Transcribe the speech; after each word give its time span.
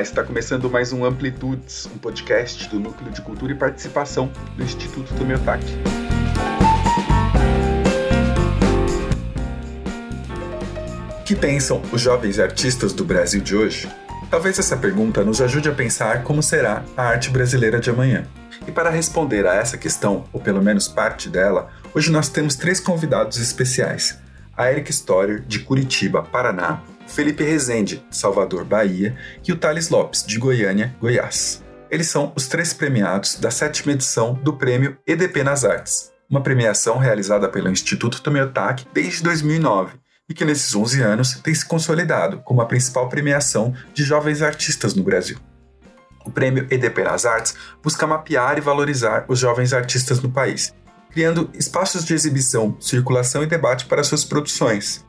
Está 0.00 0.22
começando 0.22 0.70
mais 0.70 0.92
um 0.92 1.04
Amplitudes, 1.04 1.86
um 1.86 1.98
podcast 1.98 2.68
do 2.68 2.78
Núcleo 2.78 3.10
de 3.10 3.20
Cultura 3.20 3.52
e 3.52 3.56
Participação 3.56 4.30
do 4.56 4.62
Instituto 4.62 5.12
Tomiotaki. 5.14 5.74
O 11.20 11.24
que 11.24 11.34
pensam 11.34 11.82
os 11.92 12.00
jovens 12.00 12.38
artistas 12.38 12.92
do 12.92 13.04
Brasil 13.04 13.40
de 13.40 13.56
hoje? 13.56 13.88
Talvez 14.30 14.58
essa 14.58 14.76
pergunta 14.76 15.24
nos 15.24 15.40
ajude 15.40 15.68
a 15.68 15.74
pensar 15.74 16.22
como 16.22 16.44
será 16.44 16.84
a 16.96 17.02
arte 17.02 17.30
brasileira 17.30 17.80
de 17.80 17.90
amanhã. 17.90 18.24
E 18.68 18.70
para 18.70 18.90
responder 18.90 19.46
a 19.46 19.54
essa 19.54 19.76
questão, 19.76 20.26
ou 20.32 20.40
pelo 20.40 20.62
menos 20.62 20.86
parte 20.86 21.28
dela, 21.28 21.70
hoje 21.92 22.12
nós 22.12 22.28
temos 22.28 22.54
três 22.54 22.78
convidados 22.78 23.38
especiais. 23.38 24.16
A 24.56 24.70
Eric 24.70 24.90
Storer, 24.92 25.40
de 25.40 25.58
Curitiba, 25.58 26.22
Paraná, 26.22 26.82
Felipe 27.08 27.42
Rezende, 27.42 28.04
de 28.08 28.16
Salvador, 28.16 28.64
Bahia, 28.64 29.16
e 29.46 29.50
o 29.50 29.56
Thales 29.56 29.88
Lopes, 29.88 30.24
de 30.24 30.38
Goiânia, 30.38 30.94
Goiás. 31.00 31.64
Eles 31.90 32.08
são 32.08 32.32
os 32.36 32.46
três 32.46 32.72
premiados 32.72 33.36
da 33.36 33.50
sétima 33.50 33.92
edição 33.92 34.34
do 34.34 34.52
Prêmio 34.52 34.96
EDP 35.06 35.42
nas 35.42 35.64
Artes, 35.64 36.12
uma 36.28 36.42
premiação 36.42 36.98
realizada 36.98 37.48
pelo 37.48 37.70
Instituto 37.70 38.22
Tomiotaki 38.22 38.86
desde 38.92 39.22
2009 39.22 39.94
e 40.28 40.34
que 40.34 40.44
nesses 40.44 40.74
11 40.76 41.00
anos 41.00 41.34
tem 41.42 41.54
se 41.54 41.64
consolidado 41.64 42.42
como 42.44 42.60
a 42.60 42.66
principal 42.66 43.08
premiação 43.08 43.74
de 43.94 44.04
jovens 44.04 44.42
artistas 44.42 44.94
no 44.94 45.02
Brasil. 45.02 45.38
O 46.26 46.30
prêmio 46.30 46.66
EDP 46.70 47.04
nas 47.04 47.24
Artes 47.24 47.54
busca 47.82 48.06
mapear 48.06 48.58
e 48.58 48.60
valorizar 48.60 49.24
os 49.28 49.38
jovens 49.38 49.72
artistas 49.72 50.20
no 50.20 50.30
país, 50.30 50.74
criando 51.10 51.50
espaços 51.54 52.04
de 52.04 52.12
exibição, 52.12 52.76
circulação 52.78 53.42
e 53.42 53.46
debate 53.46 53.86
para 53.86 54.04
suas 54.04 54.26
produções, 54.26 55.06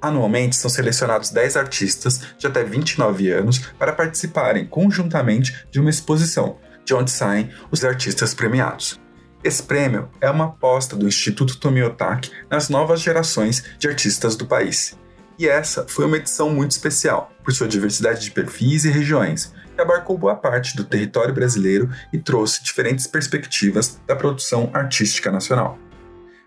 Anualmente 0.00 0.56
são 0.56 0.70
selecionados 0.70 1.30
10 1.30 1.56
artistas 1.56 2.20
de 2.38 2.46
até 2.46 2.62
29 2.62 3.30
anos 3.30 3.58
para 3.78 3.92
participarem 3.92 4.66
conjuntamente 4.66 5.66
de 5.70 5.80
uma 5.80 5.90
exposição, 5.90 6.56
de 6.84 6.94
onde 6.94 7.10
saem 7.10 7.50
os 7.70 7.84
artistas 7.84 8.32
premiados. 8.32 9.00
Esse 9.42 9.62
prêmio 9.62 10.08
é 10.20 10.30
uma 10.30 10.46
aposta 10.46 10.96
do 10.96 11.06
Instituto 11.06 11.58
Tomiotaki 11.58 12.30
nas 12.50 12.68
novas 12.68 13.00
gerações 13.00 13.64
de 13.78 13.88
artistas 13.88 14.36
do 14.36 14.46
país. 14.46 14.96
E 15.38 15.48
essa 15.48 15.86
foi 15.88 16.04
uma 16.04 16.16
edição 16.16 16.50
muito 16.50 16.72
especial, 16.72 17.30
por 17.44 17.52
sua 17.52 17.68
diversidade 17.68 18.20
de 18.22 18.30
perfis 18.32 18.84
e 18.84 18.90
regiões, 18.90 19.52
que 19.74 19.80
abarcou 19.80 20.18
boa 20.18 20.34
parte 20.34 20.76
do 20.76 20.82
território 20.82 21.32
brasileiro 21.32 21.88
e 22.12 22.18
trouxe 22.18 22.64
diferentes 22.64 23.06
perspectivas 23.06 24.00
da 24.06 24.16
produção 24.16 24.70
artística 24.74 25.30
nacional. 25.30 25.78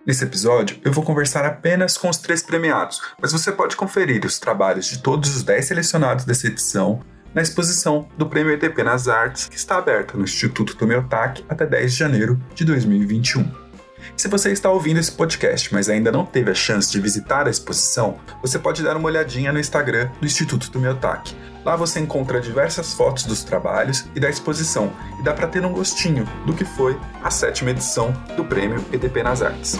Nesse 0.03 0.23
episódio, 0.23 0.79
eu 0.83 0.91
vou 0.91 1.03
conversar 1.03 1.45
apenas 1.45 1.95
com 1.95 2.09
os 2.09 2.17
três 2.17 2.41
premiados, 2.41 2.99
mas 3.21 3.31
você 3.31 3.51
pode 3.51 3.75
conferir 3.75 4.25
os 4.25 4.39
trabalhos 4.39 4.87
de 4.87 4.97
todos 4.97 5.35
os 5.35 5.43
dez 5.43 5.65
selecionados 5.65 6.25
dessa 6.25 6.47
edição 6.47 7.01
na 7.35 7.41
exposição 7.41 8.09
do 8.17 8.25
Prêmio 8.25 8.51
EDP 8.51 8.83
nas 8.83 9.07
Artes, 9.07 9.47
que 9.47 9.55
está 9.55 9.77
aberta 9.77 10.17
no 10.17 10.23
Instituto 10.23 10.75
Tomiotaki 10.75 11.45
até 11.47 11.67
10 11.67 11.91
de 11.93 11.99
janeiro 11.99 12.41
de 12.55 12.65
2021. 12.65 13.70
Se 14.15 14.27
você 14.27 14.51
está 14.51 14.69
ouvindo 14.69 14.99
esse 14.99 15.11
podcast, 15.11 15.73
mas 15.73 15.89
ainda 15.89 16.11
não 16.11 16.25
teve 16.25 16.51
a 16.51 16.55
chance 16.55 16.91
de 16.91 16.99
visitar 16.99 17.47
a 17.47 17.49
exposição, 17.49 18.19
você 18.41 18.59
pode 18.59 18.83
dar 18.83 18.97
uma 18.97 19.07
olhadinha 19.07 19.51
no 19.51 19.59
Instagram 19.59 20.09
do 20.19 20.25
Instituto 20.25 20.69
Tomiotaki. 20.71 21.35
Lá 21.63 21.75
você 21.75 21.99
encontra 21.99 22.41
diversas 22.41 22.93
fotos 22.93 23.23
dos 23.25 23.43
trabalhos 23.43 24.05
e 24.15 24.19
da 24.19 24.29
exposição, 24.29 24.91
e 25.19 25.23
dá 25.23 25.33
para 25.33 25.47
ter 25.47 25.63
um 25.65 25.73
gostinho 25.73 26.25
do 26.45 26.53
que 26.53 26.65
foi 26.65 26.99
a 27.23 27.29
sétima 27.29 27.71
edição 27.71 28.11
do 28.35 28.43
Prêmio 28.43 28.83
EDP 28.91 29.23
nas 29.23 29.41
Artes. 29.41 29.77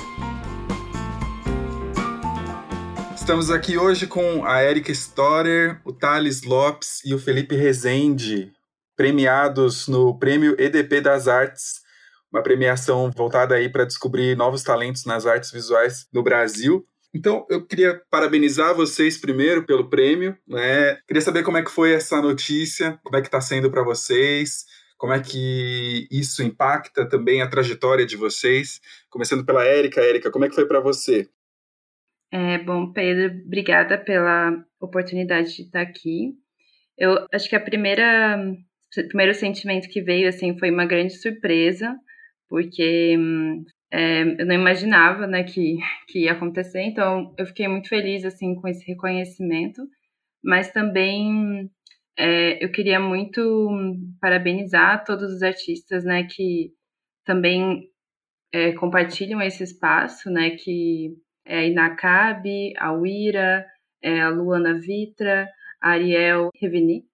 Estamos 3.16 3.50
aqui 3.50 3.78
hoje 3.78 4.08
com 4.08 4.46
a 4.46 4.64
Erika 4.64 4.92
Storer, 4.92 5.80
o 5.86 5.94
Thales 5.94 6.44
Lopes 6.44 7.02
e 7.06 7.14
o 7.14 7.20
Felipe 7.20 7.56
Rezende, 7.56 8.52
premiados 8.96 9.88
no 9.88 10.18
Prêmio 10.18 10.56
EDP 10.60 11.02
das 11.02 11.28
Artes 11.28 11.81
uma 12.32 12.42
premiação 12.42 13.12
voltada 13.12 13.56
aí 13.56 13.70
para 13.70 13.86
descobrir 13.86 14.36
novos 14.38 14.64
talentos 14.64 15.06
nas 15.06 15.26
artes 15.26 15.52
visuais 15.52 16.08
no 16.14 16.24
Brasil. 16.24 16.86
Então, 17.14 17.46
eu 17.50 17.66
queria 17.66 18.02
parabenizar 18.10 18.74
vocês 18.74 19.18
primeiro 19.18 19.66
pelo 19.66 19.90
prêmio, 19.90 20.38
né? 20.48 20.96
Queria 21.06 21.22
saber 21.22 21.44
como 21.44 21.58
é 21.58 21.64
que 21.64 21.70
foi 21.70 21.92
essa 21.92 22.22
notícia, 22.22 22.98
como 23.04 23.18
é 23.18 23.22
que 23.22 23.28
está 23.28 23.42
sendo 23.42 23.70
para 23.70 23.84
vocês, 23.84 24.66
como 24.98 25.12
é 25.12 25.20
que 25.20 26.08
isso 26.10 26.42
impacta 26.42 27.08
também 27.08 27.42
a 27.42 27.50
trajetória 27.50 28.06
de 28.06 28.16
vocês. 28.16 28.80
Começando 29.10 29.46
pela 29.46 29.66
Érica. 29.66 30.00
Érica, 30.00 30.32
como 30.32 30.46
é 30.46 30.50
que 30.50 30.56
foi 30.56 30.66
para 30.66 30.80
você? 30.80 31.28
É, 32.32 32.58
bom, 32.60 32.94
Pedro, 32.94 33.42
obrigada 33.46 33.98
pela 33.98 34.54
oportunidade 34.80 35.54
de 35.54 35.64
estar 35.64 35.82
aqui. 35.82 36.32
Eu 36.98 37.28
acho 37.34 37.50
que 37.50 37.58
a 37.58 37.60
primeira, 37.60 38.38
o 38.98 39.08
primeiro 39.10 39.34
sentimento 39.34 39.90
que 39.90 40.02
veio 40.02 40.30
assim 40.30 40.58
foi 40.58 40.72
uma 40.72 40.86
grande 40.86 41.14
surpresa 41.14 41.94
porque 42.52 43.18
é, 43.90 44.24
eu 44.24 44.46
não 44.46 44.56
imaginava 44.56 45.26
né, 45.26 45.42
que, 45.42 45.78
que 46.10 46.26
ia 46.26 46.34
acontecer, 46.34 46.82
então 46.82 47.34
eu 47.38 47.46
fiquei 47.46 47.66
muito 47.66 47.88
feliz 47.88 48.26
assim 48.26 48.56
com 48.56 48.68
esse 48.68 48.86
reconhecimento, 48.86 49.82
mas 50.44 50.70
também 50.70 51.72
é, 52.18 52.62
eu 52.62 52.70
queria 52.70 53.00
muito 53.00 53.70
parabenizar 54.20 55.06
todos 55.06 55.32
os 55.32 55.42
artistas 55.42 56.04
né, 56.04 56.26
que 56.26 56.74
também 57.24 57.88
é, 58.52 58.74
compartilham 58.74 59.42
esse 59.42 59.64
espaço, 59.64 60.30
né, 60.30 60.50
que 60.50 61.16
é 61.46 61.60
a 61.60 61.66
Inacabe, 61.66 62.74
a 62.78 62.92
Uira, 62.92 63.66
é 64.02 64.20
a 64.20 64.28
Luana 64.28 64.78
Vitra, 64.78 65.48
a 65.82 65.92
Ariel 65.92 66.50
Reveni, 66.62 67.06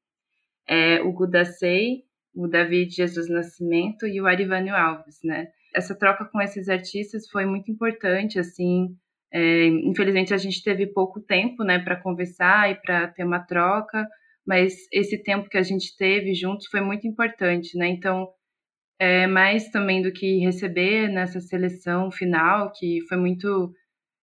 é, 0.68 1.00
o 1.04 1.12
Gudacei, 1.14 2.06
o 2.38 2.48
David 2.48 2.94
Jesus 2.94 3.28
Nascimento 3.28 4.06
e 4.06 4.22
o 4.22 4.28
Arivânio 4.28 4.75
Alves, 4.75 5.20
né? 5.24 5.48
Essa 5.75 5.96
troca 5.96 6.24
com 6.25 6.40
esses 6.40 6.70
artistas 6.70 7.28
foi 7.30 7.46
muito 7.46 7.72
importante, 7.72 8.38
assim. 8.38 8.96
É, 9.34 9.66
infelizmente 9.66 10.34
a 10.34 10.38
gente 10.38 10.64
teve 10.64 10.86
pouco 10.88 11.20
tempo, 11.20 11.64
né, 11.64 11.80
para 11.80 12.00
conversar 12.02 12.72
e 12.72 12.75
para 12.75 13.08
ter 13.08 13.25
uma 13.25 13.40
troca, 13.40 14.08
mas 14.46 14.74
esse 14.94 15.22
tempo 15.22 15.50
que 15.50 15.58
a 15.58 15.64
gente 15.64 15.98
teve 15.98 16.34
juntos 16.34 16.68
foi 16.68 16.80
muito 16.80 17.08
importante, 17.08 17.75
né? 17.78 17.88
Então, 17.88 18.30
é, 19.00 19.28
mais 19.28 19.69
também 19.69 20.02
do 20.02 20.14
que 20.14 20.38
receber 20.40 21.09
nessa 21.09 21.42
seleção 21.42 22.12
final, 22.12 22.72
que 22.72 23.02
foi 23.09 23.18
muito, 23.18 23.74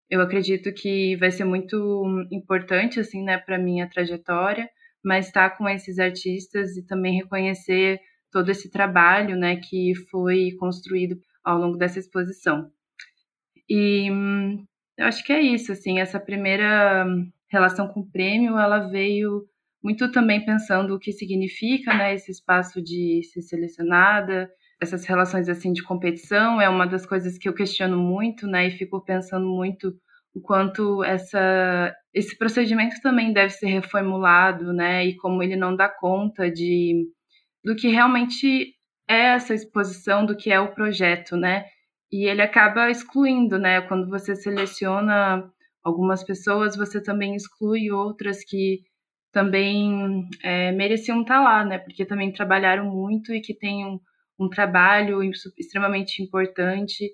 eu 0.09 0.21
acredito 0.21 0.73
que 0.73 1.15
vai 1.17 1.31
ser 1.31 1.45
muito 1.45 2.05
importante, 2.31 2.99
assim, 2.99 3.23
né, 3.23 3.37
para 3.37 3.59
minha 3.59 3.89
trajetória 3.89 4.69
mas 5.05 5.27
estar 5.27 5.51
tá 5.51 5.55
com 5.55 5.69
esses 5.69 5.99
artistas 5.99 6.75
e 6.75 6.85
também 6.85 7.17
reconhecer 7.17 7.99
todo 8.31 8.49
esse 8.49 8.69
trabalho, 8.69 9.37
né, 9.37 9.55
que 9.57 9.93
foi 10.11 10.51
construído 10.59 11.17
ao 11.43 11.57
longo 11.57 11.77
dessa 11.77 11.99
exposição. 11.99 12.69
E 13.69 14.11
hum, 14.11 14.65
eu 14.97 15.05
acho 15.05 15.23
que 15.23 15.31
é 15.31 15.41
isso, 15.41 15.71
assim, 15.71 15.99
essa 15.99 16.19
primeira 16.19 17.05
relação 17.47 17.87
com 17.87 18.01
o 18.01 18.11
prêmio, 18.11 18.57
ela 18.57 18.89
veio 18.89 19.45
muito 19.83 20.11
também 20.11 20.43
pensando 20.43 20.95
o 20.95 20.99
que 20.99 21.11
significa, 21.11 21.93
né, 21.93 22.13
esse 22.13 22.31
espaço 22.31 22.81
de 22.81 23.21
ser 23.31 23.41
selecionada, 23.41 24.49
essas 24.81 25.05
relações 25.05 25.47
assim 25.47 25.71
de 25.71 25.83
competição 25.83 26.59
é 26.59 26.67
uma 26.67 26.85
das 26.85 27.05
coisas 27.05 27.37
que 27.37 27.47
eu 27.47 27.53
questiono 27.53 27.97
muito, 27.97 28.47
né, 28.47 28.67
e 28.67 28.71
fico 28.71 28.99
pensando 29.03 29.47
muito 29.47 29.95
o 30.35 30.41
quanto 30.41 31.01
essa, 31.03 31.95
esse 32.13 32.37
procedimento 32.37 33.01
também 33.01 33.31
deve 33.31 33.51
ser 33.51 33.67
reformulado, 33.67 34.73
né? 34.73 35.05
E 35.05 35.15
como 35.15 35.41
ele 35.41 35.55
não 35.55 35.73
dá 35.75 35.87
conta 35.87 36.51
de 36.51 37.07
do 37.63 37.75
que 37.75 37.87
realmente 37.87 38.75
é 39.07 39.33
essa 39.35 39.53
exposição, 39.53 40.25
do 40.25 40.35
que 40.37 40.51
é 40.51 40.59
o 40.59 40.73
projeto, 40.75 41.37
né? 41.37 41.65
E 42.11 42.27
ele 42.27 42.41
acaba 42.41 42.91
excluindo, 42.91 43.57
né? 43.57 43.81
Quando 43.81 44.09
você 44.09 44.35
seleciona 44.35 45.49
algumas 45.83 46.23
pessoas, 46.23 46.75
você 46.75 47.01
também 47.01 47.35
exclui 47.35 47.91
outras 47.91 48.43
que 48.43 48.81
também 49.31 50.27
é, 50.43 50.71
mereciam 50.73 51.21
estar 51.21 51.41
lá, 51.41 51.63
né? 51.65 51.77
Porque 51.79 52.05
também 52.05 52.31
trabalharam 52.33 52.85
muito 52.85 53.33
e 53.33 53.41
que 53.41 53.53
têm 53.53 53.85
um, 53.85 53.99
um 54.39 54.49
trabalho 54.49 55.21
extremamente 55.57 56.21
importante 56.21 57.09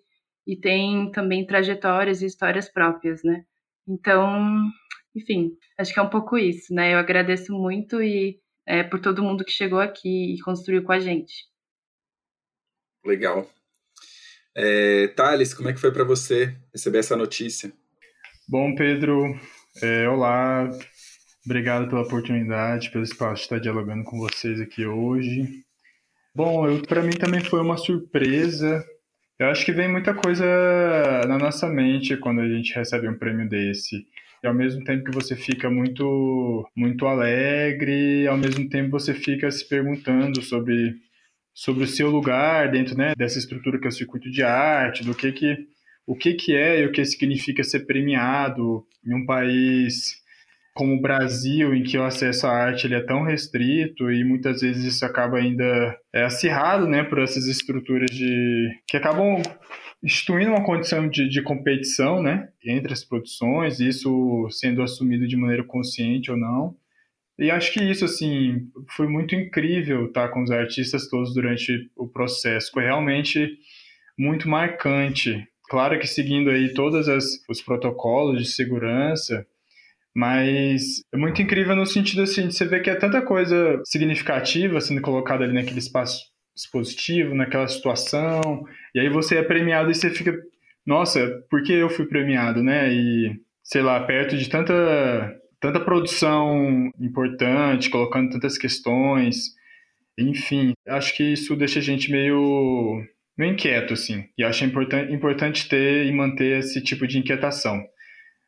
e 0.46 0.56
tem 0.56 1.12
também 1.12 1.46
trajetórias 1.46 2.22
e 2.22 2.26
histórias 2.26 2.70
próprias, 2.70 3.24
né? 3.24 3.44
Então, 3.88 4.70
enfim, 5.16 5.58
acho 5.78 5.94
que 5.94 6.00
é 6.00 6.04
um 6.04 6.10
pouco 6.10 6.38
isso, 6.38 6.74
né? 6.74 6.94
Eu 6.94 6.98
agradeço 6.98 7.54
muito 7.54 8.02
e 8.02 8.40
é, 8.66 8.84
por 8.84 9.00
todo 9.00 9.24
mundo 9.24 9.44
que 9.44 9.52
chegou 9.52 9.80
aqui 9.80 10.36
e 10.36 10.42
construiu 10.42 10.84
com 10.84 10.92
a 10.92 11.00
gente. 11.00 11.46
Legal. 13.06 13.50
É, 14.56 15.08
Thales, 15.10 15.54
como 15.54 15.70
é 15.70 15.74
que 15.74 15.80
foi 15.80 15.92
para 15.92 16.04
você 16.04 16.56
receber 16.74 17.00
essa 17.00 17.16
notícia? 17.16 17.72
Bom, 18.48 18.76
Pedro, 18.76 19.34
é, 19.82 20.08
olá, 20.10 20.70
obrigado 21.46 21.88
pela 21.88 22.02
oportunidade, 22.02 22.92
pelo 22.92 23.04
espaço 23.04 23.36
de 23.36 23.42
estar 23.42 23.60
dialogando 23.60 24.04
com 24.04 24.20
vocês 24.20 24.60
aqui 24.60 24.86
hoje. 24.86 25.64
Bom, 26.36 26.82
para 26.82 27.02
mim 27.02 27.12
também 27.12 27.44
foi 27.44 27.62
uma 27.62 27.78
surpresa 27.78 28.86
Eu 29.42 29.48
acho 29.48 29.66
que 29.66 29.72
vem 29.72 29.88
muita 29.88 30.14
coisa 30.14 30.46
na 31.28 31.36
nossa 31.36 31.68
mente 31.68 32.16
quando 32.16 32.42
a 32.42 32.48
gente 32.48 32.76
recebe 32.76 33.10
um 33.10 33.18
prêmio 33.18 33.50
desse. 33.50 34.06
E 34.44 34.46
ao 34.46 34.54
mesmo 34.54 34.84
tempo 34.84 35.06
que 35.06 35.16
você 35.16 35.36
fica 35.36 35.68
muito 35.68 36.70
muito 36.76 37.08
alegre, 37.08 38.28
ao 38.28 38.38
mesmo 38.38 38.70
tempo 38.70 38.92
você 38.92 39.16
fica 39.16 39.50
se 39.50 39.68
perguntando 39.68 40.44
sobre 40.44 40.96
sobre 41.56 41.86
o 41.86 41.88
seu 41.88 42.12
lugar 42.12 42.70
dentro 42.70 42.96
né, 42.96 43.16
dessa 43.18 43.40
estrutura 43.40 43.80
que 43.80 43.88
é 43.88 43.90
o 43.90 43.92
circuito 43.92 44.30
de 44.30 44.44
arte, 44.44 45.04
do 45.04 45.16
que 45.16 45.32
que 45.32 45.58
o 46.06 46.16
que 46.16 46.36
que 46.36 46.56
é 46.56 46.82
e 46.82 46.86
o 46.86 46.92
que 46.92 47.04
significa 47.04 47.64
ser 47.64 47.88
premiado 47.88 48.86
em 49.04 49.16
um 49.16 49.26
país 49.26 50.21
como 50.74 50.96
o 50.96 51.02
Brasil, 51.02 51.74
em 51.74 51.84
que 51.84 51.98
o 51.98 52.04
acesso 52.04 52.48
à 52.48 52.52
arte 52.52 52.88
ele 52.88 52.96
é 52.96 53.02
tão 53.02 53.24
restrito 53.24 54.10
e 54.12 54.24
muitas 54.24 54.62
vezes 54.62 54.96
isso 54.96 55.06
acaba 55.06 55.38
ainda 55.38 55.98
é 56.14 56.24
acirrado, 56.24 56.88
né, 56.88 57.04
por 57.04 57.20
essas 57.20 57.46
estruturas 57.46 58.10
de 58.10 58.70
que 58.88 58.98
acabam 58.98 59.42
instituindo 60.04 60.52
uma 60.52 60.64
condição 60.64 61.08
de, 61.08 61.30
de 61.30 61.42
competição, 61.44 62.22
né, 62.24 62.50
entre 62.66 62.94
as 62.94 63.04
produções, 63.04 63.80
isso 63.80 64.48
sendo 64.50 64.82
assumido 64.82 65.28
de 65.28 65.36
maneira 65.36 65.64
consciente 65.64 66.32
ou 66.32 66.38
não. 66.38 66.76
E 67.38 67.50
acho 67.50 67.74
que 67.74 67.84
isso, 67.84 68.06
assim, 68.06 68.68
foi 68.96 69.08
muito 69.08 69.36
incrível 69.36 70.06
estar 70.06 70.30
com 70.30 70.44
os 70.44 70.52
artistas 70.52 71.08
todos 71.10 71.34
durante 71.34 71.90
o 71.96 72.08
processo. 72.08 72.70
Foi 72.72 72.84
realmente 72.84 73.58
muito 74.18 74.48
marcante. 74.48 75.48
Claro 75.68 75.98
que 75.98 76.06
seguindo 76.06 76.52
aí 76.52 76.74
todos 76.74 77.08
os 77.50 77.62
protocolos 77.62 78.44
de 78.44 78.48
segurança, 78.48 79.46
mas 80.16 80.82
é 81.14 81.18
muito 81.18 81.42
incrível 81.42 81.76
no 81.76 81.86
sentido 81.86 82.22
assim, 82.22 82.48
de 82.48 82.54
você 82.54 82.66
ver 82.66 82.82
que 82.82 82.90
é 82.90 82.96
tanta 82.96 83.22
coisa 83.22 83.82
significativa 83.86 84.80
sendo 84.82 85.02
colocada 85.02 85.44
ali 85.44 85.54
naquele 85.54 85.80
espaço 85.80 86.20
expositivo, 86.56 87.34
naquela 87.34 87.68
situação, 87.68 88.64
e 88.94 89.00
aí 89.00 89.10
você 89.10 89.38
é 89.38 89.44
premiado 89.44 89.90
e 89.90 89.96
você 89.96 90.10
fica, 90.10 90.38
nossa, 90.86 91.44
por 91.50 91.64
que 91.64 91.74
eu 91.74 91.90
fui 91.90 92.06
premiado, 92.06 92.62
né? 92.62 92.92
E, 92.92 93.40
sei 93.64 93.82
lá, 93.82 94.00
perto 94.06 94.38
de 94.38 94.50
tanta, 94.50 94.74
tanta 95.60 95.80
produção 95.80 96.92
importante, 97.00 97.90
colocando 97.90 98.32
tantas 98.32 98.58
questões, 98.58 99.56
enfim, 100.18 100.74
acho 100.88 101.16
que 101.16 101.34
isso 101.34 101.56
deixa 101.56 101.80
a 101.80 101.82
gente 101.82 102.12
meio, 102.12 103.02
meio 103.38 103.54
inquieto, 103.54 103.94
assim, 103.94 104.26
e 104.38 104.44
acho 104.44 104.66
importante, 104.66 105.14
importante 105.14 105.70
ter 105.70 106.06
e 106.06 106.12
manter 106.12 106.60
esse 106.60 106.84
tipo 106.84 107.08
de 107.08 107.18
inquietação. 107.18 107.82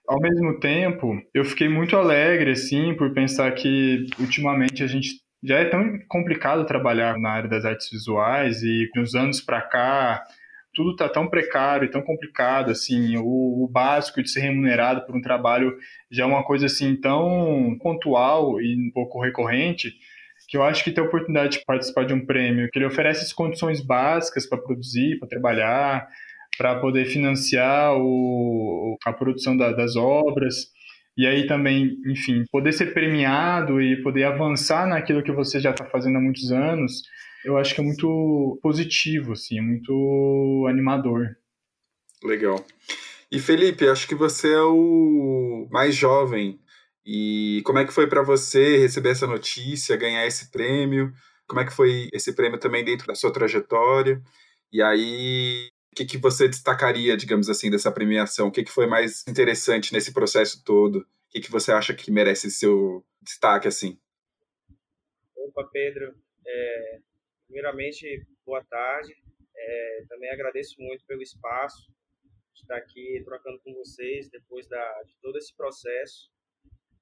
Ao 0.08 0.20
mesmo 0.20 0.60
tempo, 0.60 1.22
eu 1.34 1.46
fiquei 1.46 1.70
muito 1.70 1.96
alegre, 1.96 2.52
assim, 2.52 2.94
por 2.96 3.14
pensar 3.14 3.52
que 3.54 4.06
ultimamente 4.20 4.84
a 4.84 4.88
gente 4.88 5.24
já 5.44 5.58
é 5.60 5.66
tão 5.66 6.00
complicado 6.08 6.66
trabalhar 6.66 7.20
na 7.20 7.30
área 7.30 7.50
das 7.50 7.66
artes 7.66 7.90
visuais 7.90 8.64
e 8.64 8.90
nos 8.96 9.14
anos 9.14 9.42
para 9.42 9.62
cá 9.62 10.24
tudo 10.74 10.92
está 10.92 11.08
tão 11.08 11.28
precário 11.28 11.86
e 11.86 11.92
tão 11.92 12.02
complicado 12.02 12.72
assim 12.72 13.18
o, 13.18 13.64
o, 13.64 13.70
básico 13.70 14.24
de 14.24 14.30
ser 14.30 14.40
remunerado 14.40 15.06
por 15.06 15.16
um 15.16 15.22
trabalho 15.22 15.78
já 16.10 16.24
é 16.24 16.26
uma 16.26 16.44
coisa 16.44 16.66
assim 16.66 16.96
tão 16.96 17.78
pontual 17.82 18.60
e 18.62 18.76
um 18.76 18.92
pouco 18.92 19.22
recorrente 19.22 19.94
que 20.48 20.58
eu 20.58 20.64
acho 20.64 20.84
que 20.84 20.92
ter 20.92 21.02
a 21.02 21.06
oportunidade 21.06 21.60
de 21.60 21.66
participar 21.66 22.06
de 22.06 22.14
um 22.14 22.26
prêmio 22.26 22.70
que 22.72 22.80
ele 22.80 22.86
oferece 22.86 23.24
as 23.24 23.34
condições 23.34 23.82
básicas 23.82 24.48
para 24.48 24.58
produzir 24.62 25.20
para 25.20 25.28
trabalhar 25.28 26.08
para 26.58 26.80
poder 26.80 27.06
financiar 27.06 27.96
o, 27.98 28.98
a 29.06 29.14
produção 29.14 29.56
da, 29.56 29.72
das 29.72 29.96
obras. 29.96 30.72
E 31.18 31.28
aí 31.28 31.46
também, 31.46 31.98
enfim, 32.08 32.44
poder 32.52 32.74
ser 32.74 32.94
premiado 32.94 33.82
e 33.82 34.02
poder 34.02 34.24
avançar 34.24 34.88
naquilo 34.88 35.24
que 35.24 35.32
você 35.32 35.60
já 35.60 35.72
está 35.72 35.86
fazendo 35.86 36.18
há 36.18 36.22
muitos 36.22 36.52
anos, 36.52 37.04
eu 37.46 37.58
acho 37.58 37.76
que 37.76 37.82
é 37.82 37.84
muito 37.84 38.60
positivo, 38.62 39.34
assim, 39.34 39.62
muito 39.62 40.66
animador. 40.70 41.36
Legal. 42.24 42.66
E 43.32 43.40
Felipe, 43.40 43.88
acho 43.88 44.08
que 44.08 44.16
você 44.16 44.54
é 44.54 44.62
o 44.62 45.68
mais 45.72 45.96
jovem. 45.96 46.60
E 47.06 47.62
como 47.66 47.80
é 47.80 47.86
que 47.86 47.94
foi 47.94 48.08
para 48.08 48.24
você 48.24 48.78
receber 48.78 49.10
essa 49.10 49.28
notícia, 49.28 49.98
ganhar 49.98 50.26
esse 50.26 50.50
prêmio? 50.52 51.12
Como 51.48 51.60
é 51.60 51.66
que 51.66 51.74
foi 51.74 52.10
esse 52.14 52.34
prêmio 52.34 52.60
também 52.60 52.84
dentro 52.86 53.08
da 53.08 53.16
sua 53.16 53.34
trajetória? 53.34 54.22
E 54.72 54.82
aí, 54.82 55.68
o 55.94 55.96
que, 55.96 56.06
que 56.06 56.18
você 56.18 56.50
destacaria, 56.50 57.16
digamos 57.16 57.48
assim, 57.48 57.70
dessa 57.70 57.92
premiação? 57.92 58.48
O 58.48 58.52
que, 58.52 58.64
que 58.64 58.72
foi 58.72 58.88
mais 58.88 59.24
interessante 59.28 59.94
nesse 59.94 60.12
processo 60.12 60.64
todo? 60.66 61.02
O 61.02 61.06
que, 61.30 61.40
que 61.40 61.52
você 61.52 61.72
acha 61.72 61.94
que 61.94 62.10
merece 62.10 62.50
seu 62.50 63.06
destaque, 63.22 63.68
assim? 63.68 64.00
Opa, 65.38 65.70
Pedro. 65.72 66.16
É, 66.46 67.00
primeiramente, 67.46 68.26
boa 68.44 68.64
tarde. 68.64 69.14
É, 69.56 70.06
também 70.10 70.32
agradeço 70.32 70.76
muito 70.80 71.06
pelo 71.06 71.22
espaço 71.22 71.94
de 72.56 72.62
estar 72.62 72.78
aqui 72.78 73.22
trocando 73.24 73.60
com 73.60 73.72
vocês 73.76 74.28
depois 74.32 74.68
da, 74.68 75.04
de 75.04 75.14
todo 75.22 75.38
esse 75.38 75.56
processo. 75.56 76.32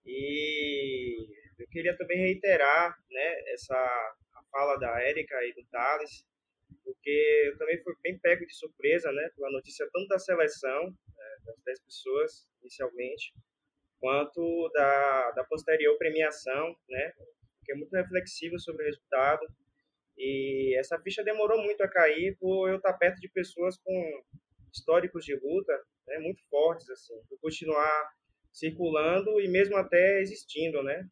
E 0.06 1.30
eu 1.58 1.68
queria 1.70 1.96
também 1.96 2.20
reiterar 2.20 2.94
né, 3.10 3.54
essa 3.54 3.74
a 3.76 4.44
fala 4.52 4.76
da 4.78 5.02
Érica 5.02 5.36
e 5.46 5.54
do 5.54 5.64
Thales, 5.72 6.26
porque 6.84 7.50
eu 7.52 7.58
também 7.58 7.82
fui 7.84 7.94
bem 8.02 8.18
pego 8.20 8.46
de 8.46 8.56
surpresa, 8.56 9.12
né, 9.12 9.30
pela 9.36 9.52
notícia 9.52 9.88
tanto 9.92 10.08
da 10.08 10.20
seleção, 10.20 10.86
né, 10.86 11.38
das 11.46 11.56
10 11.66 11.80
pessoas 11.82 12.48
inicialmente, 12.62 13.34
quanto 14.00 14.70
da, 14.74 15.32
da 15.32 15.44
posterior 15.44 15.98
premiação, 15.98 16.76
né, 16.90 17.14
que 17.64 17.72
é 17.72 17.76
muito 17.76 17.94
reflexivo 17.94 18.60
sobre 18.60 18.84
o 18.84 18.86
resultado. 18.88 19.46
E 20.18 20.76
essa 20.78 21.00
ficha 21.00 21.24
demorou 21.24 21.62
muito 21.62 21.82
a 21.82 21.88
cair 21.88 22.38
por 22.38 22.70
eu 22.70 22.78
estar 22.78 22.94
perto 22.94 23.20
de 23.20 23.30
pessoas 23.30 23.78
com 23.78 24.24
históricos 24.72 25.26
de 25.26 25.36
luta 25.36 25.74
né, 26.08 26.20
muito 26.20 26.44
fortes, 26.50 26.90
assim, 26.90 27.14
por 27.30 27.40
continuar 27.40 28.10
circulando 28.52 29.40
e 29.40 29.48
mesmo 29.48 29.78
até 29.78 30.20
existindo, 30.22 30.84
né. 30.84 31.08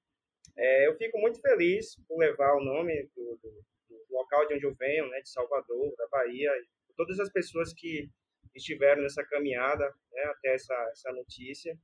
É, 0.58 0.88
eu 0.88 0.98
fico 0.98 1.18
muito 1.20 1.40
feliz 1.40 1.96
por 2.08 2.18
levar 2.18 2.54
o 2.56 2.64
nome 2.64 3.10
do, 3.16 3.40
do 3.42 3.64
local 4.10 4.48
de 4.48 4.56
onde 4.56 4.66
eu 4.66 4.76
venho, 4.76 5.08
né, 5.10 5.22
de 5.22 5.30
Salvador, 5.30 5.96
da 5.98 6.08
Bahia, 6.08 6.52
todas 6.96 7.20
as 7.20 7.32
pessoas 7.32 7.74
que 7.74 8.10
estiveram 8.56 9.02
nessa 9.02 9.24
caminhada 9.24 9.86
né, 10.12 10.24
até 10.26 10.54
essa, 10.56 10.74
essa 10.92 11.12
notícia. 11.12 11.78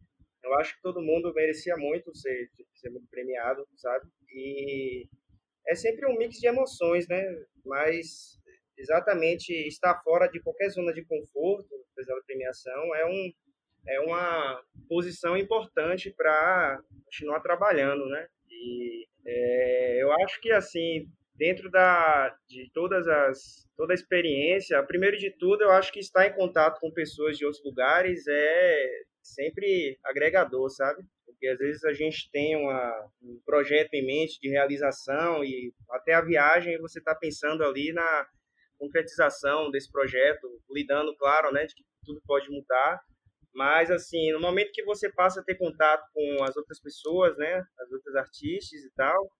Eu 0.43 0.53
acho 0.55 0.75
que 0.75 0.81
todo 0.81 1.01
mundo 1.01 1.33
merecia 1.33 1.75
muito 1.77 2.15
ser, 2.15 2.49
ser 2.75 2.89
muito 2.89 3.07
premiado, 3.09 3.67
sabe? 3.77 4.07
E 4.29 5.07
é 5.67 5.73
sempre 5.73 6.05
um 6.05 6.17
mix 6.17 6.37
de 6.37 6.47
emoções, 6.47 7.07
né? 7.07 7.23
Mas 7.65 8.39
exatamente 8.77 9.51
estar 9.67 10.01
fora 10.03 10.27
de 10.27 10.39
qualquer 10.39 10.69
zona 10.69 10.93
de 10.93 11.03
conforto, 11.05 11.69
apesar 11.93 12.13
da 12.15 12.23
premiação, 12.23 12.95
é, 12.95 13.05
um, 13.05 13.33
é 13.87 13.99
uma 14.01 14.63
posição 14.87 15.37
importante 15.37 16.11
para 16.11 16.79
continuar 17.05 17.39
trabalhando, 17.39 18.05
né? 18.07 18.27
E 18.49 19.07
é, 19.25 20.03
eu 20.03 20.11
acho 20.23 20.39
que, 20.41 20.51
assim, 20.51 21.09
dentro 21.35 21.69
da, 21.69 22.35
de 22.47 22.69
todas 22.73 23.07
as, 23.07 23.67
toda 23.75 23.93
a 23.93 23.95
experiência, 23.95 24.81
primeiro 24.83 25.17
de 25.17 25.31
tudo, 25.37 25.63
eu 25.63 25.71
acho 25.71 25.91
que 25.91 25.99
estar 25.99 26.25
em 26.27 26.33
contato 26.33 26.79
com 26.79 26.91
pessoas 26.91 27.37
de 27.37 27.45
outros 27.45 27.63
lugares 27.63 28.25
é 28.27 28.87
sempre 29.21 29.97
agregador, 30.05 30.69
sabe? 30.69 31.03
Porque 31.25 31.47
às 31.47 31.57
vezes 31.57 31.83
a 31.83 31.93
gente 31.93 32.29
tem 32.31 32.55
uma, 32.55 33.09
um 33.21 33.39
projeto 33.45 33.93
em 33.93 34.05
mente 34.05 34.39
de 34.39 34.49
realização 34.49 35.43
e 35.43 35.73
até 35.91 36.13
a 36.13 36.21
viagem 36.21 36.79
você 36.79 36.99
está 36.99 37.13
pensando 37.15 37.63
ali 37.63 37.91
na 37.91 38.27
concretização 38.77 39.71
desse 39.71 39.91
projeto, 39.91 40.47
lidando, 40.69 41.15
claro, 41.17 41.51
né, 41.51 41.65
de 41.65 41.75
que 41.75 41.83
tudo 42.05 42.21
pode 42.25 42.49
mudar, 42.49 43.01
mas, 43.53 43.89
assim, 43.89 44.33
no 44.33 44.39
momento 44.41 44.73
que 44.73 44.83
você 44.83 45.09
passa 45.09 45.39
a 45.39 45.43
ter 45.43 45.55
contato 45.55 46.03
com 46.13 46.43
as 46.43 46.57
outras 46.57 46.79
pessoas, 46.81 47.37
né, 47.37 47.63
as 47.79 47.91
outras 47.91 48.15
artistas 48.15 48.81
e 48.81 48.91
tal, 48.95 49.31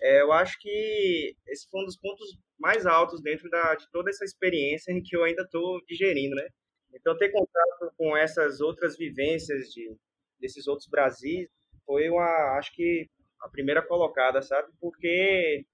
é, 0.00 0.22
eu 0.22 0.32
acho 0.32 0.58
que 0.60 1.36
esse 1.46 1.68
foi 1.70 1.82
um 1.82 1.84
dos 1.84 1.96
pontos 1.96 2.36
mais 2.58 2.86
altos 2.86 3.22
dentro 3.22 3.48
da, 3.50 3.74
de 3.74 3.90
toda 3.90 4.10
essa 4.10 4.24
experiência 4.24 4.92
em 4.92 5.02
que 5.02 5.16
eu 5.16 5.24
ainda 5.24 5.42
estou 5.42 5.80
digerindo, 5.86 6.34
né? 6.34 6.48
Então, 6.92 7.16
ter 7.16 7.30
contato 7.30 7.92
com 7.96 8.16
essas 8.16 8.60
outras 8.60 8.96
vivências 8.96 9.68
de, 9.70 9.96
desses 10.38 10.66
outros 10.68 10.88
Brasis 10.88 11.48
foi, 11.84 12.08
uma, 12.08 12.56
acho 12.58 12.72
que, 12.72 13.08
a 13.42 13.48
primeira 13.48 13.82
colocada, 13.82 14.40
sabe? 14.42 14.72
Porque 14.80 15.64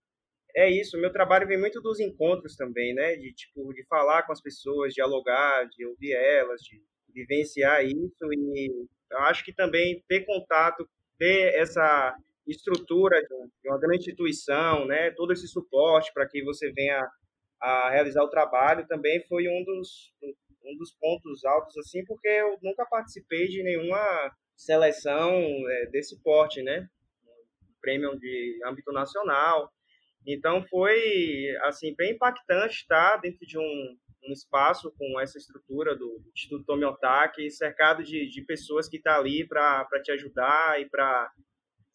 é 0.56 0.68
isso, 0.68 0.98
meu 0.98 1.12
trabalho 1.12 1.46
vem 1.46 1.58
muito 1.58 1.80
dos 1.80 2.00
encontros 2.00 2.56
também, 2.56 2.94
né? 2.94 3.16
De, 3.16 3.32
tipo, 3.32 3.72
de 3.74 3.84
falar 3.84 4.22
com 4.24 4.32
as 4.32 4.40
pessoas, 4.40 4.94
dialogar, 4.94 5.68
de 5.68 5.84
ouvir 5.86 6.12
elas, 6.12 6.60
de 6.62 6.82
vivenciar 7.12 7.84
isso 7.84 8.32
e 8.32 8.86
eu 9.10 9.18
acho 9.18 9.44
que 9.44 9.52
também 9.52 10.02
ter 10.08 10.24
contato, 10.24 10.88
ter 11.18 11.54
essa 11.54 12.16
estrutura 12.50 13.20
de 13.22 13.68
uma 13.68 13.78
grande 13.78 13.98
instituição, 13.98 14.86
né, 14.86 15.10
todo 15.12 15.32
esse 15.32 15.46
suporte 15.46 16.12
para 16.12 16.28
que 16.28 16.42
você 16.42 16.72
venha 16.72 17.08
a 17.60 17.90
realizar 17.90 18.22
o 18.22 18.30
trabalho 18.30 18.86
também 18.86 19.22
foi 19.26 19.46
um 19.48 19.64
dos, 19.64 20.12
um 20.64 20.76
dos 20.76 20.92
pontos 20.98 21.44
altos, 21.44 21.76
assim, 21.78 22.04
porque 22.04 22.28
eu 22.28 22.58
nunca 22.62 22.86
participei 22.86 23.48
de 23.48 23.62
nenhuma 23.62 24.34
seleção 24.56 25.32
é, 25.32 25.86
desse 25.86 26.20
porte, 26.22 26.62
né, 26.62 26.88
prêmio 27.80 28.18
de 28.18 28.60
âmbito 28.66 28.92
nacional. 28.92 29.70
Então 30.26 30.62
foi 30.68 31.56
assim 31.62 31.94
bem 31.96 32.12
impactante 32.12 32.76
estar 32.76 33.16
dentro 33.18 33.46
de 33.46 33.58
um 33.58 33.96
um 34.24 34.32
espaço 34.32 34.92
com 34.96 35.20
essa 35.20 35.38
estrutura 35.38 35.96
do, 35.96 36.22
Instituto 36.34 36.64
Tomiotaki, 36.64 37.50
cercado 37.50 38.02
de, 38.02 38.28
de 38.28 38.42
pessoas 38.42 38.88
que 38.88 38.96
estão 38.96 39.14
tá 39.14 39.18
ali 39.18 39.46
para 39.46 39.86
te 40.02 40.12
ajudar 40.12 40.80
e 40.80 40.88
para 40.88 41.32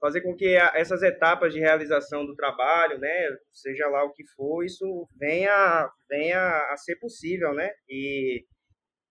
fazer 0.06 0.22
com 0.22 0.36
que 0.36 0.56
essas 0.76 1.02
etapas 1.02 1.52
de 1.52 1.60
realização 1.60 2.24
do 2.24 2.36
trabalho, 2.36 3.00
né, 3.00 3.28
seja 3.52 3.88
lá 3.88 4.04
o 4.04 4.14
que 4.14 4.24
for, 4.36 4.64
isso 4.64 5.10
venha, 5.18 5.90
venha 6.08 6.40
a 6.72 6.78
ser 6.78 6.96
possível, 6.98 7.56
né? 7.56 7.72
E 7.90 8.46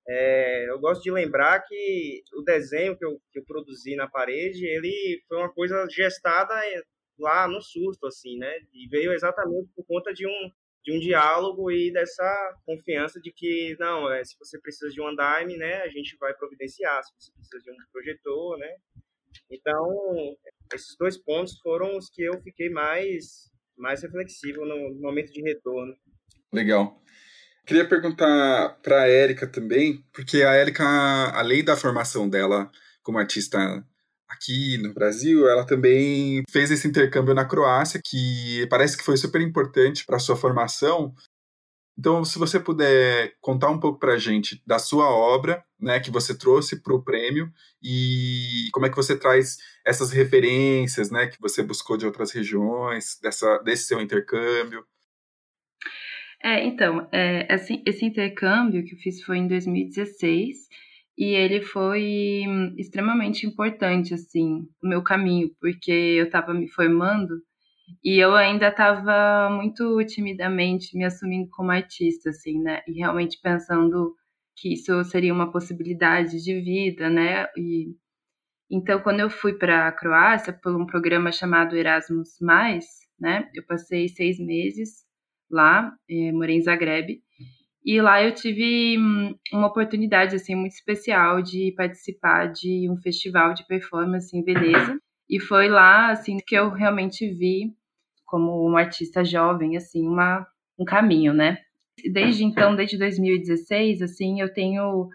é, 0.07 0.71
eu 0.71 0.79
gosto 0.79 1.03
de 1.03 1.11
lembrar 1.11 1.65
que 1.67 2.23
o 2.35 2.43
desenho 2.43 2.97
que 2.97 3.05
eu, 3.05 3.21
que 3.33 3.41
eu 3.41 3.45
produzi 3.45 3.97
na 3.97 4.09
parede, 4.09 4.65
ele 4.67 5.21
foi 5.27 5.39
uma 5.39 5.53
coisa 5.53 5.85
gestada 5.91 6.55
lá 7.19 7.49
no 7.49 7.61
susto, 7.61 8.07
assim, 8.07 8.39
né? 8.39 8.53
E 8.73 8.87
veio 8.89 9.13
exatamente 9.13 9.69
por 9.75 9.85
conta 9.87 10.15
de 10.15 10.25
um, 10.29 10.51
de 10.85 10.93
um 10.97 11.01
diálogo 11.01 11.73
e 11.73 11.93
dessa 11.93 12.57
confiança 12.65 13.21
de 13.21 13.33
que, 13.33 13.77
não, 13.81 14.13
é, 14.13 14.25
se 14.25 14.37
você 14.39 14.61
precisa 14.61 14.93
de 14.93 15.01
um 15.01 15.09
andaime, 15.09 15.57
né, 15.57 15.83
a 15.83 15.89
gente 15.89 16.17
vai 16.19 16.33
providenciar, 16.35 17.03
se 17.03 17.13
você 17.19 17.33
precisa 17.33 17.65
de 17.65 17.71
um 17.73 17.77
projetor, 17.91 18.59
né? 18.59 18.77
Então, 19.51 20.37
esses 20.75 20.97
dois 20.99 21.17
pontos 21.17 21.59
foram 21.61 21.97
os 21.97 22.09
que 22.11 22.23
eu 22.23 22.41
fiquei 22.43 22.69
mais, 22.71 23.51
mais 23.77 24.03
reflexivo 24.03 24.65
no 24.65 24.95
momento 25.01 25.33
de 25.33 25.43
retorno. 25.43 25.95
Legal. 26.53 27.01
Queria 27.67 27.89
perguntar 27.89 28.79
para 28.83 29.03
a 29.03 29.09
Érica 29.09 29.47
também, 29.47 30.05
porque 30.13 30.43
a 30.43 30.53
Érica, 30.53 30.85
além 31.35 31.65
da 31.65 31.77
formação 31.77 32.29
dela 32.29 32.71
como 33.03 33.19
artista 33.19 33.59
aqui 34.29 34.77
no 34.79 34.93
Brasil, 34.93 35.49
ela 35.49 35.65
também 35.65 36.43
fez 36.51 36.71
esse 36.71 36.87
intercâmbio 36.87 37.35
na 37.35 37.45
Croácia, 37.45 38.01
que 38.05 38.67
parece 38.69 38.97
que 38.97 39.05
foi 39.05 39.17
super 39.17 39.41
importante 39.41 40.05
para 40.05 40.19
sua 40.19 40.37
formação. 40.37 41.15
Então, 41.97 42.25
se 42.25 42.39
você 42.39 42.59
puder 42.59 43.35
contar 43.41 43.71
um 43.71 43.79
pouco 43.79 44.01
para 44.01 44.15
a 44.15 44.19
gente 44.19 44.61
da 44.67 44.79
sua 44.81 45.09
obra, 45.09 45.65
né, 45.81 46.01
que 46.01 46.11
você 46.11 46.37
trouxe 46.37 46.83
para 46.83 46.95
o 46.95 47.03
prêmio 47.03 47.53
e 47.81 48.69
como 48.73 48.87
é 48.87 48.91
que 48.91 48.97
você 48.97 49.17
traz 49.17 49.59
essas 49.87 50.11
referências, 50.11 51.11
né, 51.11 51.29
que 51.29 51.41
você 51.41 51.63
buscou 51.63 51.97
de 51.97 52.05
outras 52.05 52.33
regiões, 52.33 53.19
dessa, 53.23 53.59
desse 53.59 53.85
seu 53.85 54.01
intercâmbio. 54.01 54.85
É, 56.43 56.65
então, 56.65 57.09
é, 57.13 57.47
esse, 57.55 57.83
esse 57.87 58.05
intercâmbio 58.05 58.85
que 58.85 58.95
eu 58.95 58.99
fiz 58.99 59.23
foi 59.23 59.39
em 59.39 59.47
2016 59.47 60.69
e 61.17 61.27
ele 61.27 61.63
foi 61.63 62.45
extremamente 62.77 63.47
importante, 63.47 64.13
assim, 64.13 64.67
no 64.83 64.91
meu 64.91 65.03
caminho, 65.03 65.49
porque 65.61 65.93
eu 65.93 66.27
estava 66.27 66.53
me 66.53 66.69
formando 66.69 67.41
e 68.03 68.19
eu 68.19 68.35
ainda 68.35 68.69
estava 68.69 69.51
muito 69.51 70.05
timidamente 70.07 70.97
me 70.97 71.05
assumindo 71.05 71.49
como 71.51 71.71
artista, 71.71 72.31
assim, 72.31 72.61
né? 72.63 72.83
E 72.89 72.93
realmente 72.99 73.39
pensando 73.43 74.15
que 74.57 74.75
isso 74.75 75.03
seria 75.05 75.33
uma 75.33 75.51
possibilidade 75.53 76.43
de 76.43 76.61
vida, 76.61 77.11
né? 77.11 77.47
E 77.57 77.95
então, 78.71 79.01
quando 79.01 79.21
eu 79.21 79.31
fui 79.31 79.55
para 79.55 79.89
a 79.89 79.93
Croácia 79.93 80.53
por 80.53 80.75
um 80.75 80.87
programa 80.87 81.31
chamado 81.33 81.77
Erasmus+, 81.77 82.31
né? 83.21 83.49
Eu 83.55 83.65
passei 83.67 84.09
seis 84.09 84.39
meses 84.39 85.05
lá, 85.51 85.93
eh, 86.09 86.33
morei 86.33 86.57
em 86.57 86.63
Zagreb 86.63 87.21
e 87.85 88.01
lá 88.01 88.23
eu 88.23 88.33
tive 88.35 88.97
hum, 88.99 89.35
uma 89.53 89.67
oportunidade 89.69 90.35
assim 90.35 90.55
muito 90.55 90.73
especial 90.73 91.43
de 91.43 91.73
participar 91.77 92.47
de 92.51 92.91
um 92.91 92.97
festival 92.97 93.53
de 93.53 93.67
performance 93.67 94.35
em 94.37 94.43
Veneza. 94.43 94.99
E 95.29 95.41
foi 95.41 95.69
lá 95.69 96.11
assim 96.11 96.39
que 96.47 96.55
eu 96.55 96.71
realmente 96.71 97.29
vi 97.29 97.73
como 98.25 98.67
uma 98.67 98.81
artista 98.81 99.25
jovem 99.25 99.77
assim 99.77 100.07
uma 100.07 100.47
um 100.79 100.85
caminho, 100.85 101.33
né? 101.33 101.59
Desde 102.13 102.45
então, 102.45 102.75
desde 102.75 102.99
2016, 102.99 104.03
assim, 104.03 104.41
eu 104.41 104.53
tenho 104.53 105.09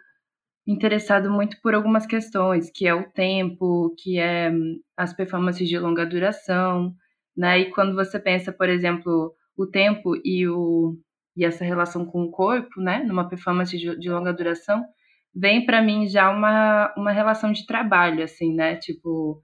me 0.65 0.73
interessado 0.73 1.29
muito 1.31 1.59
por 1.61 1.73
algumas 1.73 2.05
questões, 2.05 2.71
que 2.73 2.87
é 2.87 2.93
o 2.93 3.09
tempo, 3.11 3.93
que 3.97 4.17
é 4.19 4.49
hum, 4.51 4.79
as 4.95 5.13
performances 5.13 5.67
de 5.67 5.77
longa 5.77 6.05
duração, 6.05 6.93
né? 7.35 7.59
E 7.59 7.71
quando 7.71 7.95
você 7.95 8.19
pensa, 8.19 8.51
por 8.53 8.69
exemplo, 8.69 9.33
o 9.57 9.67
tempo 9.67 10.15
e 10.23 10.47
o 10.47 10.97
e 11.37 11.45
essa 11.45 11.63
relação 11.63 12.05
com 12.05 12.23
o 12.23 12.31
corpo, 12.31 12.81
né, 12.81 13.01
numa 13.05 13.29
performance 13.29 13.77
de, 13.77 13.97
de 13.97 14.09
longa 14.09 14.33
duração, 14.33 14.83
vem 15.33 15.65
para 15.65 15.81
mim 15.81 16.05
já 16.07 16.29
uma, 16.29 16.93
uma 16.97 17.11
relação 17.11 17.53
de 17.53 17.65
trabalho, 17.65 18.23
assim, 18.23 18.53
né, 18.53 18.75
tipo, 18.75 19.41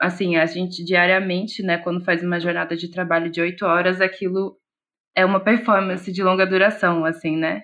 assim, 0.00 0.36
a 0.36 0.46
gente 0.46 0.82
diariamente, 0.84 1.62
né, 1.62 1.78
quando 1.78 2.04
faz 2.04 2.22
uma 2.22 2.40
jornada 2.40 2.74
de 2.76 2.90
trabalho 2.90 3.30
de 3.30 3.40
oito 3.40 3.66
horas, 3.66 4.00
aquilo 4.00 4.56
é 5.14 5.24
uma 5.24 5.40
performance 5.40 6.10
de 6.10 6.22
longa 6.22 6.46
duração, 6.46 7.04
assim, 7.04 7.36
né, 7.36 7.62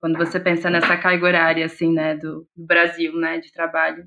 quando 0.00 0.16
você 0.16 0.40
pensa 0.40 0.70
nessa 0.70 0.96
carga 0.96 1.26
horária, 1.26 1.66
assim, 1.66 1.92
né, 1.92 2.16
do, 2.16 2.46
do 2.56 2.66
Brasil, 2.66 3.14
né, 3.16 3.38
de 3.38 3.52
trabalho. 3.52 4.04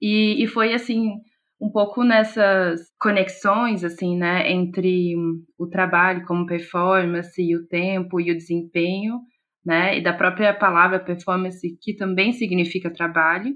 E, 0.00 0.42
e 0.42 0.46
foi, 0.46 0.72
assim, 0.72 1.12
um 1.60 1.70
pouco 1.70 2.04
nessas 2.04 2.80
conexões, 3.00 3.84
assim, 3.84 4.16
né, 4.16 4.50
entre 4.50 5.14
o 5.58 5.66
trabalho 5.66 6.24
como 6.24 6.46
performance 6.46 7.40
e 7.42 7.56
o 7.56 7.66
tempo 7.66 8.20
e 8.20 8.30
o 8.30 8.36
desempenho, 8.36 9.20
né, 9.64 9.98
e 9.98 10.02
da 10.02 10.12
própria 10.12 10.54
palavra 10.54 10.98
performance, 11.00 11.76
que 11.82 11.94
também 11.94 12.32
significa 12.32 12.90
trabalho, 12.90 13.54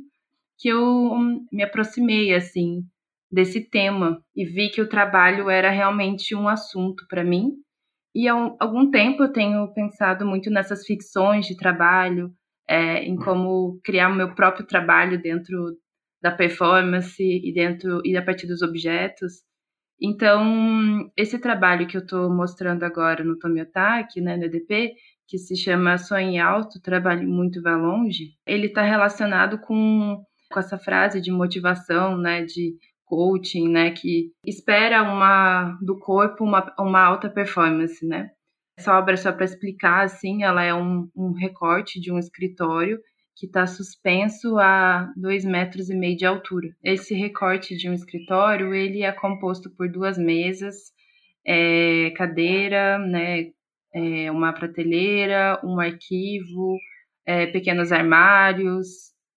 que 0.58 0.68
eu 0.68 0.82
hum, 0.82 1.46
me 1.52 1.62
aproximei, 1.62 2.34
assim, 2.34 2.82
desse 3.32 3.68
tema 3.70 4.22
e 4.36 4.44
vi 4.44 4.68
que 4.68 4.82
o 4.82 4.88
trabalho 4.88 5.48
era 5.48 5.70
realmente 5.70 6.34
um 6.34 6.46
assunto 6.46 7.06
para 7.08 7.24
mim. 7.24 7.52
E 8.14 8.28
há 8.28 8.34
algum 8.60 8.90
tempo 8.90 9.22
eu 9.22 9.32
tenho 9.32 9.72
pensado 9.72 10.26
muito 10.26 10.50
nessas 10.50 10.84
ficções 10.84 11.46
de 11.46 11.56
trabalho, 11.56 12.30
é, 12.68 13.02
em 13.04 13.16
como 13.16 13.80
criar 13.82 14.10
o 14.10 14.14
meu 14.14 14.34
próprio 14.34 14.66
trabalho 14.66 15.20
dentro 15.20 15.56
da 16.20 16.30
performance 16.30 17.22
e 17.22 17.52
dentro 17.54 18.02
e 18.04 18.16
a 18.16 18.22
partir 18.22 18.46
dos 18.46 18.60
objetos. 18.60 19.42
Então, 20.00 21.10
esse 21.16 21.38
trabalho 21.38 21.86
que 21.86 21.96
eu 21.96 22.02
estou 22.02 22.28
mostrando 22.28 22.82
agora 22.84 23.24
no 23.24 23.38
Tomiotaki, 23.38 24.20
né, 24.20 24.36
no 24.36 24.44
EDP, 24.44 24.94
que 25.26 25.38
se 25.38 25.56
chama 25.56 25.96
Sonhe 25.96 26.38
Alto, 26.38 26.82
Trabalho 26.82 27.26
Muito 27.26 27.62
Vai 27.62 27.76
Longe, 27.76 28.32
ele 28.46 28.66
está 28.66 28.82
relacionado 28.82 29.58
com, 29.60 30.22
com 30.50 30.60
essa 30.60 30.76
frase 30.76 31.20
de 31.20 31.30
motivação, 31.30 32.18
né, 32.18 32.44
de 32.44 32.76
coaching, 33.12 33.68
né, 33.68 33.90
que 33.90 34.32
espera 34.46 35.02
uma 35.02 35.78
do 35.82 35.98
corpo 35.98 36.44
uma, 36.44 36.74
uma 36.78 37.04
alta 37.04 37.28
performance, 37.28 38.06
né. 38.06 38.30
Essa 38.78 38.98
obra, 38.98 39.18
só 39.18 39.30
para 39.30 39.44
explicar, 39.44 40.04
assim, 40.04 40.44
ela 40.44 40.62
é 40.62 40.72
um, 40.72 41.06
um 41.14 41.32
recorte 41.32 42.00
de 42.00 42.10
um 42.10 42.18
escritório 42.18 42.98
que 43.36 43.44
está 43.44 43.66
suspenso 43.66 44.58
a 44.58 45.12
dois 45.14 45.44
metros 45.44 45.90
e 45.90 45.94
meio 45.94 46.16
de 46.16 46.24
altura. 46.24 46.68
Esse 46.82 47.14
recorte 47.14 47.76
de 47.76 47.90
um 47.90 47.92
escritório 47.92 48.74
ele 48.74 49.02
é 49.02 49.12
composto 49.12 49.70
por 49.76 49.90
duas 49.90 50.16
mesas, 50.16 50.76
é, 51.46 52.12
cadeira, 52.16 52.98
né, 52.98 53.50
é, 53.94 54.30
uma 54.30 54.54
prateleira, 54.54 55.60
um 55.62 55.78
arquivo, 55.78 56.78
é, 57.26 57.46
pequenos 57.46 57.92
armários. 57.92 58.86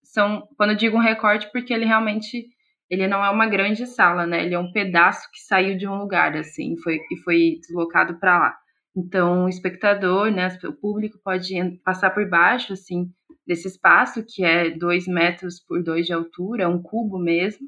São, 0.02 0.48
quando 0.56 0.70
eu 0.70 0.78
digo 0.78 0.96
um 0.96 1.02
recorte, 1.02 1.52
porque 1.52 1.74
ele 1.74 1.84
realmente 1.84 2.55
ele 2.90 3.08
não 3.08 3.24
é 3.24 3.30
uma 3.30 3.48
grande 3.48 3.86
sala, 3.86 4.26
né? 4.26 4.46
Ele 4.46 4.56
é 4.56 4.60
um 4.60 4.72
pedaço 4.72 5.30
que 5.32 5.40
saiu 5.40 5.78
de 5.78 5.88
um 5.88 5.98
lugar, 5.98 6.36
assim, 6.36 6.78
foi, 6.78 7.00
e 7.12 7.18
foi 7.24 7.58
deslocado 7.62 8.20
para 8.20 8.40
lá. 8.40 8.58
Então, 8.96 9.46
o 9.46 9.50
espectador, 9.50 10.32
né, 10.32 10.48
o 10.64 10.74
público 10.74 11.20
pode 11.24 11.54
passar 11.84 12.12
por 12.12 12.28
baixo, 12.30 12.74
assim, 12.74 13.10
desse 13.46 13.68
espaço, 13.68 14.26
que 14.26 14.44
é 14.44 14.70
dois 14.70 15.06
metros 15.08 15.60
por 15.60 15.84
dois 15.84 16.06
de 16.06 16.14
altura, 16.14 16.64
é 16.64 16.68
um 16.68 16.82
cubo 16.82 17.20
mesmo. 17.20 17.68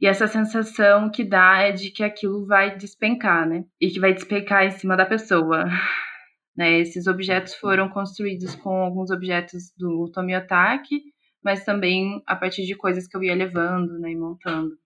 E 0.00 0.06
essa 0.06 0.26
sensação 0.26 1.10
que 1.10 1.24
dá 1.24 1.60
é 1.60 1.72
de 1.72 1.90
que 1.90 2.02
aquilo 2.02 2.46
vai 2.46 2.76
despencar, 2.76 3.48
né? 3.48 3.64
E 3.80 3.88
que 3.88 4.00
vai 4.00 4.12
despencar 4.12 4.64
em 4.64 4.70
cima 4.72 4.96
da 4.96 5.06
pessoa. 5.06 5.66
Né? 6.56 6.78
Esses 6.78 7.06
objetos 7.06 7.54
foram 7.54 7.88
construídos 7.88 8.54
com 8.54 8.70
alguns 8.82 9.10
objetos 9.10 9.72
do 9.76 10.10
Tomiotaki, 10.12 11.02
mas 11.44 11.64
também 11.64 12.22
a 12.26 12.34
partir 12.34 12.64
de 12.64 12.74
coisas 12.74 13.06
que 13.06 13.16
eu 13.16 13.22
ia 13.22 13.34
levando 13.34 13.98
né, 13.98 14.10
e 14.10 14.16
montando. 14.16 14.78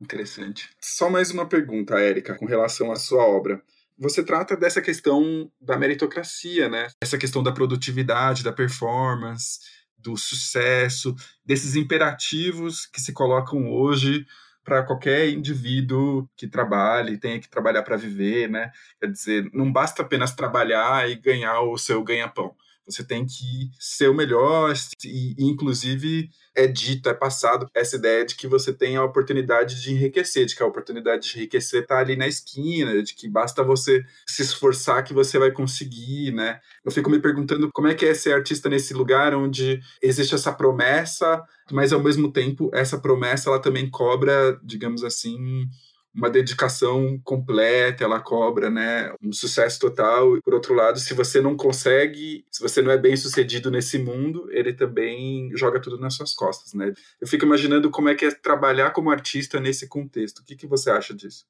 Interessante. 0.00 0.68
Só 0.80 1.08
mais 1.08 1.30
uma 1.30 1.48
pergunta, 1.48 1.98
Érica, 2.00 2.34
com 2.36 2.44
relação 2.44 2.90
à 2.90 2.96
sua 2.96 3.24
obra 3.24 3.62
você 4.02 4.24
trata 4.24 4.56
dessa 4.56 4.82
questão 4.82 5.50
da 5.60 5.76
meritocracia, 5.76 6.68
né? 6.68 6.88
Essa 7.00 7.16
questão 7.16 7.42
da 7.42 7.52
produtividade, 7.52 8.42
da 8.42 8.52
performance, 8.52 9.60
do 9.96 10.16
sucesso, 10.16 11.14
desses 11.44 11.76
imperativos 11.76 12.86
que 12.86 13.00
se 13.00 13.12
colocam 13.12 13.70
hoje 13.70 14.26
para 14.64 14.82
qualquer 14.82 15.28
indivíduo 15.28 16.28
que 16.36 16.48
trabalhe, 16.48 17.18
tenha 17.18 17.40
que 17.40 17.48
trabalhar 17.48 17.82
para 17.82 17.96
viver, 17.96 18.48
né? 18.48 18.70
Quer 19.00 19.10
dizer, 19.10 19.50
não 19.52 19.72
basta 19.72 20.02
apenas 20.02 20.34
trabalhar 20.34 21.08
e 21.08 21.16
ganhar 21.16 21.60
o 21.62 21.76
seu 21.76 22.02
ganha-pão. 22.02 22.54
Você 22.86 23.04
tem 23.04 23.24
que 23.26 23.70
ser 23.78 24.08
o 24.08 24.14
melhor, 24.14 24.74
e, 25.04 25.34
inclusive 25.38 26.28
é 26.54 26.66
dito, 26.66 27.08
é 27.08 27.14
passado 27.14 27.66
essa 27.74 27.96
ideia 27.96 28.24
de 28.26 28.34
que 28.34 28.46
você 28.46 28.72
tem 28.72 28.96
a 28.96 29.04
oportunidade 29.04 29.80
de 29.80 29.92
enriquecer, 29.92 30.44
de 30.44 30.54
que 30.54 30.62
a 30.62 30.66
oportunidade 30.66 31.28
de 31.28 31.38
enriquecer 31.38 31.82
está 31.82 31.98
ali 31.98 32.14
na 32.16 32.26
esquina, 32.26 33.02
de 33.02 33.14
que 33.14 33.28
basta 33.28 33.64
você 33.64 34.04
se 34.26 34.42
esforçar 34.42 35.02
que 35.02 35.14
você 35.14 35.38
vai 35.38 35.50
conseguir, 35.50 36.32
né? 36.32 36.60
Eu 36.84 36.92
fico 36.92 37.08
me 37.08 37.20
perguntando 37.20 37.70
como 37.72 37.88
é 37.88 37.94
que 37.94 38.04
é 38.04 38.14
ser 38.14 38.34
artista 38.34 38.68
nesse 38.68 38.92
lugar 38.92 39.34
onde 39.34 39.80
existe 40.02 40.34
essa 40.34 40.52
promessa, 40.52 41.42
mas 41.70 41.92
ao 41.92 42.02
mesmo 42.02 42.30
tempo 42.30 42.70
essa 42.74 42.98
promessa 42.98 43.48
ela 43.48 43.60
também 43.60 43.88
cobra, 43.88 44.58
digamos 44.62 45.04
assim, 45.04 45.66
uma 46.14 46.28
dedicação 46.30 47.18
completa, 47.24 48.04
ela 48.04 48.20
cobra, 48.20 48.68
né, 48.68 49.12
um 49.22 49.32
sucesso 49.32 49.80
total. 49.80 50.40
Por 50.42 50.54
outro 50.54 50.74
lado, 50.74 50.98
se 50.98 51.14
você 51.14 51.40
não 51.40 51.56
consegue, 51.56 52.44
se 52.50 52.62
você 52.62 52.82
não 52.82 52.90
é 52.90 52.98
bem 52.98 53.16
sucedido 53.16 53.70
nesse 53.70 53.98
mundo, 53.98 54.46
ele 54.50 54.72
também 54.72 55.50
joga 55.56 55.80
tudo 55.80 55.98
nas 55.98 56.14
suas 56.14 56.34
costas, 56.34 56.74
né? 56.74 56.92
Eu 57.20 57.26
fico 57.26 57.44
imaginando 57.44 57.90
como 57.90 58.08
é 58.08 58.14
que 58.14 58.26
é 58.26 58.30
trabalhar 58.30 58.90
como 58.90 59.10
artista 59.10 59.58
nesse 59.58 59.88
contexto. 59.88 60.40
O 60.40 60.44
que, 60.44 60.56
que 60.56 60.66
você 60.66 60.90
acha 60.90 61.14
disso? 61.14 61.46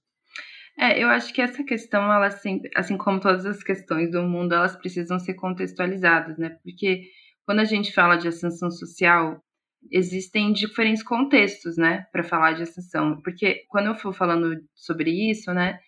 É, 0.79 1.03
eu 1.03 1.09
acho 1.09 1.33
que 1.35 1.43
essa 1.43 1.63
questão, 1.65 2.11
ela 2.11 2.31
sempre, 2.31 2.71
assim 2.75 2.97
como 2.97 3.21
todas 3.21 3.45
as 3.45 3.63
questões 3.63 4.11
do 4.11 4.23
mundo, 4.23 4.55
elas 4.55 4.75
precisam 4.77 5.19
ser 5.19 5.35
contextualizadas, 5.35 6.39
né? 6.39 6.57
Porque 6.63 7.03
quando 7.45 7.61
a 7.61 7.65
gente 7.65 7.93
fala 7.93 8.17
de 8.17 8.29
ascensão 8.29 8.71
social, 8.71 9.43
existem 9.91 10.53
diferentes 10.53 11.03
contextos, 11.03 11.77
né, 11.77 12.07
para 12.13 12.23
falar 12.23 12.53
de 12.53 12.63
ascensão. 12.63 13.21
Porque 13.23 13.65
quando 13.69 13.87
eu 13.87 13.95
for 13.95 14.13
falando 14.15 14.57
sobre 14.75 15.11
isso, 15.31 15.53
né, 15.53 15.79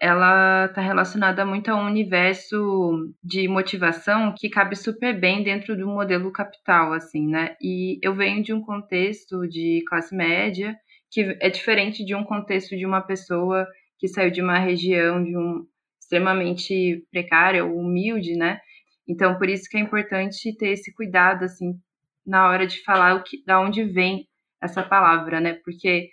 ela 0.00 0.66
está 0.66 0.80
relacionada 0.80 1.46
muito 1.46 1.68
a 1.70 1.76
um 1.76 1.86
universo 1.86 3.14
de 3.22 3.46
motivação 3.46 4.34
que 4.36 4.50
cabe 4.50 4.74
super 4.74 5.18
bem 5.18 5.44
dentro 5.44 5.76
do 5.76 5.86
modelo 5.86 6.32
capital, 6.32 6.92
assim, 6.92 7.28
né? 7.28 7.54
E 7.62 8.00
eu 8.02 8.12
venho 8.12 8.42
de 8.42 8.52
um 8.52 8.60
contexto 8.60 9.46
de 9.46 9.84
classe 9.88 10.12
média 10.12 10.76
que 11.08 11.36
é 11.40 11.48
diferente 11.48 12.04
de 12.04 12.16
um 12.16 12.24
contexto 12.24 12.76
de 12.76 12.84
uma 12.84 13.00
pessoa 13.00 13.64
que 13.96 14.08
saiu 14.08 14.32
de 14.32 14.42
uma 14.42 14.58
região 14.58 15.22
de 15.22 15.36
um 15.36 15.64
extremamente 16.00 17.06
precária 17.12 17.64
ou 17.64 17.76
humilde, 17.78 18.34
né? 18.34 18.58
Então, 19.08 19.38
por 19.38 19.48
isso 19.48 19.68
que 19.70 19.76
é 19.76 19.80
importante 19.80 20.56
ter 20.56 20.70
esse 20.70 20.92
cuidado, 20.94 21.44
assim, 21.44 21.74
na 22.26 22.48
hora 22.48 22.66
de 22.66 22.82
falar 22.82 23.16
o 23.16 23.22
que, 23.22 23.44
da 23.44 23.60
onde 23.60 23.84
vem 23.84 24.26
essa 24.62 24.82
palavra, 24.82 25.40
né? 25.40 25.54
Porque 25.64 26.08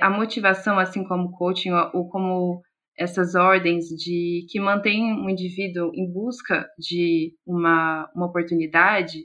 a 0.00 0.10
motivação, 0.10 0.78
assim 0.78 1.04
como 1.04 1.32
coaching 1.32 1.72
ou 1.92 2.08
como 2.08 2.62
essas 2.96 3.34
ordens 3.34 3.86
de 3.86 4.44
que 4.50 4.60
mantém 4.60 5.12
um 5.12 5.30
indivíduo 5.30 5.92
em 5.94 6.12
busca 6.12 6.68
de 6.78 7.32
uma, 7.46 8.10
uma 8.14 8.26
oportunidade, 8.26 9.20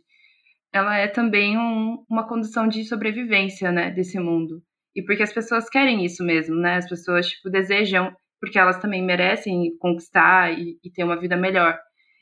ela 0.71 0.97
é 0.97 1.07
também 1.07 1.57
um, 1.57 2.03
uma 2.09 2.27
condição 2.27 2.67
de 2.67 2.83
sobrevivência, 2.83 3.71
né, 3.71 3.91
desse 3.91 4.19
mundo. 4.19 4.61
E 4.95 5.03
porque 5.03 5.23
as 5.23 5.33
pessoas 5.33 5.69
querem 5.69 6.05
isso 6.05 6.23
mesmo, 6.23 6.55
né? 6.55 6.75
As 6.75 6.87
pessoas 6.87 7.27
tipo 7.27 7.49
desejam, 7.49 8.15
porque 8.39 8.59
elas 8.59 8.77
também 8.77 9.03
merecem 9.03 9.75
conquistar 9.79 10.51
e, 10.57 10.77
e 10.83 10.91
ter 10.91 11.03
uma 11.03 11.19
vida 11.19 11.35
melhor. 11.35 11.79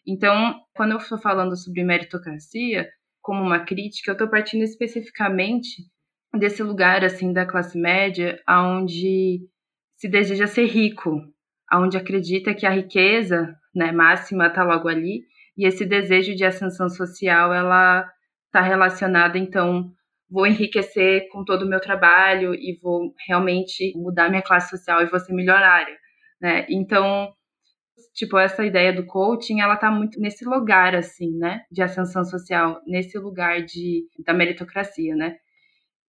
Então, 0.07 0.59
quando 0.73 0.91
eu 0.91 0.97
estou 0.97 1.17
falando 1.17 1.55
sobre 1.57 1.83
meritocracia, 1.83 2.87
como 3.21 3.41
uma 3.41 3.59
crítica, 3.59 4.11
eu 4.11 4.13
estou 4.13 4.29
partindo 4.29 4.63
especificamente 4.63 5.83
desse 6.37 6.63
lugar 6.63 7.03
assim 7.03 7.33
da 7.33 7.45
classe 7.45 7.77
média, 7.79 8.41
aonde 8.47 9.39
se 9.97 10.07
deseja 10.09 10.47
ser 10.47 10.65
rico, 10.65 11.21
aonde 11.69 11.97
acredita 11.97 12.53
que 12.53 12.65
a 12.65 12.71
riqueza, 12.71 13.55
né, 13.75 13.91
máxima 13.91 14.47
está 14.47 14.63
logo 14.63 14.87
ali, 14.87 15.23
e 15.57 15.67
esse 15.67 15.85
desejo 15.85 16.33
de 16.35 16.45
ascensão 16.45 16.89
social, 16.89 17.53
ela 17.53 18.09
está 18.47 18.61
relacionada 18.61 19.37
então 19.37 19.91
vou 20.29 20.47
enriquecer 20.47 21.27
com 21.29 21.43
todo 21.43 21.63
o 21.63 21.67
meu 21.67 21.81
trabalho 21.81 22.55
e 22.55 22.79
vou 22.81 23.13
realmente 23.27 23.91
mudar 23.97 24.29
minha 24.29 24.41
classe 24.41 24.69
social 24.69 25.01
e 25.01 25.09
vou 25.09 25.19
ser 25.19 25.33
milionária, 25.33 25.95
né? 26.41 26.65
Então, 26.69 27.33
tipo, 28.13 28.37
essa 28.37 28.65
ideia 28.65 28.93
do 28.93 29.05
coaching, 29.05 29.61
ela 29.61 29.75
tá 29.75 29.89
muito 29.89 30.19
nesse 30.19 30.45
lugar, 30.45 30.95
assim, 30.95 31.37
né, 31.37 31.61
de 31.71 31.81
ascensão 31.81 32.23
social, 32.23 32.81
nesse 32.85 33.17
lugar 33.17 33.61
de, 33.63 34.03
da 34.25 34.33
meritocracia, 34.33 35.15
né. 35.15 35.35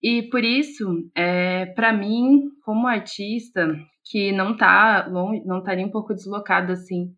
E 0.01 0.23
por 0.29 0.43
isso, 0.43 1.09
é, 1.13 1.65
para 1.67 1.91
mim, 1.91 2.49
como 2.63 2.87
artista, 2.87 3.75
que 4.09 4.31
não 4.31 4.55
tá 4.55 5.07
longe, 5.07 5.43
não 5.45 5.61
tá 5.61 5.75
nem 5.75 5.85
um 5.85 5.91
pouco 5.91 6.13
deslocado, 6.13 6.71
assim, 6.71 7.13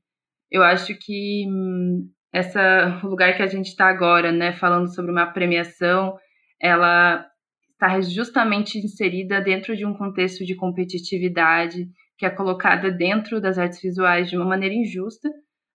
eu 0.50 0.64
acho 0.64 0.98
que 1.00 1.46
hum, 1.48 2.10
essa, 2.34 3.00
o 3.04 3.08
lugar 3.08 3.36
que 3.36 3.44
a 3.44 3.48
gente 3.48 3.68
está 3.68 3.88
agora, 3.88 4.32
né, 4.32 4.54
falando 4.54 4.94
sobre 4.94 5.12
uma 5.12 5.28
premiação, 5.28 6.18
ela 6.60 7.26
está 7.74 8.00
justamente 8.02 8.78
inserida 8.78 9.42
dentro 9.42 9.76
de 9.76 9.86
um 9.86 9.94
contexto 9.94 10.46
de 10.46 10.56
competitividade, 10.56 11.88
que 12.22 12.26
é 12.28 12.30
colocada 12.30 12.92
dentro 12.92 13.42
das 13.42 13.58
artes 13.58 13.82
visuais 13.82 14.30
de 14.30 14.38
uma 14.38 14.46
maneira 14.46 14.76
injusta, 14.76 15.28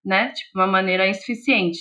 né? 0.05 0.31
Tipo, 0.31 0.61
uma 0.61 0.67
maneira 0.69 1.09
insuficiente, 1.09 1.81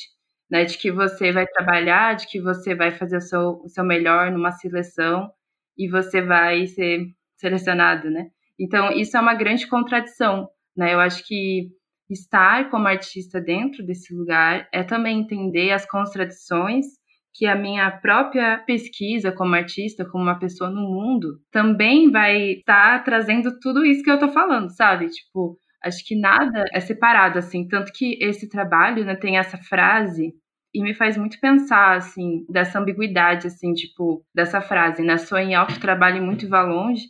né? 0.50 0.66
De 0.66 0.76
que 0.76 0.92
você 0.92 1.32
vai 1.32 1.46
trabalhar, 1.46 2.16
de 2.16 2.26
que 2.26 2.42
você 2.42 2.74
vai 2.74 2.92
fazer 2.92 3.18
o 3.18 3.22
seu, 3.22 3.62
o 3.64 3.70
seu 3.70 3.84
melhor 3.86 4.32
numa 4.32 4.52
seleção 4.54 5.30
e 5.78 5.88
você 5.88 6.20
vai 6.20 6.66
ser 6.66 7.06
selecionado, 7.36 8.10
né? 8.10 8.30
Então, 8.60 8.92
isso 8.92 9.16
é 9.16 9.20
uma 9.20 9.36
grande 9.36 9.68
contradição, 9.68 10.50
né? 10.76 10.96
Eu 10.96 11.00
acho 11.00 11.24
que 11.28 11.70
estar 12.10 12.72
como 12.72 12.88
artista 12.88 13.40
dentro 13.40 13.86
desse 13.86 14.16
lugar 14.16 14.68
é 14.74 14.82
também 14.84 15.20
entender 15.20 15.74
as 15.74 15.86
contradições 15.88 16.88
que 17.36 17.46
a 17.46 17.56
minha 17.56 17.92
própria 17.92 18.60
pesquisa 18.66 19.32
como 19.32 19.56
artista, 19.56 20.06
como 20.10 20.24
uma 20.24 20.40
pessoa 20.40 20.70
no 20.70 20.82
mundo, 20.82 21.40
também 21.52 22.10
vai 22.10 22.54
estar 22.54 23.00
tá 23.00 23.04
trazendo 23.04 23.60
tudo 23.60 23.86
isso 23.86 24.04
que 24.04 24.10
eu 24.10 24.20
tô 24.20 24.30
falando, 24.30 24.70
sabe? 24.70 25.10
Tipo, 25.10 25.60
acho 25.84 26.04
que 26.06 26.16
nada 26.16 26.64
é 26.74 26.80
separado, 26.80 27.38
assim. 27.38 27.68
Tanto 27.68 27.92
que 27.94 28.18
esse 28.22 28.50
trabalho, 28.50 29.04
né, 29.04 29.16
tem 29.16 29.38
essa 29.38 29.58
frase 29.58 30.34
e 30.74 30.82
me 30.82 30.94
faz 30.94 31.18
muito 31.18 31.40
pensar, 31.40 31.98
assim, 31.98 32.46
dessa 32.50 32.80
ambiguidade, 32.80 33.48
assim, 33.48 33.74
tipo, 33.74 34.26
dessa 34.34 34.62
frase, 34.62 35.04
né? 35.04 35.18
Sonhe 35.18 35.54
alto, 35.54 35.80
trabalhe 35.80 36.22
muito 36.22 36.46
e 36.46 36.50
vá 36.50 36.62
longe. 36.62 37.04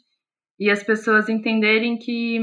E 0.59 0.71
as 0.71 0.83
pessoas 0.83 1.29
entenderem 1.29 1.97
que 1.97 2.39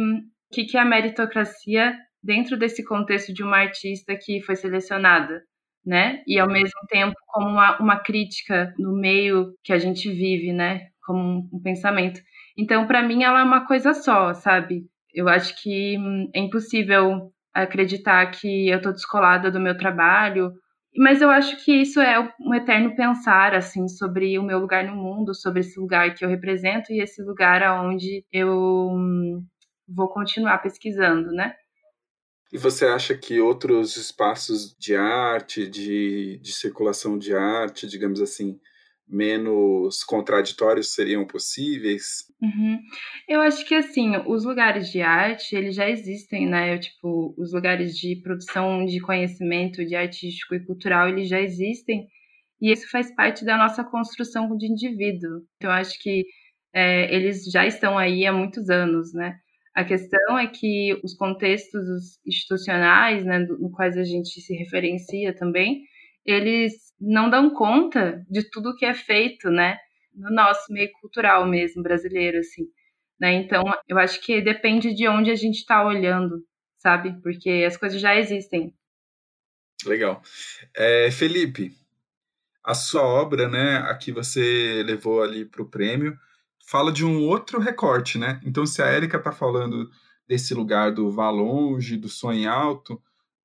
que, 0.53 0.65
que 0.65 0.77
é 0.77 0.81
a 0.81 0.85
meritocracia 0.85 1.97
dentro 2.23 2.57
desse 2.57 2.85
contexto 2.85 3.33
de 3.33 3.43
uma 3.43 3.57
artista 3.57 4.15
que 4.15 4.41
foi 4.43 4.55
selecionada, 4.55 5.43
né? 5.85 6.23
E 6.27 6.39
ao 6.39 6.49
mesmo 6.49 6.81
tempo 6.89 7.15
como 7.27 7.49
uma, 7.49 7.79
uma 7.79 7.97
crítica 7.99 8.75
no 8.79 8.93
meio 8.93 9.55
que 9.65 9.73
a 9.73 9.79
gente 9.79 10.11
vive, 10.11 10.53
né? 10.53 10.89
Como 11.05 11.21
um, 11.21 11.49
um 11.53 11.61
pensamento. 11.63 12.21
Então, 12.57 12.87
para 12.87 13.03
mim, 13.03 13.23
ela 13.25 13.41
é 13.41 13.45
uma 13.45 13.67
coisa 13.67 13.95
só, 13.95 14.33
sabe? 14.35 14.85
Eu 15.13 15.29
acho 15.29 15.61
que 15.63 15.97
hum, 15.99 16.31
é 16.35 16.41
impossível 16.41 17.33
acreditar 17.55 18.31
que 18.31 18.69
eu 18.69 18.79
estou 18.79 18.93
descolada 18.93 19.51
do 19.51 19.61
meu 19.61 19.77
trabalho, 19.77 20.53
mas 20.97 21.23
eu 21.23 21.31
acho 21.31 21.63
que 21.65 21.73
isso 21.73 22.01
é 22.01 22.19
um 22.41 22.55
eterno 22.55 22.95
pensar 22.95 23.55
assim 23.55 23.89
sobre 23.89 24.39
o 24.39 24.43
meu 24.43 24.59
lugar 24.59 24.85
no 24.85 24.95
mundo, 24.97 25.35
sobre 25.35 25.61
esse 25.61 25.79
lugar 25.81 26.15
que 26.15 26.25
eu 26.25 26.29
represento 26.29 26.93
e 26.93 27.01
esse 27.01 27.23
lugar 27.23 27.63
aonde 27.63 28.25
eu 28.33 28.89
hum, 28.91 29.45
vou 29.89 30.09
continuar 30.09 30.59
pesquisando, 30.59 31.31
né? 31.33 31.55
E 32.53 32.59
você 32.59 32.85
acha 32.85 33.17
que 33.17 33.41
outros 33.41 33.97
espaços 33.97 34.77
de 34.79 34.95
arte, 34.95 35.67
de, 35.67 36.39
de 36.43 36.53
circulação 36.53 37.19
de 37.19 37.35
arte, 37.35 37.87
digamos 37.87 38.21
assim, 38.21 38.61
menos 39.09 40.05
contraditórios 40.05 40.93
seriam 40.93 41.27
possíveis? 41.27 42.27
Uhum. 42.43 42.79
Eu 43.27 43.41
acho 43.41 43.67
que 43.67 43.75
assim, 43.75 44.17
os 44.27 44.45
lugares 44.45 44.91
de 44.91 45.01
arte, 45.01 45.57
eles 45.57 45.75
já 45.75 45.89
existem, 45.89 46.47
né? 46.47 46.79
Tipo, 46.79 47.35
os 47.39 47.55
lugares 47.55 47.97
de 47.97 48.17
produção 48.23 48.85
de 48.85 49.01
conhecimento, 49.01 49.85
de 49.85 49.97
artístico 49.97 50.55
e 50.55 50.65
cultural, 50.65 51.09
eles 51.09 51.29
já 51.29 51.41
existem. 51.41 52.07
E 52.61 52.71
isso 52.71 52.89
faz 52.91 53.15
parte 53.15 53.45
da 53.47 53.57
nossa 53.57 53.83
construção 53.83 54.55
de 54.57 54.67
indivíduo. 54.67 55.43
Então, 55.57 55.71
eu 55.71 55.77
acho 55.77 55.99
que 56.01 56.25
é, 56.75 57.15
eles 57.15 57.45
já 57.51 57.67
estão 57.67 57.99
aí 57.99 58.27
há 58.27 58.33
muitos 58.33 58.69
anos, 58.69 59.13
né? 59.13 59.39
A 59.75 59.85
questão 59.85 60.39
é 60.39 60.47
que 60.47 61.01
os 61.03 61.15
contextos 61.15 62.19
institucionais, 62.27 63.25
né, 63.25 63.39
no 63.39 63.71
quais 63.71 63.97
a 63.97 64.05
gente 64.05 64.41
se 64.41 64.55
referencia 64.55 65.35
também, 65.35 65.85
eles 66.25 66.93
não 67.01 67.31
dão 67.31 67.51
conta 67.51 68.25
de 68.31 68.49
tudo 68.51 68.77
que 68.77 68.85
é 68.85 68.95
feito, 68.95 69.51
né, 69.51 69.79
no 70.15 70.31
nosso 70.31 70.73
meio 70.73 70.91
cultural 71.01 71.47
mesmo 71.47 71.83
brasileiro, 71.83 72.39
assim. 72.39 72.65
Né? 73.19 73.35
Então, 73.35 73.63
eu 73.89 73.99
acho 73.99 74.21
que 74.21 74.41
depende 74.41 74.93
de 74.95 75.09
onde 75.09 75.31
a 75.31 75.37
gente 75.37 75.59
está 75.59 75.85
olhando, 75.87 76.45
sabe? 76.79 77.21
Porque 77.23 77.65
as 77.67 77.77
coisas 77.77 78.01
já 78.01 78.17
existem. 78.17 78.75
Legal. 79.87 80.21
É, 80.77 81.11
Felipe, 81.11 81.73
a 82.65 82.75
sua 82.75 83.03
obra, 83.03 83.49
né, 83.49 83.79
a 83.79 83.97
que 83.97 84.13
você 84.13 84.83
levou 84.85 85.23
ali 85.23 85.45
para 85.45 85.63
o 85.63 85.69
prêmio, 85.69 86.19
fala 86.67 86.93
de 86.93 87.05
um 87.05 87.23
outro 87.23 87.61
recorte, 87.61 88.19
né? 88.19 88.41
Então, 88.45 88.65
se 88.67 88.83
a 88.83 88.87
Érica 88.87 89.19
está 89.19 89.33
falando 89.33 89.89
desse 90.29 90.55
lugar 90.55 90.93
do 90.93 91.11
vá 91.11 91.31
longe, 91.31 91.97
do 91.97 92.09
sonho 92.09 92.51
alto, 92.51 93.01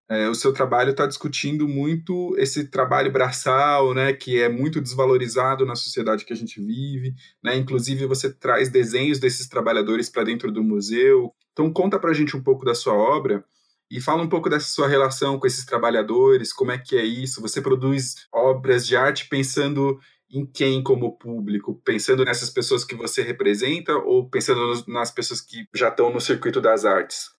É, 0.09 0.29
o 0.29 0.33
seu 0.33 0.53
trabalho 0.53 0.91
está 0.91 1.05
discutindo 1.05 1.67
muito 1.67 2.33
esse 2.37 2.69
trabalho 2.69 3.11
braçal, 3.11 3.93
né, 3.93 4.13
que 4.13 4.41
é 4.41 4.47
muito 4.47 4.79
desvalorizado 4.79 5.65
na 5.65 5.75
sociedade 5.75 6.23
que 6.23 6.31
a 6.31 6.35
gente 6.35 6.61
vive, 6.61 7.13
né? 7.43 7.57
Inclusive 7.57 8.05
você 8.07 8.31
traz 8.33 8.69
desenhos 8.69 9.19
desses 9.19 9.49
trabalhadores 9.49 10.09
para 10.09 10.23
dentro 10.23 10.49
do 10.49 10.63
museu. 10.63 11.33
Então 11.51 11.73
conta 11.73 11.99
para 11.99 12.11
a 12.11 12.13
gente 12.13 12.37
um 12.37 12.41
pouco 12.41 12.63
da 12.63 12.73
sua 12.73 12.93
obra 12.93 13.43
e 13.91 13.99
fala 13.99 14.23
um 14.23 14.29
pouco 14.29 14.49
dessa 14.49 14.67
sua 14.69 14.87
relação 14.87 15.37
com 15.37 15.45
esses 15.45 15.65
trabalhadores, 15.65 16.53
como 16.53 16.71
é 16.71 16.77
que 16.77 16.95
é 16.95 17.03
isso? 17.03 17.41
Você 17.41 17.61
produz 17.61 18.15
obras 18.33 18.87
de 18.87 18.95
arte 18.95 19.27
pensando 19.27 19.99
em 20.29 20.45
quem 20.45 20.83
como 20.83 21.17
público? 21.17 21.81
Pensando 21.83 22.25
nessas 22.25 22.49
pessoas 22.49 22.83
que 22.83 22.95
você 22.95 23.21
representa 23.21 23.93
ou 23.93 24.29
pensando 24.29 24.83
nas 24.87 25.11
pessoas 25.11 25.41
que 25.41 25.67
já 25.73 25.89
estão 25.89 26.11
no 26.11 26.19
circuito 26.19 26.61
das 26.61 26.85
artes? 26.85 27.29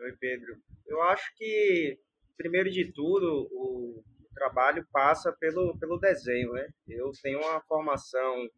Oi, 0.00 0.12
Pedro. 0.20 0.56
Eu 0.86 1.02
acho 1.02 1.34
que, 1.36 1.98
primeiro 2.36 2.70
de 2.70 2.92
tudo, 2.92 3.48
o 3.50 4.02
trabalho 4.34 4.86
passa 4.92 5.32
pelo, 5.32 5.76
pelo 5.78 5.98
desenho, 5.98 6.52
né? 6.52 6.68
Eu 6.86 7.10
tenho 7.22 7.40
uma 7.40 7.60
formação 7.62 8.48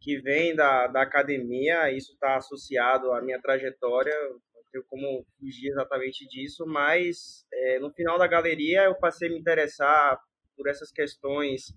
que 0.00 0.18
vem 0.20 0.54
da, 0.54 0.86
da 0.86 1.02
academia, 1.02 1.92
isso 1.92 2.12
está 2.12 2.36
associado 2.36 3.12
à 3.12 3.20
minha 3.20 3.40
trajetória, 3.40 4.14
não 4.54 4.62
tenho 4.72 4.84
como 4.88 5.26
fugir 5.38 5.68
exatamente 5.68 6.26
disso, 6.26 6.64
mas 6.66 7.44
é, 7.52 7.78
no 7.78 7.92
final 7.92 8.18
da 8.18 8.26
galeria 8.26 8.84
eu 8.84 8.94
passei 8.94 9.28
a 9.28 9.30
me 9.30 9.38
interessar 9.38 10.18
por 10.56 10.68
essas 10.68 10.90
questões 10.90 11.66
que 11.66 11.74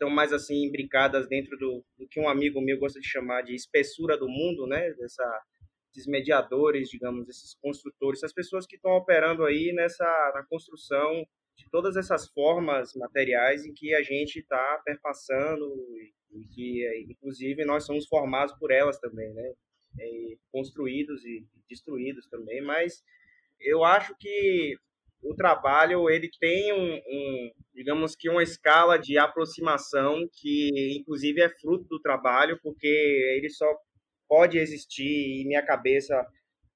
estão 0.00 0.08
mais 0.08 0.32
assim 0.32 0.64
imbricadas 0.64 1.28
dentro 1.28 1.58
do, 1.58 1.84
do 1.98 2.08
que 2.08 2.18
um 2.18 2.28
amigo 2.28 2.60
meu 2.62 2.78
gosta 2.78 2.98
de 2.98 3.06
chamar 3.06 3.42
de 3.42 3.54
espessura 3.54 4.16
do 4.16 4.26
mundo, 4.26 4.66
né? 4.66 4.92
Dessa 4.94 5.42
esses 5.92 6.06
mediadores, 6.06 6.88
digamos, 6.88 7.28
esses 7.28 7.52
construtores, 7.60 8.20
essas 8.20 8.32
pessoas 8.32 8.64
que 8.64 8.76
estão 8.76 8.92
operando 8.92 9.44
aí 9.44 9.72
nessa 9.72 10.04
na 10.34 10.44
construção 10.44 11.26
de 11.56 11.68
todas 11.68 11.96
essas 11.96 12.28
formas 12.30 12.94
materiais 12.94 13.66
em 13.66 13.74
que 13.74 13.92
a 13.92 14.02
gente 14.02 14.38
está 14.38 14.80
perpassando 14.84 15.66
e 16.32 16.44
que, 16.54 17.06
inclusive, 17.10 17.64
nós 17.64 17.84
somos 17.84 18.06
formados 18.06 18.54
por 18.54 18.70
elas 18.70 18.98
também, 19.00 19.34
né? 19.34 19.52
E 19.98 20.38
construídos 20.52 21.24
e 21.24 21.44
destruídos 21.68 22.26
também, 22.28 22.62
mas 22.62 23.02
eu 23.60 23.84
acho 23.84 24.16
que 24.16 24.76
o 25.22 25.34
trabalho 25.34 26.08
ele 26.08 26.30
tem 26.40 26.72
um, 26.72 26.94
um, 26.94 27.50
digamos 27.74 28.16
que 28.16 28.28
uma 28.28 28.42
escala 28.42 28.98
de 28.98 29.18
aproximação 29.18 30.28
que 30.32 30.96
inclusive 30.98 31.42
é 31.42 31.48
fruto 31.48 31.84
do 31.88 32.00
trabalho 32.00 32.58
porque 32.62 32.86
ele 33.36 33.50
só 33.50 33.66
pode 34.28 34.58
existir 34.58 35.40
e 35.40 35.44
minha 35.46 35.64
cabeça 35.64 36.26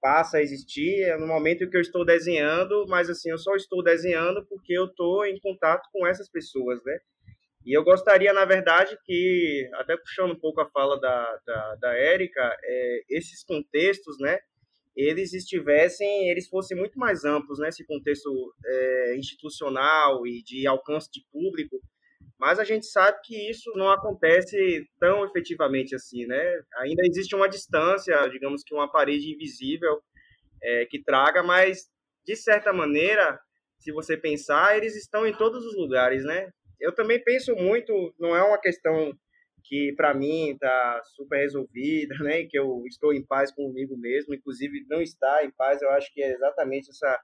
passa 0.04 0.36
a 0.36 0.42
existir 0.42 1.16
no 1.18 1.26
momento 1.26 1.68
que 1.70 1.76
eu 1.76 1.80
estou 1.80 2.04
desenhando, 2.04 2.84
mas 2.88 3.08
assim, 3.08 3.30
eu 3.30 3.38
só 3.38 3.56
estou 3.56 3.82
desenhando 3.82 4.44
porque 4.46 4.74
eu 4.74 4.84
estou 4.84 5.24
em 5.24 5.40
contato 5.40 5.88
com 5.90 6.06
essas 6.06 6.28
pessoas, 6.28 6.78
né? 6.84 6.98
E 7.64 7.72
eu 7.74 7.82
gostaria, 7.82 8.30
na 8.34 8.44
verdade, 8.44 8.98
que, 9.06 9.66
até 9.76 9.96
puxando 9.96 10.32
um 10.32 10.38
pouco 10.38 10.60
a 10.60 10.68
fala 10.68 11.00
da, 11.00 11.40
da, 11.46 11.74
da 11.76 11.94
Érica, 11.96 12.54
é, 12.62 13.00
esses 13.08 13.42
contextos, 13.42 14.18
né, 14.20 14.38
eles 14.96 15.32
estivessem, 15.32 16.28
eles 16.28 16.48
fossem 16.48 16.76
muito 16.76 16.98
mais 16.98 17.24
amplos, 17.24 17.58
né, 17.58 17.68
esse 17.68 17.84
contexto 17.84 18.30
é, 18.64 19.16
institucional 19.16 20.26
e 20.26 20.42
de 20.42 20.66
alcance 20.66 21.10
de 21.12 21.20
público, 21.32 21.80
mas 22.38 22.58
a 22.58 22.64
gente 22.64 22.86
sabe 22.86 23.18
que 23.24 23.50
isso 23.50 23.72
não 23.76 23.90
acontece 23.90 24.86
tão 24.98 25.24
efetivamente 25.24 25.94
assim, 25.94 26.26
né? 26.26 26.60
Ainda 26.78 27.02
existe 27.06 27.34
uma 27.34 27.48
distância, 27.48 28.26
digamos 28.28 28.62
que 28.62 28.74
uma 28.74 28.90
parede 28.90 29.32
invisível 29.32 30.00
é, 30.62 30.84
que 30.86 31.02
traga, 31.02 31.42
mas 31.42 31.88
de 32.24 32.36
certa 32.36 32.72
maneira, 32.72 33.38
se 33.78 33.92
você 33.92 34.16
pensar, 34.16 34.76
eles 34.76 34.96
estão 34.96 35.26
em 35.26 35.32
todos 35.32 35.64
os 35.64 35.76
lugares, 35.76 36.24
né? 36.24 36.50
Eu 36.80 36.92
também 36.92 37.22
penso 37.22 37.54
muito, 37.54 38.14
não 38.18 38.36
é 38.36 38.42
uma 38.42 38.60
questão 38.60 39.12
que 39.64 39.92
para 39.96 40.14
mim 40.14 40.50
está 40.50 41.00
super 41.16 41.38
resolvida, 41.38 42.14
né? 42.20 42.44
Que 42.44 42.58
eu 42.58 42.82
estou 42.86 43.12
em 43.12 43.24
paz 43.24 43.50
comigo 43.52 43.96
mesmo, 43.96 44.34
inclusive 44.34 44.84
não 44.88 45.00
estar 45.00 45.44
em 45.44 45.50
paz, 45.50 45.80
eu 45.80 45.90
acho 45.90 46.12
que 46.12 46.22
é 46.22 46.32
exatamente 46.32 46.90
essa 46.90 47.20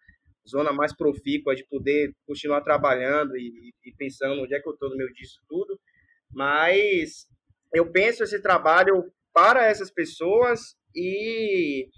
zona 0.48 0.72
mais 0.72 0.96
profícua 0.96 1.54
de 1.54 1.66
poder 1.66 2.14
continuar 2.26 2.62
trabalhando 2.62 3.36
e, 3.36 3.72
e 3.84 3.92
pensando 3.96 4.42
onde 4.42 4.54
é 4.54 4.60
que 4.60 4.68
eu 4.68 4.72
estou 4.72 4.88
no 4.88 4.96
meu 4.96 5.12
disso 5.12 5.40
tudo. 5.48 5.78
Mas 6.32 7.26
eu 7.74 7.90
penso 7.90 8.24
esse 8.24 8.40
trabalho 8.40 9.12
para 9.32 9.66
essas 9.66 9.90
pessoas 9.90 10.74
e 10.94 11.88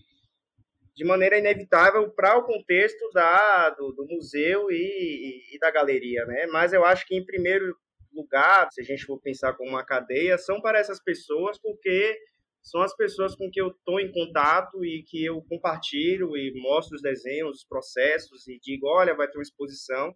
de 0.95 1.05
maneira 1.05 1.39
inevitável 1.39 2.11
para 2.11 2.37
o 2.37 2.45
contexto 2.45 3.11
da, 3.13 3.71
do, 3.71 3.93
do 3.93 4.07
museu 4.07 4.71
e, 4.71 4.75
e, 4.75 5.57
e, 5.57 5.59
da 5.59 5.71
galeria, 5.71 6.27
né? 6.27 6.47
Mas 6.47 6.73
eu 6.73 6.85
acho 6.85 7.07
que 7.07 7.17
em 7.17 7.25
primeiro 7.25 7.75
lugar, 8.15 8.69
se 8.71 8.81
a 8.81 8.85
gente 8.85 9.05
for 9.05 9.21
pensar 9.21 9.55
como 9.55 9.71
uma 9.71 9.85
cadeia, 9.85 10.39
são 10.39 10.61
para 10.61 10.79
essas 10.79 11.03
pessoas 11.03 11.59
porque 11.61 12.19
são 12.63 12.81
as 12.81 12.95
pessoas 12.95 13.35
com 13.35 13.51
que 13.51 13.61
eu 13.61 13.69
estou 13.69 13.99
em 13.99 14.13
contato 14.13 14.85
e 14.85 15.03
que 15.03 15.25
eu 15.25 15.43
compartilho 15.43 16.37
e 16.37 16.53
mostro 16.61 16.95
os 16.95 17.03
desenhos, 17.03 17.59
os 17.59 17.65
processos 17.65 18.47
e 18.47 18.59
digo, 18.61 18.87
olha, 18.87 19.15
vai 19.15 19.27
ter 19.27 19.37
uma 19.37 19.43
exposição. 19.43 20.15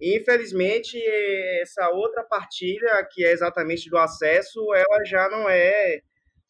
E, 0.00 0.16
infelizmente, 0.16 0.96
essa 1.60 1.90
outra 1.90 2.22
partilha, 2.24 3.06
que 3.10 3.24
é 3.24 3.32
exatamente 3.32 3.90
do 3.90 3.98
acesso, 3.98 4.60
ela 4.74 5.04
já 5.04 5.28
não 5.28 5.48
é 5.48 6.00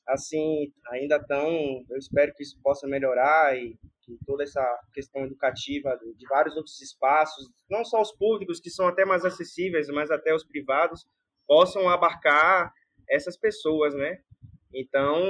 assim 0.07 0.73
ainda 0.91 1.19
tão. 1.23 1.85
Eu 1.89 1.99
espero 1.99 2.33
que 2.35 2.43
isso 2.43 2.59
possa 2.63 2.87
melhorar 2.87 3.57
e 3.57 3.77
que 4.05 4.19
toda 4.27 4.43
essa 4.43 4.63
questão 4.93 5.25
educativa 5.25 5.99
de 6.17 6.27
vários 6.29 6.57
outros 6.57 6.81
espaços, 6.81 7.49
não 7.71 7.85
só 7.85 8.01
os 8.01 8.13
públicos 8.17 8.61
que 8.61 8.71
são 8.71 8.87
até 8.87 9.05
mais 9.05 9.25
acessíveis, 9.25 9.89
mas 9.89 10.11
até 10.11 10.35
os 10.35 10.45
privados, 10.45 11.05
possam 11.47 11.89
abarcar 11.89 12.73
essas 13.09 13.37
pessoas, 13.39 13.95
né? 13.95 14.19
Então, 14.75 15.23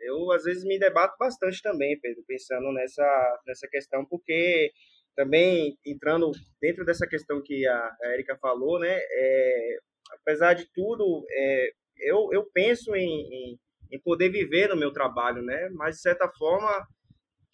eu 0.00 0.30
às 0.32 0.44
vezes 0.44 0.62
me 0.64 0.78
debato 0.78 1.16
bastante 1.18 1.62
também, 1.62 1.98
Pedro, 2.00 2.22
pensando 2.26 2.70
nessa, 2.72 3.40
nessa 3.46 3.66
questão, 3.68 4.04
porque 4.04 4.70
também 5.16 5.78
entrando 5.86 6.30
dentro 6.60 6.84
dessa 6.84 7.06
questão 7.06 7.40
que 7.42 7.66
a, 7.66 7.96
Erika 8.12 8.36
falou, 8.36 8.78
né, 8.78 8.98
é, 9.00 9.76
apesar 10.20 10.54
de 10.54 10.66
tudo, 10.72 11.24
é, 11.30 11.70
eu, 11.98 12.28
eu 12.32 12.44
penso 12.52 12.94
em, 12.94 13.08
em, 13.08 13.58
em, 13.92 14.00
poder 14.00 14.28
viver 14.28 14.68
no 14.68 14.76
meu 14.76 14.92
trabalho, 14.92 15.42
né, 15.42 15.70
mas 15.72 15.96
de 15.96 16.02
certa 16.02 16.28
forma, 16.36 16.86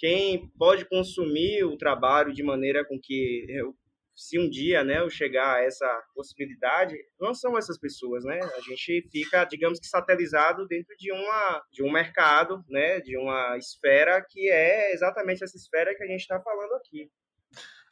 quem 0.01 0.51
pode 0.59 0.87
consumir 0.87 1.63
o 1.63 1.77
trabalho 1.77 2.33
de 2.33 2.43
maneira 2.43 2.83
com 2.87 2.99
que 2.99 3.45
eu 3.51 3.75
se 4.17 4.39
um 4.39 4.51
dia, 4.51 4.85
né, 4.85 5.01
eu 5.01 5.09
chegar 5.09 5.57
a 5.57 5.63
essa 5.63 5.87
possibilidade, 6.15 6.95
não 7.19 7.33
são 7.33 7.57
essas 7.57 7.79
pessoas, 7.79 8.23
né? 8.23 8.39
A 8.55 8.61
gente 8.61 9.09
fica, 9.11 9.45
digamos 9.47 9.81
que 9.81 9.87
satelizado 9.87 10.67
dentro 10.67 10.95
de 10.99 11.11
uma 11.11 11.63
de 11.73 11.83
um 11.83 11.91
mercado, 11.91 12.63
né, 12.69 13.01
de 13.01 13.17
uma 13.17 13.57
esfera 13.57 14.23
que 14.29 14.51
é 14.51 14.93
exatamente 14.93 15.43
essa 15.43 15.57
esfera 15.57 15.95
que 15.95 16.03
a 16.03 16.07
gente 16.07 16.21
está 16.21 16.39
falando 16.39 16.73
aqui. 16.75 17.11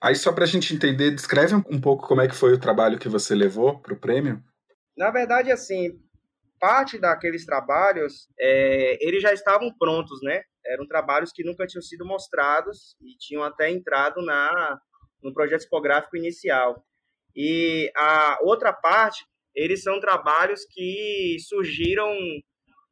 Aí 0.02 0.14
só 0.14 0.30
para 0.30 0.44
a 0.44 0.46
gente 0.46 0.74
entender, 0.74 1.12
descreve 1.12 1.54
um 1.54 1.80
pouco 1.80 2.06
como 2.06 2.20
é 2.20 2.28
que 2.28 2.34
foi 2.34 2.52
o 2.52 2.60
trabalho 2.60 2.98
que 2.98 3.08
você 3.08 3.34
levou 3.34 3.80
para 3.80 3.94
o 3.94 3.98
prêmio. 3.98 4.42
Na 4.96 5.10
verdade, 5.10 5.50
assim, 5.50 5.98
parte 6.60 6.98
daqueles 6.98 7.46
trabalhos, 7.46 8.28
é, 8.38 8.98
eles 9.00 9.22
já 9.22 9.32
estavam 9.32 9.72
prontos, 9.78 10.20
né? 10.22 10.42
Eram 10.68 10.86
trabalhos 10.86 11.32
que 11.32 11.44
nunca 11.44 11.66
tinham 11.66 11.82
sido 11.82 12.04
mostrados 12.04 12.96
e 13.00 13.16
tinham 13.18 13.42
até 13.42 13.70
entrado 13.70 14.22
na 14.22 14.78
no 15.22 15.32
projeto 15.32 15.62
tipográfico 15.62 16.16
inicial. 16.16 16.84
E 17.34 17.90
a 17.96 18.38
outra 18.42 18.72
parte, 18.72 19.24
eles 19.54 19.82
são 19.82 20.00
trabalhos 20.00 20.64
que 20.70 21.36
surgiram, 21.40 22.12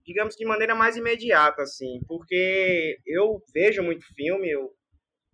digamos, 0.05 0.35
de 0.35 0.45
maneira 0.45 0.75
mais 0.75 0.97
imediata, 0.97 1.63
assim, 1.63 2.01
porque 2.07 2.99
eu 3.07 3.43
vejo 3.55 3.83
muito 3.83 4.05
filme, 4.15 4.51
eu 4.51 4.71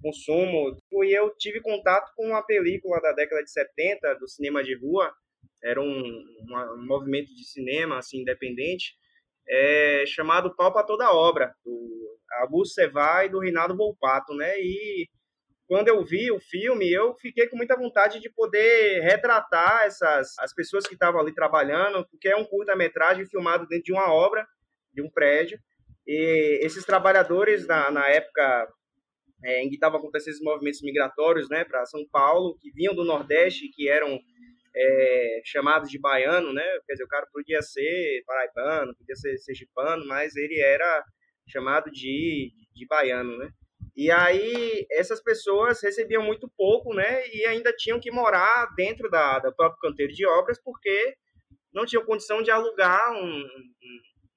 consumo, 0.03 0.77
e 1.05 1.17
eu 1.17 1.35
tive 1.37 1.61
contato 1.61 2.11
com 2.17 2.27
uma 2.27 2.45
película 2.45 3.01
da 3.01 3.13
década 3.13 3.43
de 3.43 3.51
70, 3.51 4.15
do 4.17 4.29
cinema 4.29 4.63
de 4.63 4.77
rua, 4.77 5.13
era 5.63 5.81
um, 5.81 5.87
um 5.87 6.87
movimento 6.87 7.33
de 7.35 7.45
cinema, 7.45 7.99
assim, 7.99 8.21
independente, 8.21 8.95
é, 9.49 10.05
chamado 10.07 10.55
Pau 10.57 10.73
para 10.73 10.87
Toda 10.87 11.13
Obra, 11.13 11.55
do 11.65 12.12
Augusto 12.41 12.75
Sevai 12.75 13.27
e 13.27 13.29
do 13.29 13.41
Reinaldo 13.41 13.77
Volpato, 13.77 14.35
né, 14.35 14.59
e 14.59 15.09
quando 15.67 15.89
eu 15.89 16.05
vi 16.05 16.31
o 16.31 16.39
filme, 16.39 16.93
eu 16.93 17.15
fiquei 17.15 17.49
com 17.49 17.57
muita 17.57 17.75
vontade 17.77 18.21
de 18.21 18.29
poder 18.29 19.01
retratar 19.01 19.85
essas 19.87 20.39
as 20.39 20.53
pessoas 20.53 20.87
que 20.87 20.93
estavam 20.93 21.19
ali 21.19 21.33
trabalhando, 21.35 22.07
porque 22.11 22.29
é 22.29 22.37
um 22.37 22.45
curta-metragem 22.45 23.25
filmado 23.27 23.67
dentro 23.67 23.85
de 23.85 23.93
uma 23.93 24.13
obra, 24.13 24.47
de 24.93 25.01
um 25.01 25.09
prédio. 25.09 25.59
E 26.07 26.59
esses 26.63 26.85
trabalhadores, 26.85 27.67
na, 27.67 27.91
na 27.91 28.07
época 28.09 28.69
é, 29.45 29.63
em 29.63 29.69
que 29.69 29.77
estavam 29.77 29.99
acontecendo 29.99 30.33
esses 30.33 30.45
movimentos 30.45 30.83
migratórios 30.83 31.49
né, 31.49 31.65
para 31.65 31.87
São 31.87 32.07
Paulo, 32.11 32.59
que 32.61 32.71
vinham 32.73 32.95
do 32.95 33.05
Nordeste, 33.05 33.71
que 33.71 33.89
eram 33.89 34.21
é, 34.75 35.41
chamados 35.45 35.91
de 35.91 35.99
baiano, 35.99 36.53
né? 36.53 36.65
Quer 36.87 36.95
dizer, 36.95 37.05
o 37.05 37.09
cara 37.09 37.27
podia 37.33 37.63
ser 37.63 38.23
paraibano, 38.27 38.95
podia 38.97 39.17
ser 39.17 39.39
sergipano, 39.39 40.07
mas 40.07 40.37
ele 40.37 40.61
era 40.61 41.05
chamado 41.49 41.91
de, 41.91 42.53
de 42.75 42.87
baiano, 42.87 43.37
né? 43.39 43.51
E 43.95 44.11
aí 44.11 44.87
essas 44.91 45.23
pessoas 45.23 45.83
recebiam 45.83 46.23
muito 46.23 46.51
pouco, 46.57 46.95
né? 46.95 47.27
E 47.29 47.45
ainda 47.47 47.73
tinham 47.73 48.01
que 48.01 48.11
morar 48.11 48.73
dentro 48.75 49.11
da, 49.11 49.39
da 49.39 49.53
próprio 49.53 49.81
canteiro 49.81 50.13
de 50.13 50.27
obras 50.27 50.59
porque 50.63 51.15
não 51.73 51.85
tinham 51.85 52.05
condição 52.05 52.43
de 52.43 52.51
alugar 52.51 53.13
um, 53.13 53.47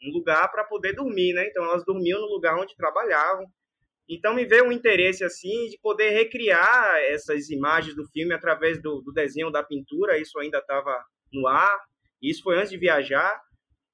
um 0.04 0.12
lugar 0.12 0.52
para 0.52 0.64
poder 0.64 0.94
dormir, 0.94 1.34
né? 1.34 1.48
Então 1.48 1.64
elas 1.64 1.86
dormiam 1.86 2.20
no 2.20 2.28
lugar 2.28 2.58
onde 2.58 2.76
trabalhavam. 2.76 3.46
Então 4.10 4.34
me 4.36 4.46
veio 4.46 4.66
um 4.66 4.72
interesse 4.72 5.24
assim 5.24 5.70
de 5.70 5.80
poder 5.82 6.10
recriar 6.12 6.98
essas 7.06 7.50
imagens 7.50 7.96
do 7.96 8.06
filme 8.12 8.34
através 8.34 8.82
do, 8.82 9.02
do 9.02 9.12
desenho 9.12 9.50
da 9.50 9.64
pintura. 9.64 10.18
Isso 10.18 10.38
ainda 10.38 10.60
estava 10.60 11.04
no 11.32 11.48
ar. 11.48 11.80
Isso 12.22 12.44
foi 12.44 12.58
antes 12.58 12.70
de 12.70 12.78
viajar. 12.78 13.42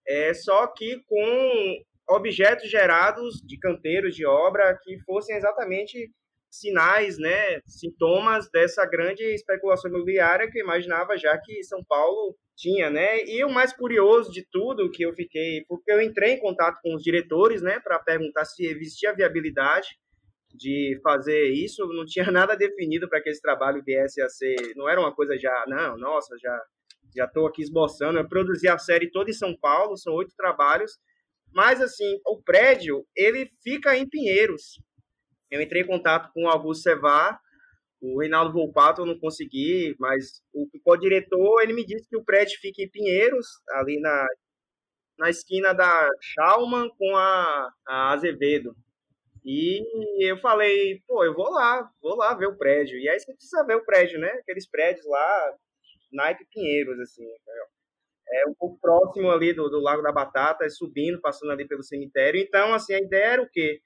É 0.08 0.34
só 0.34 0.68
que 0.68 1.02
com 1.08 1.82
objetos 2.16 2.70
gerados 2.70 3.42
de 3.46 3.58
canteiros 3.58 4.16
de 4.16 4.26
obra 4.26 4.78
que 4.84 5.00
fossem 5.00 5.36
exatamente 5.36 6.12
sinais, 6.50 7.18
né, 7.18 7.62
sintomas 7.66 8.50
dessa 8.52 8.86
grande 8.86 9.24
especulação 9.24 9.90
imobiliária 9.90 10.52
que 10.52 10.60
eu 10.60 10.64
imaginava 10.64 11.18
já 11.18 11.38
que 11.38 11.64
São 11.64 11.82
Paulo 11.88 12.36
tinha, 12.58 12.90
né? 12.90 13.24
E 13.24 13.44
o 13.46 13.50
mais 13.50 13.74
curioso 13.74 14.30
de 14.32 14.46
tudo 14.52 14.92
que 14.92 15.04
eu 15.04 15.14
fiquei, 15.14 15.64
porque 15.68 15.92
eu 15.92 16.02
entrei 16.02 16.34
em 16.34 16.40
contato 16.40 16.78
com 16.84 16.94
os 16.94 17.02
diretores, 17.02 17.62
né, 17.62 17.80
para 17.80 17.98
perguntar 18.00 18.44
se 18.46 18.66
existia 18.66 19.16
viabilidade 19.16 19.88
de 20.54 21.00
fazer 21.02 21.48
isso, 21.48 21.88
não 21.88 22.06
tinha 22.06 22.26
nada 22.32 22.56
definido 22.56 23.08
para 23.08 23.22
que 23.22 23.30
esse 23.30 23.42
trabalho 23.42 23.82
viesse 23.84 24.22
a 24.22 24.28
ser, 24.28 24.74
não 24.76 24.90
era 24.90 25.00
uma 25.00 25.16
coisa 25.16 25.38
já, 25.40 25.64
não, 25.68 25.98
nossa, 25.98 26.36
já 26.38 26.62
já 27.14 27.26
estou 27.26 27.46
aqui 27.46 27.62
esboçando, 27.62 28.20
eu 28.20 28.28
produzi 28.28 28.70
a 28.70 28.78
série 28.78 29.12
toda 29.12 29.30
em 29.30 29.34
São 29.34 29.54
Paulo, 29.60 29.98
são 29.98 30.14
oito 30.14 30.34
trabalhos, 30.36 30.94
mas 31.54 31.82
assim, 31.82 32.20
o 32.26 32.42
prédio, 32.42 33.06
ele 33.16 33.52
fica 33.64 33.98
em 33.98 34.08
Pinheiros. 34.08 34.82
Eu 35.50 35.62
entrei 35.62 35.82
em 35.82 35.88
contato 35.88 36.32
com 36.34 36.46
o 36.46 36.50
Augusto 36.50 36.84
Sevar, 36.84 37.40
o 38.02 38.20
Reinaldo 38.20 38.54
Volpato 38.54 39.02
eu 39.02 39.06
não 39.06 39.20
consegui, 39.20 39.96
mas 40.00 40.42
o 40.54 40.68
co-diretor, 40.84 41.62
ele 41.62 41.74
me 41.74 41.86
disse 41.86 42.10
que 42.10 42.18
o 42.18 42.24
prédio 42.24 42.58
fica 42.60 42.82
em 42.82 42.90
Pinheiros, 42.90 43.46
ali 43.74 44.00
na, 44.00 44.28
na 45.20 45.30
esquina 45.30 45.72
da 45.72 46.10
Schaumann 46.20 46.90
com 46.98 47.16
a, 47.16 47.72
a 47.88 48.14
Azevedo. 48.14 48.76
E 49.46 49.84
eu 50.28 50.38
falei, 50.38 51.02
pô, 51.08 51.24
eu 51.24 51.34
vou 51.34 51.50
lá, 51.52 51.90
vou 52.02 52.16
lá 52.16 52.34
ver 52.34 52.48
o 52.48 52.58
prédio. 52.58 52.98
E 52.98 53.08
aí 53.08 53.20
você 53.20 53.34
precisa 53.34 53.66
ver 53.66 53.76
o 53.76 53.86
prédio, 53.86 54.20
né? 54.20 54.30
Aqueles 54.30 54.68
prédios 54.68 55.06
lá, 55.06 55.58
Nike 56.12 56.46
Pinheiros, 56.52 57.00
assim. 57.00 57.26
É 58.34 58.48
um 58.48 58.54
pouco 58.54 58.80
próximo 58.80 59.30
ali 59.30 59.54
do, 59.54 59.70
do 59.70 59.82
Lago 59.82 60.02
da 60.02 60.12
Batata, 60.12 60.70
subindo, 60.70 61.20
passando 61.20 61.52
ali 61.52 61.68
pelo 61.68 61.84
cemitério. 61.84 62.40
Então, 62.40 62.74
assim, 62.74 62.94
a 62.94 63.00
ideia 63.00 63.34
era 63.34 63.42
o 63.42 63.50
quê? 63.50 63.82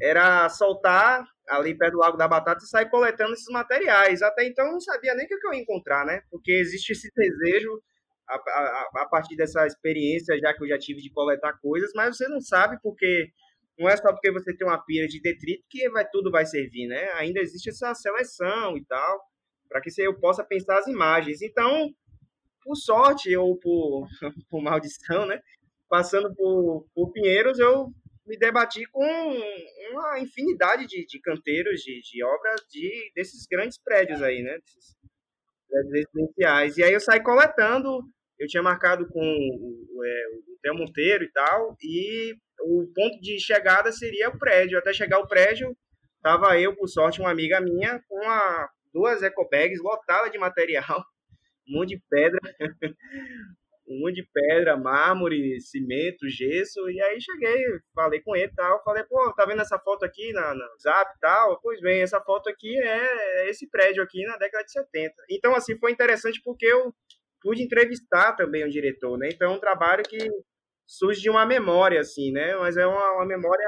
Era 0.00 0.48
soltar 0.48 1.24
ali 1.48 1.76
perto 1.76 1.92
do 1.92 1.98
Lago 1.98 2.16
da 2.16 2.26
Batata 2.26 2.64
e 2.64 2.68
sair 2.68 2.88
coletando 2.88 3.34
esses 3.34 3.52
materiais. 3.52 4.22
Até 4.22 4.44
então 4.46 4.66
eu 4.66 4.72
não 4.72 4.80
sabia 4.80 5.14
nem 5.14 5.26
o 5.26 5.28
que 5.28 5.46
eu 5.46 5.52
ia 5.52 5.60
encontrar, 5.60 6.06
né? 6.06 6.22
Porque 6.30 6.52
existe 6.52 6.92
esse 6.92 7.10
desejo 7.14 7.82
a, 8.28 8.34
a, 8.36 9.02
a, 9.02 9.08
partir 9.08 9.36
dessa 9.36 9.66
experiência, 9.66 10.38
já 10.38 10.54
que 10.54 10.62
eu 10.62 10.68
já 10.68 10.78
tive 10.78 11.02
de 11.02 11.10
coletar 11.10 11.58
coisas, 11.60 11.90
mas 11.94 12.16
você 12.16 12.28
não 12.28 12.40
sabe 12.40 12.78
porque 12.82 13.30
não 13.78 13.88
é 13.88 13.96
só 13.96 14.12
porque 14.12 14.30
você 14.30 14.54
tem 14.56 14.66
uma 14.66 14.82
pia 14.84 15.06
de 15.06 15.20
detrito 15.20 15.64
que 15.68 15.88
vai, 15.90 16.06
tudo 16.08 16.30
vai 16.30 16.46
servir, 16.46 16.86
né? 16.86 17.10
Ainda 17.14 17.40
existe 17.40 17.70
essa 17.70 17.94
seleção 17.94 18.76
e 18.76 18.84
tal, 18.84 19.20
para 19.68 19.80
que 19.80 19.90
eu 19.98 20.18
possa 20.18 20.44
pensar 20.44 20.78
as 20.78 20.86
imagens. 20.86 21.42
Então, 21.42 21.90
por 22.70 22.76
sorte 22.76 23.36
ou 23.36 23.58
por, 23.58 24.06
por 24.48 24.62
maldição, 24.62 25.26
né? 25.26 25.40
Passando 25.88 26.32
por, 26.36 26.86
por 26.94 27.10
Pinheiros, 27.10 27.58
eu 27.58 27.88
me 28.24 28.38
debati 28.38 28.86
com 28.92 29.04
uma 29.90 30.20
infinidade 30.20 30.86
de, 30.86 31.04
de 31.04 31.20
canteiros, 31.20 31.80
de, 31.80 32.00
de 32.00 32.22
obras 32.22 32.60
de, 32.70 33.10
desses 33.12 33.44
grandes 33.50 33.76
prédios 33.76 34.22
aí, 34.22 34.40
né? 34.40 34.56
Desses 34.58 34.96
prédios 35.68 35.92
residenciais. 35.92 36.76
E 36.78 36.84
aí 36.84 36.92
eu 36.92 37.00
saí 37.00 37.20
coletando, 37.20 38.04
eu 38.38 38.46
tinha 38.46 38.62
marcado 38.62 39.08
com 39.08 39.20
o, 39.20 40.04
é, 40.04 40.26
o 40.36 40.58
Theo 40.62 40.74
Monteiro 40.76 41.24
e 41.24 41.32
tal, 41.32 41.76
e 41.82 42.36
o 42.60 42.86
ponto 42.94 43.20
de 43.20 43.40
chegada 43.40 43.90
seria 43.90 44.28
o 44.28 44.38
prédio. 44.38 44.78
Até 44.78 44.92
chegar 44.92 45.16
ao 45.16 45.26
prédio, 45.26 45.76
tava 46.22 46.56
eu, 46.60 46.76
por 46.76 46.86
sorte, 46.86 47.20
uma 47.20 47.32
amiga 47.32 47.60
minha, 47.60 48.00
com 48.08 48.14
uma, 48.14 48.70
duas 48.92 49.24
ecobags 49.24 49.82
lotadas 49.82 50.30
de 50.30 50.38
material, 50.38 51.04
um 51.70 51.78
monte 51.78 51.90
de 51.90 52.02
pedra, 52.10 52.38
um 53.88 54.00
monte 54.00 54.16
de 54.16 54.28
pedra, 54.32 54.76
mármore, 54.76 55.60
cimento, 55.60 56.28
gesso, 56.28 56.90
e 56.90 57.00
aí 57.00 57.20
cheguei, 57.20 57.64
falei 57.94 58.20
com 58.20 58.34
ele 58.34 58.50
e 58.50 58.54
tal, 58.54 58.82
falei, 58.84 59.04
pô, 59.04 59.32
tá 59.34 59.46
vendo 59.46 59.62
essa 59.62 59.78
foto 59.78 60.04
aqui 60.04 60.32
na, 60.32 60.54
na 60.54 60.68
Zap 60.82 61.10
e 61.16 61.20
tal? 61.20 61.60
Pois 61.60 61.80
bem, 61.80 62.02
essa 62.02 62.20
foto 62.20 62.48
aqui 62.48 62.76
é, 62.78 63.44
é 63.44 63.50
esse 63.50 63.68
prédio 63.68 64.02
aqui 64.02 64.24
na 64.24 64.36
década 64.36 64.64
de 64.64 64.72
70. 64.72 65.14
Então, 65.30 65.54
assim, 65.54 65.78
foi 65.78 65.92
interessante 65.92 66.40
porque 66.44 66.66
eu 66.66 66.92
pude 67.40 67.62
entrevistar 67.62 68.34
também 68.34 68.64
o 68.64 68.70
diretor, 68.70 69.16
né? 69.16 69.28
Então, 69.30 69.52
é 69.52 69.56
um 69.56 69.60
trabalho 69.60 70.02
que 70.02 70.18
surge 70.86 71.20
de 71.20 71.30
uma 71.30 71.46
memória, 71.46 72.00
assim, 72.00 72.32
né? 72.32 72.54
Mas 72.56 72.76
é 72.76 72.86
uma, 72.86 73.12
uma 73.12 73.26
memória 73.26 73.66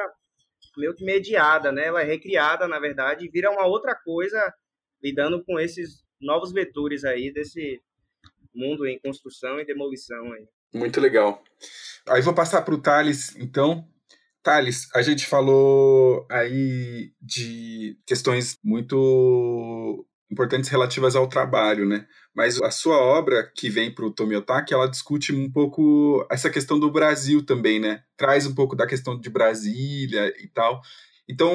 meio 0.76 0.94
que 0.94 1.04
mediada, 1.04 1.72
né? 1.72 1.86
Ela 1.86 2.02
é 2.02 2.04
recriada, 2.04 2.68
na 2.68 2.78
verdade, 2.78 3.24
e 3.24 3.30
vira 3.30 3.50
uma 3.50 3.66
outra 3.66 3.94
coisa 3.94 4.52
lidando 5.02 5.42
com 5.44 5.58
esses 5.58 6.02
novos 6.20 6.52
vetores 6.52 7.04
aí 7.04 7.32
desse 7.32 7.82
mundo 8.54 8.86
em 8.86 8.98
construção 8.98 9.60
e 9.60 9.64
demolição 9.64 10.32
aí. 10.32 10.46
Muito 10.74 11.00
legal. 11.00 11.42
Aí 12.08 12.22
vou 12.22 12.34
passar 12.34 12.62
para 12.62 12.74
o 12.74 12.80
Thales, 12.80 13.34
então. 13.36 13.86
Thales, 14.42 14.88
a 14.94 15.02
gente 15.02 15.26
falou 15.26 16.26
aí 16.30 17.12
de 17.20 17.96
questões 18.06 18.58
muito 18.64 20.04
importantes 20.30 20.70
relativas 20.70 21.14
ao 21.14 21.28
trabalho, 21.28 21.86
né? 21.86 22.06
Mas 22.34 22.60
a 22.60 22.70
sua 22.70 22.96
obra 22.96 23.46
que 23.54 23.68
vem 23.68 23.94
para 23.94 24.06
o 24.06 24.10
Tomiotaki, 24.10 24.72
ela 24.72 24.88
discute 24.88 25.32
um 25.32 25.50
pouco 25.52 26.26
essa 26.30 26.48
questão 26.48 26.80
do 26.80 26.90
Brasil 26.90 27.44
também, 27.44 27.78
né? 27.78 28.02
Traz 28.16 28.46
um 28.46 28.54
pouco 28.54 28.74
da 28.74 28.86
questão 28.86 29.20
de 29.20 29.28
Brasília 29.28 30.32
e 30.42 30.48
tal. 30.48 30.80
Então, 31.28 31.52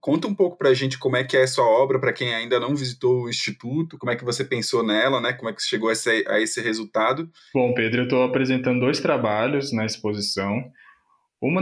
conta 0.00 0.28
um 0.28 0.34
pouco 0.34 0.58
para 0.58 0.68
a 0.68 0.74
gente 0.74 0.98
como 0.98 1.16
é 1.16 1.24
que 1.24 1.36
é 1.36 1.42
a 1.42 1.46
sua 1.46 1.64
obra, 1.64 1.98
para 1.98 2.12
quem 2.12 2.34
ainda 2.34 2.60
não 2.60 2.74
visitou 2.74 3.22
o 3.22 3.28
Instituto, 3.30 3.98
como 3.98 4.12
é 4.12 4.16
que 4.16 4.24
você 4.24 4.44
pensou 4.44 4.86
nela, 4.86 5.20
né? 5.20 5.32
Como 5.32 5.48
é 5.48 5.52
que 5.52 5.62
chegou 5.62 5.88
a 5.88 5.92
esse, 5.92 6.24
a 6.28 6.40
esse 6.40 6.60
resultado? 6.60 7.28
Bom, 7.54 7.72
Pedro, 7.74 8.02
eu 8.02 8.04
estou 8.04 8.22
apresentando 8.22 8.80
dois 8.80 9.00
trabalhos 9.00 9.72
na 9.72 9.86
exposição. 9.86 10.62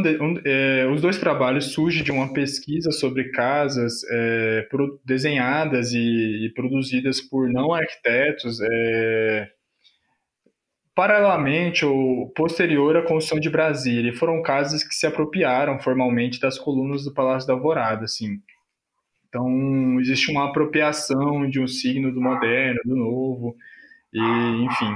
De, 0.02 0.22
um, 0.22 0.40
é, 0.46 0.86
os 0.86 1.00
dois 1.00 1.18
trabalhos 1.18 1.72
surgem 1.72 2.04
de 2.04 2.12
uma 2.12 2.32
pesquisa 2.32 2.92
sobre 2.92 3.30
casas 3.32 3.94
é, 4.12 4.62
pro, 4.70 5.00
desenhadas 5.04 5.92
e, 5.92 6.46
e, 6.46 6.52
produzidas 6.54 7.20
por 7.20 7.48
não 7.48 7.74
arquitetos 7.74 8.60
é, 8.60 9.48
paralelamente 10.94 11.84
ou 11.84 12.30
posterior 12.30 12.96
à 12.96 13.02
construção 13.02 13.40
de 13.40 13.48
Brasília, 13.48 14.10
e 14.10 14.16
foram 14.16 14.42
casas 14.42 14.84
que 14.84 14.94
se 14.94 15.06
apropriaram 15.06 15.78
formalmente 15.80 16.40
das 16.40 16.58
colunas 16.58 17.04
do 17.04 17.14
Palácio 17.14 17.46
da 17.46 17.54
Alvorada, 17.54 18.04
assim. 18.04 18.40
Então, 19.28 19.98
existe 20.00 20.30
uma 20.30 20.48
apropriação 20.48 21.48
de 21.48 21.58
um 21.58 21.66
signo 21.66 22.12
do 22.12 22.20
moderno, 22.20 22.80
do 22.84 22.94
novo, 22.94 23.56
e, 24.12 24.20
enfim. 24.64 24.94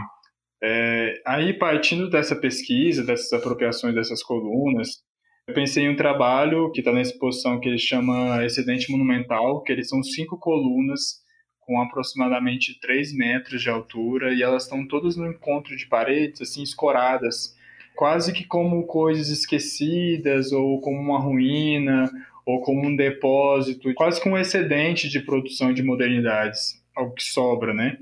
É, 0.63 1.23
aí, 1.27 1.55
partindo 1.55 2.11
dessa 2.11 2.37
pesquisa, 2.37 3.05
dessas 3.05 3.33
apropriações 3.33 3.95
dessas 3.95 4.23
colunas, 4.23 5.03
eu 5.49 5.55
pensei 5.55 5.85
em 5.85 5.89
um 5.89 5.97
trabalho 5.97 6.71
que 6.73 6.81
está 6.81 6.93
na 6.93 7.01
exposição 7.01 7.59
que 7.61 7.69
ele 7.69 7.79
chama 7.79 8.45
Excedente 8.45 8.91
Monumental, 8.91 9.63
que 9.63 9.73
eles 9.73 9.89
são 9.89 10.03
cinco 10.03 10.39
colunas 10.39 11.25
com 11.67 11.81
aproximadamente 11.81 12.79
3 12.81 13.13
metros 13.13 13.61
de 13.61 13.69
altura 13.69 14.33
e 14.33 14.43
elas 14.43 14.63
estão 14.63 14.87
todas 14.87 15.17
no 15.17 15.27
encontro 15.27 15.77
de 15.77 15.87
paredes, 15.87 16.41
assim, 16.41 16.63
escoradas, 16.63 17.57
quase 17.97 18.33
que 18.33 18.45
como 18.45 18.87
coisas 18.87 19.29
esquecidas 19.29 20.53
ou 20.53 20.81
como 20.81 20.99
uma 20.99 21.19
ruína 21.19 22.09
ou 22.47 22.61
como 22.61 22.87
um 22.87 22.95
depósito, 22.95 23.93
quase 23.95 24.21
que 24.23 24.29
um 24.29 24.39
excedente 24.39 25.09
de 25.09 25.19
produção 25.19 25.75
de 25.75 25.83
modernidades, 25.83 26.81
algo 26.95 27.13
que 27.15 27.25
sobra, 27.25 27.75
né? 27.75 27.99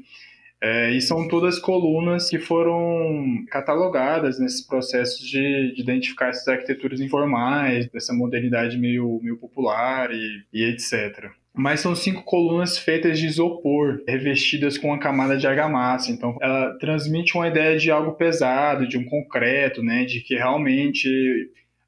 É, 0.60 0.90
e 0.92 1.00
são 1.00 1.28
todas 1.28 1.58
colunas 1.58 2.30
que 2.30 2.38
foram 2.38 3.44
catalogadas 3.50 4.38
nesses 4.38 4.66
processos 4.66 5.26
de, 5.26 5.74
de, 5.74 5.80
identificar 5.80 6.28
essas 6.28 6.48
arquiteturas 6.48 7.00
informais, 7.00 7.88
dessa 7.90 8.14
modernidade 8.14 8.78
meio, 8.78 9.20
meio 9.22 9.36
popular 9.36 10.10
e, 10.12 10.42
e 10.52 10.64
etc 10.64 11.30
mas 11.56 11.78
são 11.78 11.94
cinco 11.94 12.24
colunas 12.24 12.76
feitas 12.76 13.16
de 13.16 13.26
isopor, 13.26 14.02
revestidas 14.08 14.76
com 14.76 14.88
uma 14.88 14.98
camada 14.98 15.36
de 15.36 15.46
argamassa. 15.46 16.10
Então, 16.10 16.36
ela 16.42 16.76
transmite 16.78 17.36
uma 17.36 17.46
ideia 17.46 17.78
de 17.78 17.92
algo 17.92 18.12
pesado, 18.12 18.88
de 18.88 18.98
um 18.98 19.04
concreto, 19.04 19.80
né, 19.80 20.04
de 20.04 20.20
que 20.20 20.34
realmente 20.34 21.08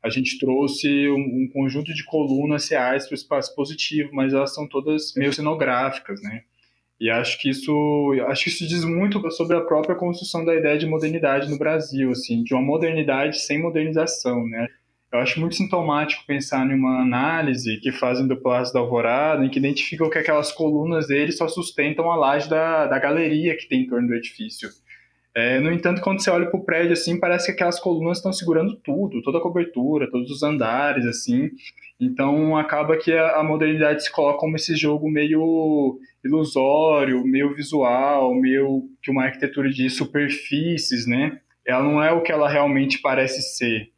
a 0.00 0.08
gente 0.08 0.38
trouxe 0.38 1.08
um, 1.08 1.42
um 1.42 1.50
conjunto 1.52 1.92
de 1.92 2.04
colunas 2.04 2.68
reais 2.68 3.06
para 3.06 3.14
o 3.14 3.16
espaço 3.16 3.52
positivo, 3.56 4.10
mas 4.12 4.32
elas 4.32 4.54
são 4.54 4.68
todas 4.68 5.12
meio 5.16 5.32
cenográficas, 5.32 6.22
né? 6.22 6.42
E 6.98 7.10
acho 7.10 7.38
que 7.40 7.50
isso, 7.50 8.12
acho 8.28 8.44
que 8.44 8.50
isso 8.50 8.66
diz 8.66 8.84
muito 8.84 9.30
sobre 9.32 9.56
a 9.56 9.60
própria 9.60 9.96
construção 9.96 10.44
da 10.44 10.54
ideia 10.54 10.78
de 10.78 10.86
modernidade 10.86 11.50
no 11.50 11.58
Brasil, 11.58 12.10
assim, 12.10 12.42
de 12.44 12.54
uma 12.54 12.62
modernidade 12.62 13.40
sem 13.40 13.60
modernização, 13.60 14.46
né? 14.46 14.68
Eu 15.16 15.22
acho 15.22 15.40
muito 15.40 15.56
sintomático 15.56 16.26
pensar 16.26 16.68
em 16.70 16.74
uma 16.74 17.00
análise 17.00 17.78
que 17.78 17.90
fazem 17.90 18.26
do 18.26 18.36
Palácio 18.36 18.74
da 18.74 18.80
Alvorada, 18.80 19.42
em 19.42 19.48
que 19.48 19.58
identificam 19.58 20.10
que 20.10 20.18
aquelas 20.18 20.52
colunas 20.52 21.08
dele 21.08 21.32
só 21.32 21.48
sustentam 21.48 22.10
a 22.10 22.16
laje 22.16 22.50
da, 22.50 22.86
da 22.86 22.98
galeria 22.98 23.56
que 23.56 23.66
tem 23.66 23.82
em 23.82 23.86
torno 23.86 24.08
do 24.08 24.14
edifício. 24.14 24.68
É, 25.34 25.58
no 25.58 25.72
entanto, 25.72 26.02
quando 26.02 26.22
você 26.22 26.30
olha 26.30 26.50
para 26.50 26.60
o 26.60 26.64
prédio, 26.64 26.92
assim, 26.92 27.18
parece 27.18 27.46
que 27.46 27.52
aquelas 27.52 27.80
colunas 27.80 28.18
estão 28.18 28.32
segurando 28.32 28.76
tudo, 28.76 29.22
toda 29.22 29.38
a 29.38 29.40
cobertura, 29.40 30.10
todos 30.10 30.30
os 30.30 30.42
andares, 30.42 31.06
assim. 31.06 31.50
Então, 31.98 32.54
acaba 32.54 32.98
que 32.98 33.12
a, 33.12 33.36
a 33.36 33.42
modernidade 33.42 34.04
se 34.04 34.12
coloca 34.12 34.38
como 34.38 34.56
esse 34.56 34.76
jogo 34.76 35.10
meio 35.10 35.98
ilusório, 36.22 37.24
meio 37.24 37.54
visual, 37.54 38.34
meio 38.34 38.84
que 39.02 39.10
uma 39.10 39.24
arquitetura 39.24 39.70
de 39.70 39.88
superfícies, 39.88 41.06
né? 41.06 41.40
Ela 41.66 41.82
não 41.82 42.02
é 42.02 42.12
o 42.12 42.22
que 42.22 42.32
ela 42.32 42.50
realmente 42.50 42.98
parece 43.00 43.40
ser. 43.40 43.95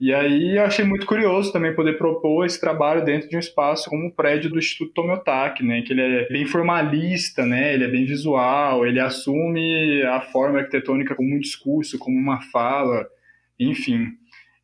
E 0.00 0.14
aí 0.14 0.56
eu 0.56 0.64
achei 0.64 0.84
muito 0.84 1.04
curioso 1.04 1.52
também 1.52 1.74
poder 1.74 1.98
propor 1.98 2.46
esse 2.46 2.60
trabalho 2.60 3.04
dentro 3.04 3.28
de 3.28 3.36
um 3.36 3.40
espaço 3.40 3.90
como 3.90 4.06
o 4.06 4.12
prédio 4.12 4.48
do 4.48 4.58
Instituto 4.58 4.94
Tomiotaki, 4.94 5.64
né, 5.64 5.82
que 5.82 5.92
ele 5.92 6.02
é 6.02 6.28
bem 6.28 6.46
formalista, 6.46 7.44
né, 7.44 7.74
ele 7.74 7.84
é 7.84 7.88
bem 7.88 8.04
visual, 8.04 8.86
ele 8.86 9.00
assume 9.00 10.02
a 10.04 10.20
forma 10.20 10.60
arquitetônica 10.60 11.16
como 11.16 11.34
um 11.34 11.40
discurso, 11.40 11.98
como 11.98 12.16
uma 12.16 12.40
fala, 12.40 13.08
enfim. 13.58 14.06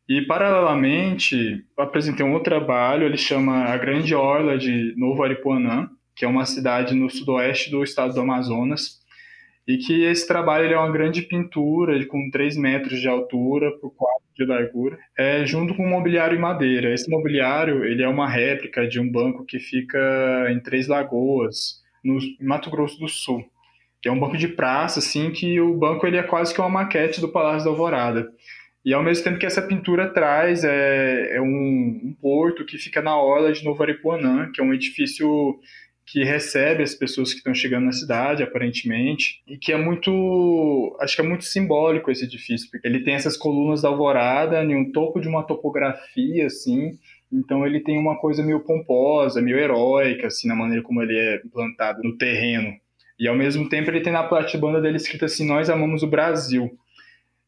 E 0.07 0.21
paralelamente, 0.21 1.65
apresentei 1.77 2.25
um 2.25 2.31
outro 2.31 2.51
trabalho, 2.51 3.05
ele 3.05 3.17
chama 3.17 3.65
A 3.65 3.77
Grande 3.77 4.15
Orla 4.15 4.57
de 4.57 4.93
Novo 4.95 5.21
Aripuanã, 5.21 5.89
que 6.15 6.23
é 6.23 6.27
uma 6.27 6.45
cidade 6.45 6.95
no 6.95 7.09
sudoeste 7.09 7.69
do 7.69 7.83
estado 7.83 8.13
do 8.13 8.21
Amazonas, 8.21 9.01
e 9.67 9.77
que 9.77 10.03
esse 10.03 10.27
trabalho 10.27 10.71
é 10.71 10.77
uma 10.77 10.91
grande 10.91 11.21
pintura 11.21 12.03
com 12.05 12.29
3 12.29 12.57
metros 12.57 12.99
de 12.99 13.07
altura 13.07 13.71
por 13.79 13.91
4 13.95 14.23
de 14.35 14.45
largura, 14.45 14.99
é, 15.17 15.45
junto 15.45 15.73
com 15.73 15.85
um 15.85 15.89
mobiliário 15.89 16.37
em 16.37 16.41
madeira. 16.41 16.93
Esse 16.93 17.09
mobiliário 17.09 17.83
ele 17.83 18.03
é 18.03 18.07
uma 18.07 18.29
réplica 18.29 18.87
de 18.87 18.99
um 18.99 19.09
banco 19.09 19.45
que 19.45 19.59
fica 19.59 19.97
em 20.51 20.59
Três 20.59 20.87
Lagoas, 20.87 21.81
no 22.03 22.19
Mato 22.41 22.69
Grosso 22.69 22.99
do 22.99 23.07
Sul. 23.07 23.43
É 24.05 24.11
um 24.11 24.19
banco 24.19 24.37
de 24.37 24.47
praça, 24.47 24.99
assim, 24.99 25.31
que 25.31 25.59
o 25.59 25.73
banco 25.73 26.05
ele 26.05 26.17
é 26.17 26.21
quase 26.21 26.53
que 26.53 26.61
uma 26.61 26.69
maquete 26.69 27.19
do 27.19 27.29
Palácio 27.31 27.65
da 27.65 27.71
Alvorada. 27.71 28.31
E 28.85 28.93
ao 28.93 29.01
mesmo 29.01 29.23
tempo 29.23 29.39
que 29.39 29.47
essa 29.47 29.63
pintura 29.63 30.13
traz 30.13 30.63
é, 30.63 31.37
é 31.37 31.41
um, 31.41 31.47
um, 32.03 32.15
porto 32.21 32.63
que 32.63 32.77
fica 32.77 33.01
na 33.01 33.17
orla 33.19 33.51
de 33.51 33.65
Novo 33.65 33.81
Aripuanã, 33.81 34.51
que 34.53 34.61
é 34.61 34.63
um 34.63 34.71
edifício 34.71 35.59
que 36.05 36.23
recebe 36.23 36.83
as 36.83 36.93
pessoas 36.93 37.31
que 37.31 37.37
estão 37.37 37.53
chegando 37.53 37.85
na 37.85 37.91
cidade, 37.91 38.43
aparentemente, 38.43 39.41
e 39.47 39.57
que 39.57 39.71
é 39.71 39.77
muito, 39.77 40.95
acho 41.01 41.15
que 41.15 41.21
é 41.21 41.25
muito 41.25 41.45
simbólico 41.45 42.11
esse 42.11 42.25
edifício, 42.25 42.69
porque 42.69 42.87
ele 42.87 43.03
tem 43.03 43.15
essas 43.15 43.35
colunas 43.35 43.81
da 43.81 43.89
alvorada 43.89 44.63
em 44.63 44.75
um 44.75 44.91
topo 44.91 45.19
de 45.19 45.27
uma 45.27 45.43
topografia, 45.43 46.45
assim, 46.45 46.91
então 47.31 47.65
ele 47.65 47.79
tem 47.79 47.97
uma 47.97 48.17
coisa 48.17 48.43
meio 48.43 48.59
pomposa, 48.59 49.41
meio 49.41 49.57
heróica, 49.57 50.27
assim, 50.27 50.47
na 50.47 50.55
maneira 50.55 50.83
como 50.83 51.01
ele 51.01 51.17
é 51.17 51.41
implantado 51.43 52.01
no 52.03 52.17
terreno. 52.17 52.73
E 53.19 53.27
ao 53.27 53.35
mesmo 53.35 53.67
tempo 53.67 53.89
ele 53.89 54.01
tem 54.01 54.13
na 54.13 54.23
platibanda 54.23 54.81
dele 54.81 54.97
escrito 54.97 55.25
assim, 55.25 55.45
nós 55.47 55.69
amamos 55.69 56.03
o 56.03 56.07
Brasil. 56.07 56.77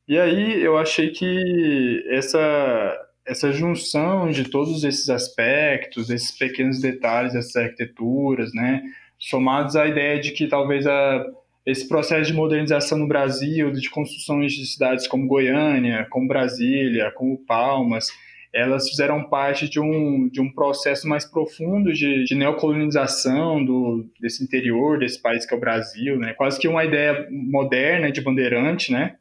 E 0.07 0.17
aí 0.17 0.61
eu 0.63 0.77
achei 0.77 1.09
que 1.09 2.03
essa 2.09 3.06
essa 3.27 3.51
junção 3.51 4.29
de 4.31 4.45
todos 4.45 4.83
esses 4.83 5.09
aspectos, 5.09 6.09
esses 6.09 6.31
pequenos 6.31 6.79
detalhes 6.79 7.33
dessas 7.33 7.55
arquiteturas, 7.55 8.53
né, 8.53 8.81
somados 9.19 9.75
à 9.75 9.85
ideia 9.85 10.19
de 10.19 10.31
que 10.31 10.47
talvez 10.47 10.87
a, 10.87 11.25
esse 11.65 11.87
processo 11.87 12.31
de 12.31 12.33
modernização 12.33 12.97
no 12.97 13.07
Brasil, 13.07 13.71
de 13.71 13.89
construções 13.89 14.53
de 14.53 14.65
cidades 14.65 15.07
como 15.07 15.27
Goiânia, 15.27 16.07
como 16.09 16.27
Brasília, 16.27 17.11
como 17.11 17.37
Palmas, 17.45 18.07
elas 18.53 18.89
fizeram 18.89 19.23
parte 19.25 19.69
de 19.69 19.79
um, 19.79 20.29
de 20.29 20.39
um 20.39 20.51
processo 20.51 21.07
mais 21.07 21.25
profundo 21.25 21.91
de, 21.91 22.23
de 22.23 22.33
neocolonização 22.33 23.63
do, 23.63 24.09
desse 24.19 24.43
interior, 24.43 24.97
desse 24.97 25.21
país 25.21 25.45
que 25.45 25.53
é 25.53 25.57
o 25.57 25.59
Brasil, 25.59 26.17
né? 26.17 26.33
quase 26.33 26.57
que 26.57 26.67
uma 26.67 26.85
ideia 26.85 27.27
moderna 27.29 28.11
de 28.11 28.21
bandeirante, 28.21 28.91
né? 28.91 29.17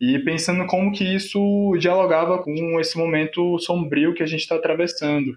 E 0.00 0.18
pensando 0.20 0.66
como 0.66 0.92
que 0.92 1.04
isso 1.04 1.76
dialogava 1.78 2.42
com 2.42 2.80
esse 2.80 2.98
momento 2.98 3.58
sombrio 3.58 4.14
que 4.14 4.22
a 4.22 4.26
gente 4.26 4.40
está 4.40 4.56
atravessando. 4.56 5.36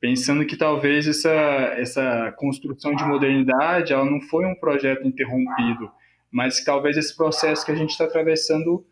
Pensando 0.00 0.46
que 0.46 0.56
talvez 0.56 1.08
essa, 1.08 1.30
essa 1.76 2.32
construção 2.36 2.94
de 2.94 3.04
modernidade 3.04 3.92
ela 3.92 4.04
não 4.04 4.20
foi 4.20 4.46
um 4.46 4.54
projeto 4.54 5.06
interrompido, 5.06 5.90
mas 6.30 6.60
que 6.60 6.64
talvez 6.64 6.96
esse 6.96 7.16
processo 7.16 7.66
que 7.66 7.72
a 7.72 7.74
gente 7.74 7.90
está 7.90 8.04
atravessando 8.04 8.84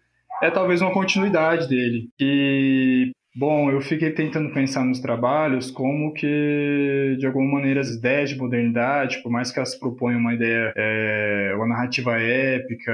é 0.42 0.50
talvez 0.50 0.82
uma 0.82 0.92
continuidade 0.92 1.68
dele. 1.68 2.10
E 2.20 3.12
Bom, 3.38 3.70
eu 3.70 3.82
fiquei 3.82 4.12
tentando 4.12 4.50
pensar 4.50 4.82
nos 4.82 4.98
trabalhos 4.98 5.70
como 5.70 6.14
que, 6.14 7.16
de 7.18 7.26
alguma 7.26 7.58
maneira, 7.60 7.80
as 7.80 7.90
ideias 7.90 8.30
de 8.30 8.38
modernidade, 8.38 9.22
por 9.22 9.30
mais 9.30 9.52
que 9.52 9.58
elas 9.58 9.74
proponham 9.74 10.18
uma 10.18 10.32
ideia, 10.32 10.72
é, 10.74 11.52
uma 11.54 11.66
narrativa 11.66 12.18
épica, 12.18 12.90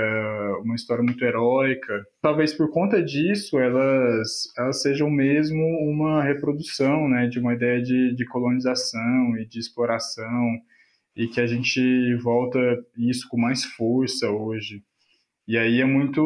uma 0.65 0.75
história 0.75 1.05
muito 1.05 1.25
heróica, 1.25 2.05
talvez 2.21 2.53
por 2.53 2.73
conta 2.73 3.01
disso 3.01 3.57
elas, 3.57 4.53
elas 4.59 4.83
sejam 4.83 5.09
mesmo 5.09 5.63
uma 5.89 6.25
reprodução 6.25 7.09
né, 7.09 7.29
de 7.29 7.39
uma 7.39 7.55
ideia 7.55 7.81
de, 7.81 8.13
de 8.13 8.25
colonização 8.25 9.37
e 9.39 9.47
de 9.47 9.61
exploração, 9.61 10.59
e 11.15 11.29
que 11.29 11.41
a 11.41 11.47
gente 11.47 12.17
volta 12.17 12.59
isso 12.99 13.29
com 13.29 13.39
mais 13.39 13.65
força 13.65 14.29
hoje. 14.29 14.83
E 15.47 15.59
aí 15.59 15.81
é 15.81 15.85
muito, 15.85 16.21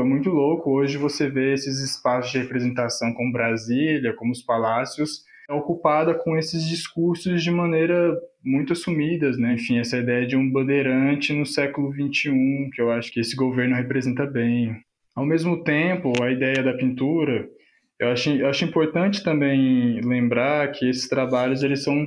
é 0.00 0.04
muito 0.04 0.30
louco 0.30 0.70
hoje 0.70 0.96
você 0.96 1.28
ver 1.28 1.54
esses 1.54 1.78
espaços 1.80 2.32
de 2.32 2.38
representação 2.38 3.12
como 3.12 3.32
Brasília, 3.32 4.14
como 4.14 4.32
os 4.32 4.42
palácios, 4.42 5.24
ocupada 5.50 6.14
com 6.14 6.36
esses 6.36 6.66
discursos 6.66 7.42
de 7.42 7.50
maneira 7.50 8.16
muito 8.44 8.72
assumidas, 8.72 9.36
né? 9.38 9.54
Enfim, 9.54 9.78
essa 9.78 9.98
ideia 9.98 10.26
de 10.26 10.36
um 10.36 10.50
bandeirante 10.50 11.32
no 11.32 11.44
século 11.44 11.92
XXI, 11.92 12.70
que 12.72 12.80
eu 12.80 12.90
acho 12.90 13.12
que 13.12 13.20
esse 13.20 13.36
governo 13.36 13.76
representa 13.76 14.24
bem. 14.24 14.74
Ao 15.14 15.26
mesmo 15.26 15.62
tempo, 15.62 16.12
a 16.22 16.30
ideia 16.30 16.62
da 16.62 16.72
pintura, 16.72 17.46
eu 18.00 18.08
acho, 18.08 18.30
eu 18.30 18.48
acho 18.48 18.64
importante 18.64 19.22
também 19.22 20.00
lembrar 20.00 20.72
que 20.72 20.88
esses 20.88 21.08
trabalhos 21.08 21.62
eles 21.62 21.84
são 21.84 22.06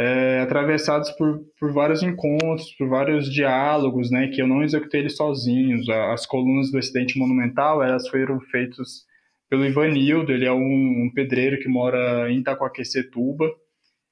é, 0.00 0.40
atravessados 0.40 1.10
por, 1.10 1.42
por 1.58 1.74
vários 1.74 2.02
encontros, 2.02 2.72
por 2.78 2.88
vários 2.88 3.30
diálogos, 3.30 4.10
né, 4.10 4.28
que 4.28 4.40
eu 4.40 4.48
não 4.48 4.62
executei 4.62 5.00
eles 5.00 5.14
sozinhos. 5.14 5.86
As 5.90 6.24
colunas 6.24 6.70
do 6.72 6.78
Acidente 6.78 7.18
Monumental, 7.18 7.82
elas 7.82 8.08
foram 8.08 8.40
feitas 8.40 9.04
pelo 9.50 9.66
Ivanildo, 9.66 10.32
ele 10.32 10.46
é 10.46 10.52
um, 10.52 11.04
um 11.04 11.10
pedreiro 11.14 11.58
que 11.58 11.68
mora 11.68 12.30
em 12.30 12.38
Itacoaquecetuba, 12.38 13.44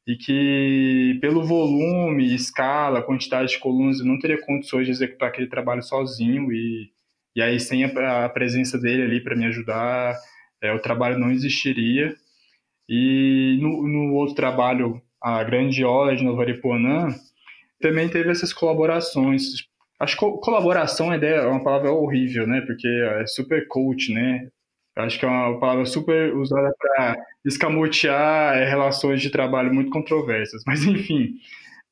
e 0.06 0.16
que 0.16 1.18
pelo 1.22 1.42
volume, 1.42 2.34
escala, 2.34 3.02
quantidade 3.02 3.52
de 3.52 3.58
colunas, 3.58 4.00
eu 4.00 4.06
não 4.06 4.18
teria 4.18 4.44
condições 4.44 4.84
de 4.84 4.90
executar 4.90 5.30
aquele 5.30 5.46
trabalho 5.48 5.82
sozinho, 5.82 6.52
e, 6.52 6.90
e 7.34 7.40
aí 7.40 7.58
sem 7.58 7.84
a, 7.84 8.26
a 8.26 8.28
presença 8.28 8.78
dele 8.78 9.02
ali 9.04 9.22
para 9.22 9.36
me 9.36 9.46
ajudar, 9.46 10.14
é, 10.62 10.70
o 10.70 10.80
trabalho 10.80 11.18
não 11.18 11.30
existiria. 11.30 12.14
E 12.88 13.58
no, 13.62 13.86
no 13.86 14.14
outro 14.14 14.34
trabalho 14.34 15.00
a 15.22 15.42
grande 15.44 15.84
obra 15.84 16.16
de 16.16 16.26
Aripuanã, 16.26 17.08
também 17.80 18.08
teve 18.08 18.30
essas 18.30 18.52
colaborações. 18.52 19.42
Acho 20.00 20.16
que 20.16 20.20
colaboração 20.40 21.12
é 21.12 21.46
uma 21.46 21.62
palavra 21.62 21.92
horrível, 21.92 22.46
né? 22.46 22.60
Porque 22.62 22.86
é 22.86 23.26
super 23.26 23.66
coach, 23.68 24.12
né? 24.12 24.48
Acho 24.96 25.18
que 25.18 25.24
é 25.24 25.28
uma 25.28 25.58
palavra 25.60 25.86
super 25.86 26.34
usada 26.34 26.72
para 26.78 27.16
escamotear 27.44 28.56
é, 28.56 28.68
relações 28.68 29.22
de 29.22 29.30
trabalho 29.30 29.72
muito 29.72 29.90
controversas. 29.90 30.62
Mas, 30.66 30.84
enfim, 30.84 31.34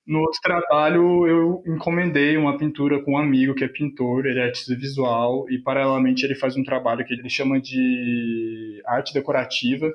no 0.06 0.20
outro 0.20 0.40
trabalho 0.40 1.26
eu 1.26 1.62
encomendei 1.66 2.36
uma 2.36 2.56
pintura 2.58 3.02
com 3.02 3.12
um 3.12 3.18
amigo 3.18 3.54
que 3.54 3.64
é 3.64 3.68
pintor, 3.68 4.26
ele 4.26 4.40
é 4.40 4.44
artista 4.44 4.74
visual, 4.76 5.50
e 5.50 5.58
paralelamente 5.58 6.24
ele 6.24 6.34
faz 6.34 6.56
um 6.56 6.64
trabalho 6.64 7.04
que 7.04 7.14
ele 7.14 7.28
chama 7.28 7.60
de 7.60 8.82
arte 8.86 9.14
decorativa, 9.14 9.92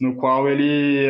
no 0.00 0.16
qual 0.16 0.48
ele 0.48 1.08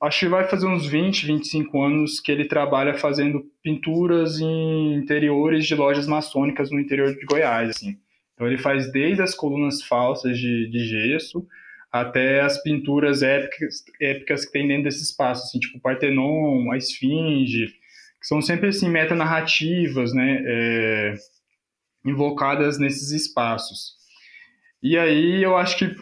acho 0.00 0.20
que 0.20 0.28
vai 0.28 0.46
fazer 0.46 0.66
uns 0.66 0.86
20, 0.86 1.26
25 1.26 1.82
anos 1.82 2.20
que 2.20 2.32
ele 2.32 2.44
trabalha 2.44 2.94
fazendo 2.94 3.44
pinturas 3.62 4.40
em 4.40 4.94
interiores 4.94 5.64
de 5.66 5.74
lojas 5.74 6.06
maçônicas 6.06 6.70
no 6.70 6.80
interior 6.80 7.14
de 7.14 7.24
Goiás, 7.24 7.70
assim. 7.70 7.96
Então 8.34 8.46
ele 8.46 8.58
faz 8.58 8.90
desde 8.90 9.22
as 9.22 9.34
colunas 9.34 9.82
falsas 9.82 10.36
de, 10.36 10.68
de 10.68 10.84
gesso 10.84 11.46
até 11.92 12.40
as 12.40 12.60
pinturas 12.60 13.22
épicas, 13.22 13.84
épicas 14.00 14.44
que 14.44 14.50
tem 14.50 14.66
dentro 14.66 14.84
desse 14.84 15.04
espaço, 15.04 15.44
assim, 15.44 15.60
tipo 15.60 15.78
o 15.78 15.80
Partenon, 15.80 16.72
a 16.72 16.76
Esfinge, 16.76 17.68
que 18.20 18.26
são 18.26 18.42
sempre 18.42 18.70
assim 18.70 18.90
metanarrativas, 18.90 20.12
né, 20.12 20.42
é, 20.44 21.14
invocadas 22.04 22.80
nesses 22.80 23.12
espaços. 23.12 23.94
E 24.82 24.98
aí 24.98 25.40
eu 25.40 25.56
acho 25.56 25.78
que 25.78 25.94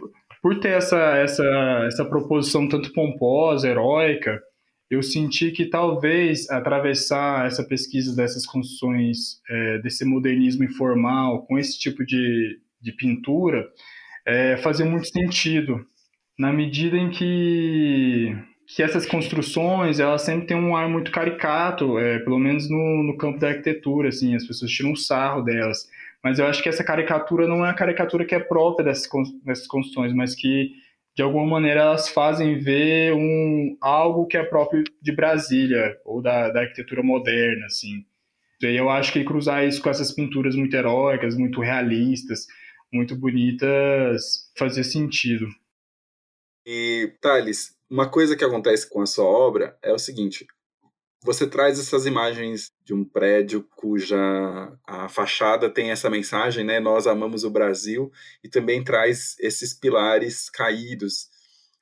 por 0.42 0.58
ter 0.58 0.70
essa, 0.70 0.98
essa, 1.16 1.44
essa 1.86 2.04
proposição 2.04 2.68
tanto 2.68 2.92
pomposa, 2.92 3.68
heróica, 3.68 4.42
eu 4.90 5.02
senti 5.02 5.52
que 5.52 5.66
talvez 5.66 6.50
atravessar 6.50 7.46
essa 7.46 7.64
pesquisa 7.64 8.14
dessas 8.14 8.44
construções, 8.44 9.40
é, 9.48 9.78
desse 9.78 10.04
modernismo 10.04 10.64
informal, 10.64 11.46
com 11.46 11.58
esse 11.58 11.78
tipo 11.78 12.04
de, 12.04 12.60
de 12.80 12.92
pintura, 12.92 13.66
é, 14.26 14.56
fazia 14.58 14.84
muito 14.84 15.08
sentido. 15.08 15.86
na 16.38 16.52
medida 16.52 16.96
em 16.96 17.10
que 17.10 18.36
que 18.74 18.82
essas 18.82 19.04
construções 19.04 20.00
elas 20.00 20.22
sempre 20.22 20.46
têm 20.46 20.56
um 20.56 20.74
ar 20.74 20.88
muito 20.88 21.10
caricato, 21.10 21.98
é, 21.98 22.18
pelo 22.20 22.38
menos 22.38 22.70
no, 22.70 23.02
no 23.02 23.16
campo 23.18 23.38
da 23.38 23.48
arquitetura, 23.48 24.08
assim, 24.08 24.34
as 24.34 24.46
pessoas 24.46 24.70
tiram 24.70 24.92
um 24.92 24.96
sarro 24.96 25.42
delas. 25.42 25.88
Mas 26.22 26.38
eu 26.38 26.46
acho 26.46 26.62
que 26.62 26.68
essa 26.68 26.84
caricatura 26.84 27.48
não 27.48 27.66
é 27.66 27.70
a 27.70 27.74
caricatura 27.74 28.24
que 28.24 28.34
é 28.34 28.40
própria 28.40 28.84
dessas, 28.84 29.08
dessas 29.44 29.66
construções, 29.66 30.12
mas 30.12 30.34
que 30.34 30.70
de 31.14 31.22
alguma 31.22 31.46
maneira 31.46 31.80
elas 31.80 32.08
fazem 32.08 32.58
ver 32.58 33.12
um 33.12 33.76
algo 33.80 34.26
que 34.26 34.36
é 34.36 34.44
próprio 34.44 34.84
de 35.00 35.12
Brasília 35.12 35.98
ou 36.04 36.22
da, 36.22 36.50
da 36.50 36.60
arquitetura 36.60 37.02
moderna, 37.02 37.66
assim. 37.66 38.04
E 38.62 38.76
eu 38.76 38.88
acho 38.88 39.12
que 39.12 39.24
cruzar 39.24 39.66
isso 39.66 39.82
com 39.82 39.90
essas 39.90 40.12
pinturas 40.12 40.54
muito 40.54 40.74
heróicas, 40.74 41.36
muito 41.36 41.60
realistas, 41.60 42.46
muito 42.92 43.16
bonitas, 43.16 44.50
fazia 44.56 44.84
sentido. 44.84 45.48
E, 46.64 47.12
Thales, 47.20 47.76
uma 47.90 48.08
coisa 48.08 48.36
que 48.36 48.44
acontece 48.44 48.88
com 48.88 49.02
a 49.02 49.06
sua 49.06 49.24
obra 49.24 49.76
é 49.82 49.92
o 49.92 49.98
seguinte: 49.98 50.46
você 51.22 51.46
traz 51.46 51.78
essas 51.78 52.04
imagens 52.04 52.72
de 52.84 52.92
um 52.92 53.04
prédio 53.04 53.66
cuja 53.76 54.18
a 54.86 55.08
fachada 55.08 55.70
tem 55.70 55.90
essa 55.90 56.10
mensagem, 56.10 56.64
né? 56.64 56.80
Nós 56.80 57.06
amamos 57.06 57.44
o 57.44 57.50
Brasil, 57.50 58.10
e 58.42 58.48
também 58.48 58.82
traz 58.82 59.36
esses 59.38 59.72
pilares 59.72 60.50
caídos. 60.50 61.28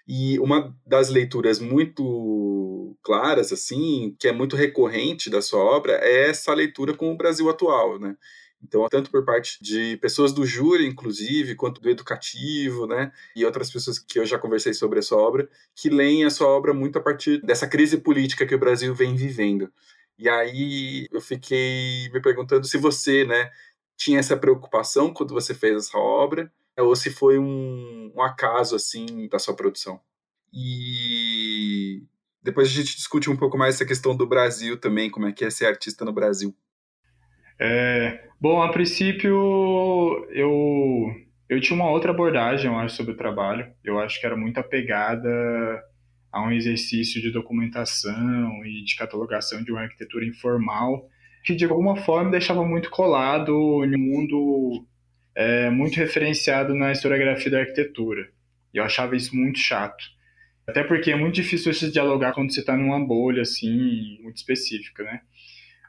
E 0.07 0.39
uma 0.41 0.77
das 0.87 1.09
leituras 1.09 1.59
muito 1.59 2.97
claras, 3.03 3.53
assim, 3.53 4.15
que 4.19 4.29
é 4.29 4.33
muito 4.33 4.57
recorrente 4.57 5.31
da 5.31 5.41
sua 5.41 5.61
obra, 5.61 5.93
é 6.03 6.29
essa 6.29 6.53
leitura 6.53 6.95
com 6.95 7.13
o 7.13 7.17
Brasil 7.17 7.49
atual, 7.49 7.99
né? 7.99 8.17
Então, 8.63 8.87
tanto 8.91 9.11
por 9.11 9.25
parte 9.25 9.59
de 9.63 9.97
pessoas 9.97 10.33
do 10.33 10.45
júri, 10.45 10.87
inclusive, 10.87 11.55
quanto 11.55 11.81
do 11.81 11.89
educativo, 11.89 12.87
né? 12.87 13.11
E 13.35 13.45
outras 13.45 13.71
pessoas 13.71 13.99
que 13.99 14.19
eu 14.19 14.27
já 14.27 14.39
conversei 14.39 14.75
sobre 14.75 14.99
a 14.99 15.03
sua 15.03 15.19
obra, 15.19 15.49
que 15.75 15.89
leem 15.89 16.25
a 16.25 16.31
sua 16.31 16.49
obra 16.49 16.75
muito 16.75 16.99
a 16.99 17.03
partir 17.03 17.41
dessa 17.43 17.67
crise 17.67 17.99
política 17.99 18.47
que 18.47 18.55
o 18.55 18.59
Brasil 18.59 18.95
vem 18.95 19.17
vivendo. 19.17 19.73
E 20.19 20.29
aí 20.29 21.09
eu 21.11 21.21
fiquei 21.21 22.11
me 22.13 22.21
perguntando 22.21 22.67
se 22.67 22.77
você, 22.77 23.25
né, 23.25 23.51
tinha 23.97 24.19
essa 24.19 24.37
preocupação 24.37 25.13
quando 25.13 25.33
você 25.33 25.55
fez 25.55 25.77
essa 25.77 25.99
obra, 25.99 26.53
ou 26.77 26.95
se 26.95 27.11
foi 27.11 27.39
um, 27.39 28.13
um 28.15 28.23
acaso, 28.23 28.77
assim, 28.77 29.29
da 29.29 29.39
sua 29.39 29.55
produção. 29.55 30.01
E 30.53 32.03
depois 32.43 32.69
a 32.69 32.71
gente 32.71 32.97
discute 32.97 33.31
um 33.31 33.37
pouco 33.37 33.57
mais 33.57 33.77
essa 33.77 33.85
questão 33.87 34.17
do 34.17 34.27
Brasil 34.27 34.79
também, 34.79 35.11
como 35.11 35.27
é 35.27 35.33
que 35.33 35.45
é 35.45 35.51
ser 35.51 35.67
artista 35.67 36.05
no 36.05 36.13
Brasil. 36.13 36.55
É, 37.61 38.25
bom, 38.41 38.63
a 38.63 38.71
princípio 38.71 40.27
eu, 40.31 41.15
eu 41.47 41.61
tinha 41.61 41.77
uma 41.79 41.91
outra 41.91 42.11
abordagem, 42.11 42.71
eu 42.71 42.79
acho, 42.79 42.97
sobre 42.97 43.13
o 43.13 43.17
trabalho. 43.17 43.71
Eu 43.85 44.01
acho 44.01 44.19
que 44.19 44.25
era 44.25 44.37
muito 44.37 44.59
apegada 44.59 45.29
a 46.33 46.43
um 46.43 46.51
exercício 46.51 47.21
de 47.21 47.31
documentação 47.31 48.65
e 48.65 48.83
de 48.83 48.97
catalogação 48.97 49.63
de 49.63 49.71
uma 49.71 49.83
arquitetura 49.83 50.25
informal, 50.25 51.07
que 51.45 51.55
de 51.55 51.65
alguma 51.65 51.97
forma 51.97 52.31
deixava 52.31 52.65
muito 52.65 52.89
colado 52.89 53.53
em 53.85 53.95
um 53.95 53.99
mundo 53.99 54.87
é, 55.35 55.69
muito 55.71 55.97
referenciado 55.97 56.75
na 56.75 56.93
historiografia 56.93 57.51
da 57.51 57.61
arquitetura. 57.61 58.29
E 58.73 58.79
eu 58.79 58.85
achava 58.85 59.17
isso 59.17 59.37
muito 59.37 59.59
chato. 59.59 60.05
Até 60.67 60.85
porque 60.85 61.11
é 61.11 61.17
muito 61.17 61.35
difícil 61.35 61.75
você 61.75 61.91
dialogar 61.91 62.33
quando 62.33 62.53
você 62.53 62.61
está 62.61 62.77
numa 62.77 63.05
bolha 63.05 63.43
assim, 63.43 64.19
muito 64.23 64.37
específica, 64.37 65.03
né? 65.03 65.21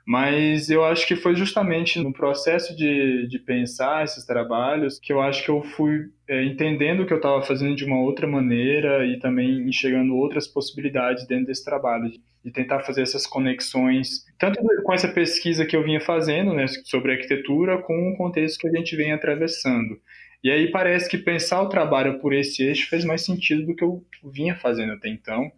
Mas 0.06 0.70
eu 0.70 0.84
acho 0.84 1.08
que 1.08 1.16
foi 1.16 1.36
justamente 1.36 2.00
no 2.00 2.12
processo 2.12 2.76
de, 2.76 3.28
de 3.28 3.40
pensar 3.40 4.04
esses 4.04 4.26
trabalhos 4.26 5.00
que 5.00 5.14
eu 5.14 5.22
acho 5.22 5.44
que 5.44 5.50
eu 5.50 5.62
fui 5.62 6.10
é, 6.28 6.44
entendendo 6.44 7.06
que 7.06 7.14
eu 7.14 7.18
estava 7.18 7.42
fazendo 7.44 7.76
de 7.76 7.86
uma 7.86 8.00
outra 8.00 8.28
maneira 8.28 9.06
e 9.06 9.20
também 9.20 9.68
enxergando 9.68 10.16
outras 10.16 10.48
possibilidades 10.48 11.28
dentro 11.28 11.48
desse 11.48 11.64
trabalho, 11.64 12.12
de 12.44 12.52
tentar 12.52 12.80
fazer 12.82 13.04
essas 13.04 13.28
conexões, 13.28 14.26
tanto 14.40 14.60
com 14.84 14.94
essa 14.94 15.08
pesquisa 15.08 15.66
que 15.66 15.76
eu 15.76 15.84
vinha 15.84 16.02
fazendo 16.02 16.54
né, 16.54 16.66
sobre 16.86 17.12
arquitetura, 17.12 17.78
com 17.82 18.12
o 18.12 18.18
contexto 18.18 18.60
que 18.60 18.68
a 18.68 18.72
gente 18.72 18.96
vem 18.96 19.12
atravessando. 19.12 20.00
E 20.44 20.50
aí 20.50 20.72
parece 20.72 21.08
que 21.08 21.20
pensar 21.20 21.62
o 21.62 21.70
trabalho 21.70 22.20
por 22.20 22.34
esse 22.34 22.64
eixo 22.64 22.90
fez 22.90 23.06
mais 23.06 23.24
sentido 23.24 23.68
do 23.68 23.76
que 23.76 23.84
eu 23.84 24.04
vinha 24.24 24.56
fazendo 24.56 24.94
até 24.94 25.08
então. 25.08 25.52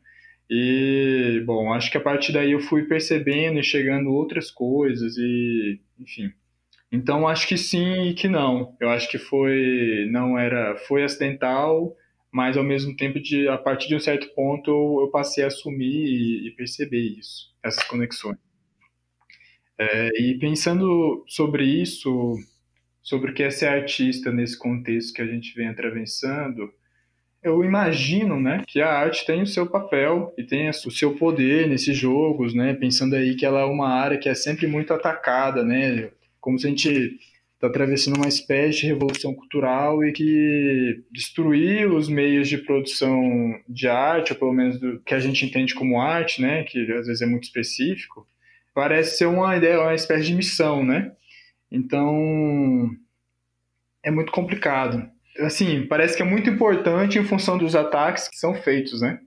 E, 0.50 1.42
bom, 1.46 1.74
acho 1.74 1.90
que 1.90 1.98
a 1.98 2.02
partir 2.02 2.32
daí 2.34 2.52
eu 2.52 2.60
fui 2.60 2.84
percebendo 2.84 3.60
e 3.60 3.64
chegando 3.64 4.12
outras 4.12 4.52
coisas 4.52 5.18
e, 5.18 5.80
enfim. 6.00 6.32
Então 6.92 7.28
acho 7.28 7.48
que 7.48 7.58
sim 7.58 8.10
e 8.10 8.14
que 8.14 8.28
não. 8.28 8.76
Eu 8.80 8.90
acho 8.90 9.10
que 9.10 9.18
foi 9.18 10.08
não 10.12 10.38
era 10.38 10.76
foi 10.88 11.04
acidental, 11.04 11.96
mas 12.32 12.56
ao 12.56 12.64
mesmo 12.64 12.96
tempo 12.96 13.20
de 13.20 13.48
a 13.48 13.58
partir 13.58 13.88
de 13.88 13.96
um 13.96 14.00
certo 14.00 14.28
ponto 14.36 14.70
eu 15.02 15.10
passei 15.10 15.44
a 15.44 15.48
assumir 15.48 16.06
e, 16.06 16.48
e 16.48 16.52
perceber 16.52 17.02
isso, 17.02 17.52
essas 17.64 17.84
conexões. 17.86 18.38
É, 19.78 20.10
e 20.22 20.38
pensando 20.38 21.24
sobre 21.28 21.66
isso, 21.66 22.36
sobre 23.02 23.32
o 23.32 23.34
que 23.34 23.44
é 23.44 23.50
ser 23.50 23.68
artista 23.68 24.32
nesse 24.32 24.58
contexto 24.58 25.14
que 25.14 25.22
a 25.22 25.26
gente 25.26 25.56
vem 25.56 25.68
atravessando, 25.68 26.72
eu 27.44 27.64
imagino, 27.64 28.40
né, 28.40 28.64
que 28.68 28.82
a 28.82 28.90
arte 28.90 29.26
tem 29.26 29.42
o 29.42 29.48
seu 29.48 29.68
papel 29.68 30.34
e 30.38 30.44
tem 30.44 30.70
o 30.70 30.74
seu 30.74 31.16
poder 31.16 31.68
nesses 31.68 31.98
jogos, 31.98 32.54
né, 32.54 32.74
pensando 32.74 33.16
aí 33.16 33.36
que 33.36 33.46
ela 33.46 33.62
é 33.62 33.66
uma 33.66 33.90
área 33.90 34.18
que 34.18 34.30
é 34.30 34.34
sempre 34.34 34.66
muito 34.66 34.94
atacada, 34.94 35.64
né, 35.64 36.10
como 36.40 36.58
se 36.58 36.66
a 36.66 36.70
gente 36.70 37.20
está 37.56 37.68
atravessando 37.68 38.18
uma 38.18 38.28
espécie 38.28 38.82
de 38.82 38.88
revolução 38.88 39.34
cultural 39.34 40.04
e 40.04 40.12
que 40.12 41.04
destruir 41.12 41.92
os 41.92 42.10
meios 42.10 42.48
de 42.48 42.58
produção 42.58 43.22
de 43.68 43.88
arte, 43.88 44.34
ou 44.34 44.40
pelo 44.40 44.54
menos 44.54 44.80
do 44.80 45.00
que 45.02 45.14
a 45.14 45.20
gente 45.20 45.46
entende 45.46 45.76
como 45.76 46.02
arte, 46.02 46.42
né, 46.42 46.64
que 46.64 46.80
às 46.94 47.08
vezes 47.08 47.22
é 47.22 47.26
muito 47.26 47.44
específico, 47.44 48.28
parece 48.74 49.18
ser 49.18 49.26
uma 49.26 49.56
ideia, 49.56 49.82
uma 49.82 49.94
espécie 49.94 50.26
de 50.26 50.34
missão, 50.34 50.84
né? 50.84 51.12
Então 51.72 52.90
é 54.02 54.12
muito 54.12 54.32
complicado 54.32 55.13
assim, 55.40 55.86
parece 55.88 56.16
que 56.16 56.22
é 56.22 56.26
muito 56.26 56.50
importante 56.50 57.18
em 57.18 57.24
função 57.24 57.58
dos 57.58 57.76
ataques 57.76 58.28
que 58.28 58.38
são 58.38 58.54
feitos, 58.54 59.02
né? 59.02 59.20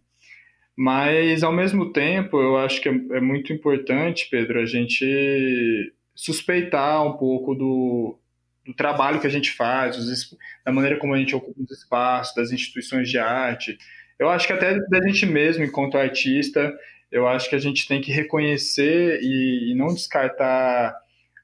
Mas, 0.76 1.42
ao 1.42 1.52
mesmo 1.52 1.92
tempo, 1.92 2.40
eu 2.40 2.56
acho 2.58 2.80
que 2.80 2.88
é, 2.88 2.92
é 2.92 3.20
muito 3.20 3.52
importante, 3.52 4.28
Pedro, 4.30 4.60
a 4.60 4.66
gente 4.66 5.92
suspeitar 6.14 7.04
um 7.06 7.16
pouco 7.16 7.54
do, 7.54 8.18
do 8.64 8.74
trabalho 8.74 9.20
que 9.20 9.26
a 9.26 9.30
gente 9.30 9.52
faz, 9.52 9.96
os, 9.96 10.36
da 10.64 10.72
maneira 10.72 10.98
como 10.98 11.14
a 11.14 11.18
gente 11.18 11.34
ocupa 11.34 11.62
os 11.62 11.70
espaços, 11.70 12.34
das 12.34 12.52
instituições 12.52 13.08
de 13.08 13.18
arte. 13.18 13.78
Eu 14.18 14.28
acho 14.28 14.46
que 14.46 14.52
até 14.52 14.78
da 14.88 15.00
gente 15.06 15.24
mesmo, 15.24 15.64
enquanto 15.64 15.96
artista, 15.96 16.74
eu 17.10 17.26
acho 17.26 17.48
que 17.48 17.54
a 17.54 17.60
gente 17.60 17.86
tem 17.86 18.00
que 18.00 18.12
reconhecer 18.12 19.20
e, 19.22 19.72
e 19.72 19.74
não 19.74 19.88
descartar 19.88 20.94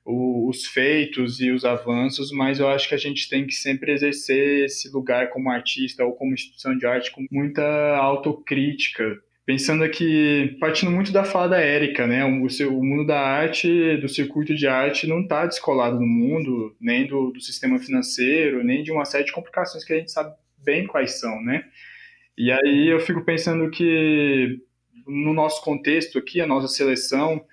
o, 0.04 0.48
os 0.48 0.66
feitos 0.66 1.40
e 1.40 1.50
os 1.50 1.64
avanços, 1.64 2.32
mas 2.32 2.58
eu 2.58 2.68
acho 2.68 2.88
que 2.88 2.94
a 2.94 2.98
gente 2.98 3.28
tem 3.28 3.46
que 3.46 3.54
sempre 3.54 3.92
exercer 3.92 4.64
esse 4.64 4.90
lugar 4.90 5.30
como 5.30 5.50
artista 5.50 6.04
ou 6.04 6.12
como 6.12 6.34
instituição 6.34 6.76
de 6.76 6.86
arte 6.86 7.12
com 7.12 7.24
muita 7.30 7.62
autocrítica. 7.96 9.18
Pensando 9.44 9.82
aqui, 9.82 10.56
partindo 10.60 10.90
muito 10.90 11.12
da 11.12 11.24
fala 11.24 11.48
da 11.48 11.60
Érica, 11.60 12.06
né? 12.06 12.24
O, 12.24 12.46
o 12.46 12.84
mundo 12.84 13.06
da 13.06 13.20
arte, 13.20 13.96
do 13.96 14.08
circuito 14.08 14.54
de 14.54 14.68
arte, 14.68 15.06
não 15.06 15.22
está 15.22 15.46
descolado 15.46 15.98
no 15.98 16.06
mundo, 16.06 16.76
nem 16.80 17.06
do, 17.06 17.32
do 17.32 17.40
sistema 17.40 17.78
financeiro, 17.78 18.62
nem 18.62 18.84
de 18.84 18.92
uma 18.92 19.04
série 19.04 19.24
de 19.24 19.32
complicações 19.32 19.84
que 19.84 19.92
a 19.92 19.98
gente 19.98 20.12
sabe 20.12 20.32
bem 20.64 20.86
quais 20.86 21.18
são, 21.18 21.42
né? 21.42 21.64
E 22.38 22.52
aí 22.52 22.88
eu 22.88 23.00
fico 23.00 23.24
pensando 23.24 23.68
que 23.68 24.60
no 25.06 25.34
nosso 25.34 25.62
contexto 25.62 26.18
aqui, 26.18 26.40
a 26.40 26.46
nossa 26.46 26.68
seleção, 26.68 27.44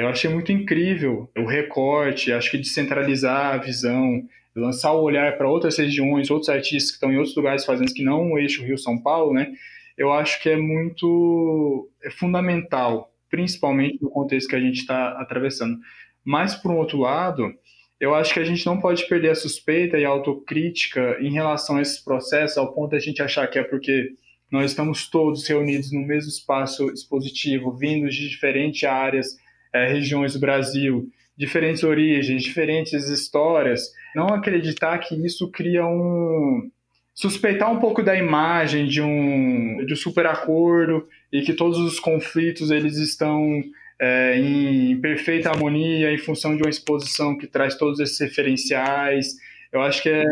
eu 0.00 0.08
achei 0.08 0.30
muito 0.30 0.50
incrível 0.50 1.30
o 1.36 1.44
recorte, 1.44 2.32
acho 2.32 2.50
que 2.50 2.56
descentralizar 2.56 3.54
a 3.54 3.58
visão, 3.58 4.22
lançar 4.56 4.92
o 4.92 5.02
olhar 5.02 5.36
para 5.36 5.48
outras 5.48 5.76
regiões, 5.76 6.30
outros 6.30 6.48
artistas 6.48 6.90
que 6.90 6.96
estão 6.96 7.12
em 7.12 7.18
outros 7.18 7.36
lugares 7.36 7.66
fazendo 7.66 7.92
que 7.92 8.02
não 8.02 8.32
o 8.32 8.38
eixo 8.38 8.64
Rio-São 8.64 8.98
Paulo, 8.98 9.34
né? 9.34 9.52
Eu 9.98 10.10
acho 10.10 10.42
que 10.42 10.48
é 10.48 10.56
muito 10.56 11.90
é 12.02 12.10
fundamental, 12.10 13.12
principalmente 13.28 13.98
no 14.00 14.08
contexto 14.08 14.48
que 14.48 14.56
a 14.56 14.60
gente 14.60 14.80
está 14.80 15.20
atravessando. 15.20 15.78
Mas, 16.24 16.54
por 16.54 16.70
um 16.70 16.78
outro 16.78 16.98
lado, 16.98 17.52
eu 18.00 18.14
acho 18.14 18.32
que 18.32 18.40
a 18.40 18.44
gente 18.44 18.64
não 18.64 18.80
pode 18.80 19.06
perder 19.06 19.30
a 19.30 19.34
suspeita 19.34 19.98
e 19.98 20.04
a 20.06 20.08
autocrítica 20.08 21.18
em 21.20 21.32
relação 21.32 21.76
a 21.76 21.82
esses 21.82 21.98
processos, 21.98 22.56
ao 22.56 22.72
ponto 22.72 22.92
de 22.92 22.96
a 22.96 23.00
gente 23.00 23.22
achar 23.22 23.46
que 23.46 23.58
é 23.58 23.62
porque 23.62 24.14
nós 24.50 24.70
estamos 24.70 25.08
todos 25.08 25.46
reunidos 25.46 25.92
no 25.92 26.00
mesmo 26.00 26.30
espaço 26.30 26.90
expositivo, 26.90 27.76
vindos 27.76 28.14
de 28.14 28.30
diferentes 28.30 28.82
áreas 28.84 29.36
é, 29.72 29.86
regiões 29.86 30.34
do 30.34 30.40
Brasil, 30.40 31.08
diferentes 31.36 31.82
origens, 31.82 32.42
diferentes 32.42 33.08
histórias, 33.08 33.92
não 34.14 34.28
acreditar 34.28 34.98
que 34.98 35.14
isso 35.24 35.50
cria 35.50 35.86
um 35.86 36.70
suspeitar 37.14 37.70
um 37.70 37.78
pouco 37.78 38.02
da 38.02 38.16
imagem 38.16 38.86
de 38.86 39.02
um 39.02 39.84
de 39.84 39.92
um 39.92 39.96
super 39.96 40.26
acordo 40.26 41.06
e 41.32 41.42
que 41.42 41.52
todos 41.52 41.78
os 41.78 42.00
conflitos 42.00 42.70
eles 42.70 42.96
estão 42.96 43.62
é, 44.00 44.38
em 44.38 44.98
perfeita 45.00 45.50
harmonia 45.50 46.12
em 46.12 46.18
função 46.18 46.56
de 46.56 46.62
uma 46.62 46.70
exposição 46.70 47.36
que 47.36 47.46
traz 47.46 47.74
todos 47.74 48.00
esses 48.00 48.18
referenciais. 48.18 49.36
Eu 49.70 49.82
acho 49.82 50.02
que 50.02 50.08
é, 50.08 50.24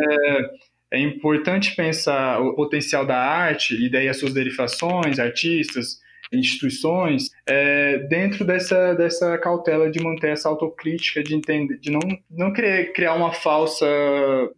é 0.91 0.99
importante 0.99 1.77
pensar 1.77 2.41
o 2.41 2.55
potencial 2.55 3.05
da 3.05 3.19
arte 3.19 3.75
e 3.75 3.91
daí 3.91 4.09
as 4.09 4.19
suas 4.19 4.33
derivações, 4.33 5.19
artistas, 5.19 6.01
instituições, 6.33 7.31
é, 7.47 7.99
dentro 8.09 8.45
dessa, 8.45 8.95
dessa 8.95 9.39
cautela 9.39 9.91
de 9.91 10.03
manter 10.03 10.31
essa 10.31 10.49
autocrítica, 10.49 11.23
de 11.23 11.35
entender, 11.35 11.79
de 11.79 11.91
não, 11.91 12.01
não 12.31 12.53
querer 12.53 12.93
criar 12.93 13.15
uma 13.15 13.33
falsa, 13.33 13.87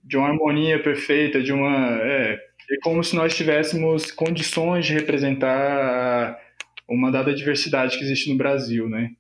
de 0.03 0.17
uma 0.17 0.29
harmonia 0.29 0.83
perfeita, 0.83 1.43
de 1.43 1.53
uma. 1.53 1.99
É, 2.03 2.35
é 2.71 2.77
como 2.83 3.03
se 3.03 3.17
nós 3.17 3.35
tivéssemos 3.35 4.11
condições 4.11 4.87
de 4.87 4.95
representar 4.95 6.39
uma 6.89 7.11
dada 7.11 7.33
diversidade 7.35 7.97
que 7.97 8.05
existe 8.05 8.31
no 8.31 8.37
Brasil, 8.37 8.89
né? 8.89 9.11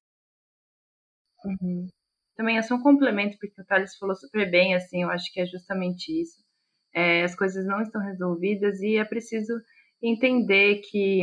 Uhum. 1.45 1.89
Também 2.37 2.59
é 2.59 2.63
só 2.63 2.75
um 2.75 2.83
complemento, 2.83 3.37
porque 3.39 3.61
o 3.61 3.65
Thales 3.65 3.97
falou 3.97 4.15
super 4.17 4.51
bem, 4.51 4.75
assim, 4.75 5.03
eu 5.03 5.11
acho 5.11 5.33
que 5.33 5.41
é 5.41 5.47
justamente 5.47 6.09
isso. 6.21 6.43
É, 6.95 7.23
as 7.23 7.37
coisas 7.37 7.67
não 7.67 7.81
estão 7.81 8.01
resolvidas 8.01 8.81
e 8.81 8.97
é 8.97 9.05
preciso 9.05 9.53
entender 10.03 10.81
que 10.91 11.23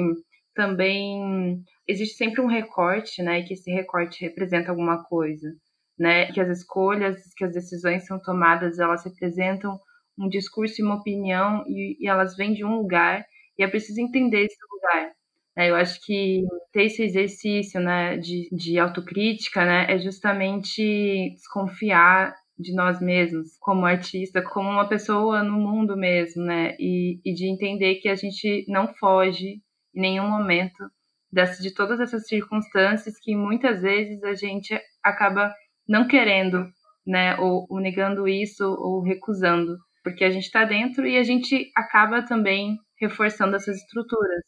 também 0.58 1.64
existe 1.88 2.18
sempre 2.18 2.42
um 2.42 2.48
recorte, 2.48 3.22
né, 3.22 3.40
e 3.40 3.44
que 3.46 3.54
esse 3.54 3.72
recorte 3.72 4.26
representa 4.26 4.72
alguma 4.72 5.04
coisa, 5.04 5.54
né, 5.98 6.32
que 6.32 6.42
as 6.42 6.50
escolhas, 6.50 7.16
que 7.38 7.46
as 7.46 7.54
decisões 7.54 8.06
são 8.06 8.20
tomadas, 8.20 8.80
elas 8.80 9.06
representam 9.06 9.80
um 10.18 10.28
discurso 10.28 10.82
e 10.82 10.84
uma 10.84 10.96
opinião 10.96 11.64
e, 11.68 11.98
e 12.04 12.08
elas 12.08 12.36
vêm 12.36 12.54
de 12.54 12.66
um 12.66 12.76
lugar 12.76 13.24
e 13.58 13.64
é 13.64 13.68
preciso 13.68 14.02
entender 14.02 14.46
esse 14.46 14.58
lugar. 14.74 15.12
Né? 15.56 15.70
Eu 15.70 15.76
acho 15.76 16.04
que 16.04 16.44
ter 16.74 16.86
esse 16.86 17.04
exercício, 17.04 17.80
né, 17.80 18.18
de, 18.18 18.50
de 18.52 18.80
autocrítica, 18.80 19.64
né, 19.64 19.86
é 19.90 20.00
justamente 20.00 21.32
desconfiar 21.36 22.34
de 22.58 22.74
nós 22.74 23.00
mesmos 23.00 23.56
como 23.60 23.86
artista, 23.86 24.42
como 24.42 24.68
uma 24.68 24.90
pessoa 24.90 25.44
no 25.44 25.60
mundo 25.60 25.96
mesmo, 25.96 26.44
né? 26.44 26.76
E, 26.80 27.20
e 27.24 27.32
de 27.32 27.46
entender 27.46 27.96
que 27.96 28.10
a 28.10 28.16
gente 28.16 28.66
não 28.68 28.88
foge 28.96 29.62
em 29.98 30.02
nenhum 30.02 30.30
momento 30.30 30.90
dessa, 31.32 31.62
de 31.62 31.74
todas 31.74 32.00
essas 32.00 32.28
circunstâncias 32.28 33.16
que 33.20 33.36
muitas 33.36 33.82
vezes 33.82 34.24
a 34.24 34.36
gente 34.36 34.80
acaba 35.04 35.52
não 35.88 36.08
querendo, 36.08 36.70
né? 37.06 37.36
Ou, 37.40 37.66
ou 37.68 37.80
negando 37.80 38.28
isso 38.28 38.64
ou 38.64 39.02
recusando, 39.02 39.76
porque 40.04 40.24
a 40.24 40.30
gente 40.30 40.46
está 40.46 40.64
dentro 40.64 41.08
e 41.08 41.18
a 41.18 41.24
gente 41.24 41.72
acaba 41.76 42.22
também 42.22 42.78
reforçando 43.02 43.56
essas 43.56 43.78
estruturas. 43.78 44.44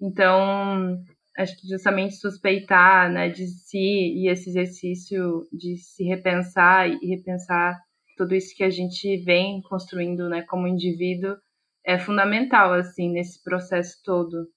Então, 0.00 0.96
acho 1.36 1.60
que 1.60 1.68
justamente 1.68 2.16
suspeitar 2.16 3.10
né, 3.10 3.28
de 3.28 3.46
si 3.46 3.78
e 3.78 4.30
esse 4.30 4.50
exercício 4.50 5.46
de 5.52 5.76
se 5.76 6.04
repensar 6.04 6.88
e 6.88 7.06
repensar 7.06 7.78
tudo 8.16 8.34
isso 8.34 8.54
que 8.56 8.64
a 8.64 8.70
gente 8.70 9.18
vem 9.24 9.60
construindo 9.62 10.28
né, 10.28 10.42
como 10.42 10.66
indivíduo 10.66 11.36
é 11.84 11.98
fundamental 11.98 12.72
assim 12.72 13.10
nesse 13.10 13.42
processo 13.42 13.96
todo. 14.04 14.48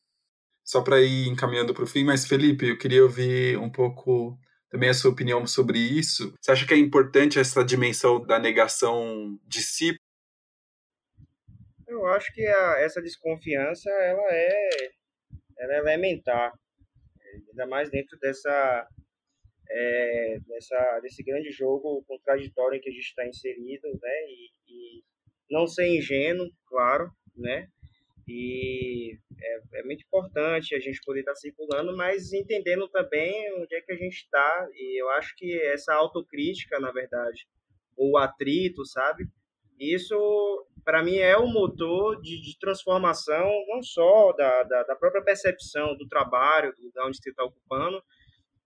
Só 0.70 0.84
para 0.84 1.02
ir 1.02 1.28
encaminhando 1.28 1.74
para 1.74 1.84
o 1.84 1.88
fim, 1.88 2.04
mas 2.04 2.28
Felipe, 2.28 2.70
eu 2.70 2.78
queria 2.78 3.02
ouvir 3.02 3.58
um 3.58 3.72
pouco 3.72 4.38
também 4.70 4.88
a 4.88 4.94
sua 4.94 5.10
opinião 5.10 5.44
sobre 5.48 5.80
isso. 5.80 6.32
Você 6.40 6.52
acha 6.52 6.68
que 6.68 6.76
é 6.76 6.78
importante 6.78 7.40
essa 7.40 7.66
dimensão 7.66 8.24
da 8.24 8.38
negação 8.38 9.36
de 9.48 9.64
si? 9.64 9.98
Eu 11.88 12.06
acho 12.06 12.32
que 12.36 12.46
a, 12.46 12.82
essa 12.82 13.02
desconfiança 13.02 13.90
ela 13.90 14.28
é, 14.30 14.70
ela 15.58 15.74
é 15.74 15.78
elementar 15.80 16.54
ainda 17.34 17.66
mais 17.66 17.90
dentro 17.90 18.16
dessa, 18.20 18.88
é, 19.72 20.38
dessa 20.48 21.00
desse 21.00 21.24
grande 21.24 21.50
jogo 21.50 22.04
contraditório 22.08 22.78
em 22.78 22.80
que 22.80 22.90
a 22.90 22.94
gente 22.94 23.08
está 23.08 23.28
inserido, 23.28 23.88
né? 24.00 24.22
E, 24.28 24.52
e, 24.68 25.04
não 25.50 25.66
ser 25.66 25.88
ingênuo, 25.88 26.48
claro, 26.68 27.10
né? 27.36 27.68
E 28.32 29.18
é, 29.42 29.80
é, 29.80 29.84
muito 29.84 30.04
importante 30.04 30.76
a 30.76 30.80
gente 30.80 31.02
poder 31.04 31.22
estar 31.22 31.32
tá 31.32 31.36
circulando, 31.36 31.98
mas 31.98 32.32
entendendo 32.32 32.88
também 32.88 33.52
onde 33.56 33.74
é 33.74 33.82
que 33.82 33.92
a 33.92 33.96
gente 33.96 34.18
está. 34.18 34.70
E 34.76 35.02
eu 35.02 35.10
acho 35.10 35.36
que 35.36 35.60
essa 35.64 35.96
autocrítica, 35.96 36.80
na 36.80 36.92
verdade, 36.92 37.48
ou 37.98 38.20
atrito, 38.20 38.86
sabe? 38.86 39.28
Isso, 39.80 40.16
para 40.86 41.02
mim, 41.02 41.16
é 41.16 41.38
o 41.38 41.48
motor 41.48 42.22
de, 42.22 42.40
de 42.40 42.60
transformação, 42.60 43.50
não 43.68 43.82
só 43.82 44.32
da, 44.34 44.62
da, 44.62 44.84
da, 44.84 44.96
própria 44.96 45.24
percepção 45.24 45.96
do 45.98 46.08
trabalho, 46.08 46.76
do 46.76 46.84
lugar 46.84 47.08
onde 47.08 47.18
você 47.18 47.32
está 47.32 47.44
ocupando, 47.44 48.00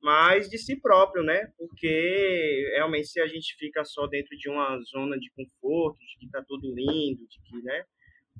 mas 0.01 0.49
de 0.49 0.57
si 0.57 0.75
próprio, 0.75 1.23
né? 1.23 1.53
Porque 1.57 2.69
realmente, 2.75 3.07
se 3.07 3.21
a 3.21 3.27
gente 3.27 3.55
fica 3.57 3.85
só 3.85 4.07
dentro 4.07 4.35
de 4.35 4.49
uma 4.49 4.77
zona 4.81 5.17
de 5.17 5.31
conforto, 5.31 5.99
de 5.99 6.17
que 6.19 6.25
está 6.25 6.43
tudo 6.45 6.67
lindo, 6.67 7.25
de 7.27 7.39
que, 7.43 7.61
né? 7.61 7.85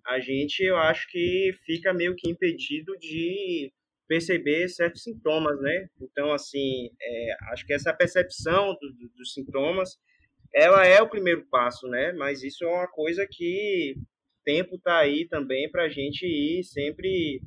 A 0.06 0.20
gente, 0.20 0.62
eu 0.64 0.78
acho 0.78 1.08
que 1.10 1.52
fica 1.66 1.94
meio 1.94 2.16
que 2.16 2.30
impedido 2.30 2.98
de 2.98 3.72
perceber 4.08 4.68
certos 4.68 5.04
sintomas, 5.04 5.60
né? 5.62 5.88
Então, 6.02 6.34
assim, 6.34 6.90
é, 7.02 7.36
acho 7.52 7.66
que 7.66 7.74
essa 7.74 7.94
percepção 7.94 8.76
do, 8.80 8.94
do, 8.94 9.10
dos 9.16 9.34
sintomas 9.34 9.98
ela 10.54 10.86
é 10.86 11.02
o 11.02 11.10
primeiro 11.10 11.46
passo, 11.50 11.88
né? 11.88 12.12
Mas 12.14 12.44
isso 12.44 12.64
é 12.64 12.68
uma 12.68 12.88
coisa 12.88 13.28
que 13.30 13.96
tempo 14.46 14.78
tá 14.78 15.00
aí 15.00 15.28
também 15.28 15.70
para 15.72 15.84
a 15.84 15.90
gente 15.90 16.26
ir 16.26 16.64
sempre 16.64 17.42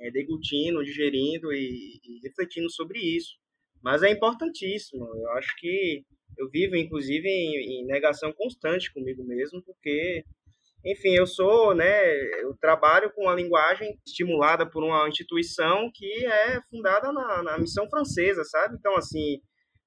é, 0.00 0.10
deglutindo, 0.10 0.82
digerindo 0.82 1.52
e, 1.52 2.00
e, 2.04 2.20
refletindo 2.24 2.70
sobre 2.70 2.98
isso. 2.98 3.36
Mas 3.82 4.02
é 4.02 4.10
importantíssimo. 4.10 5.04
Eu 5.04 5.30
acho 5.32 5.54
que 5.56 6.02
eu 6.36 6.48
vivo, 6.50 6.74
inclusive, 6.76 7.28
em, 7.28 7.82
em, 7.82 7.86
negação 7.86 8.32
constante 8.32 8.92
comigo 8.92 9.24
mesmo, 9.24 9.62
porque, 9.62 10.24
enfim, 10.90 11.14
eu 11.14 11.26
sou, 11.26 11.74
né? 11.74 12.14
Eu 12.42 12.56
trabalho 12.60 13.12
com 13.12 13.22
uma 13.22 13.34
linguagem 13.34 13.98
estimulada 14.06 14.64
por 14.68 14.82
uma 14.82 15.06
instituição 15.08 15.90
que 15.92 16.24
é 16.24 16.60
fundada 16.70 17.12
na, 17.12 17.42
na 17.42 17.58
missão 17.58 17.88
francesa, 17.90 18.42
sabe? 18.44 18.76
Então, 18.78 18.96
assim, 18.96 19.40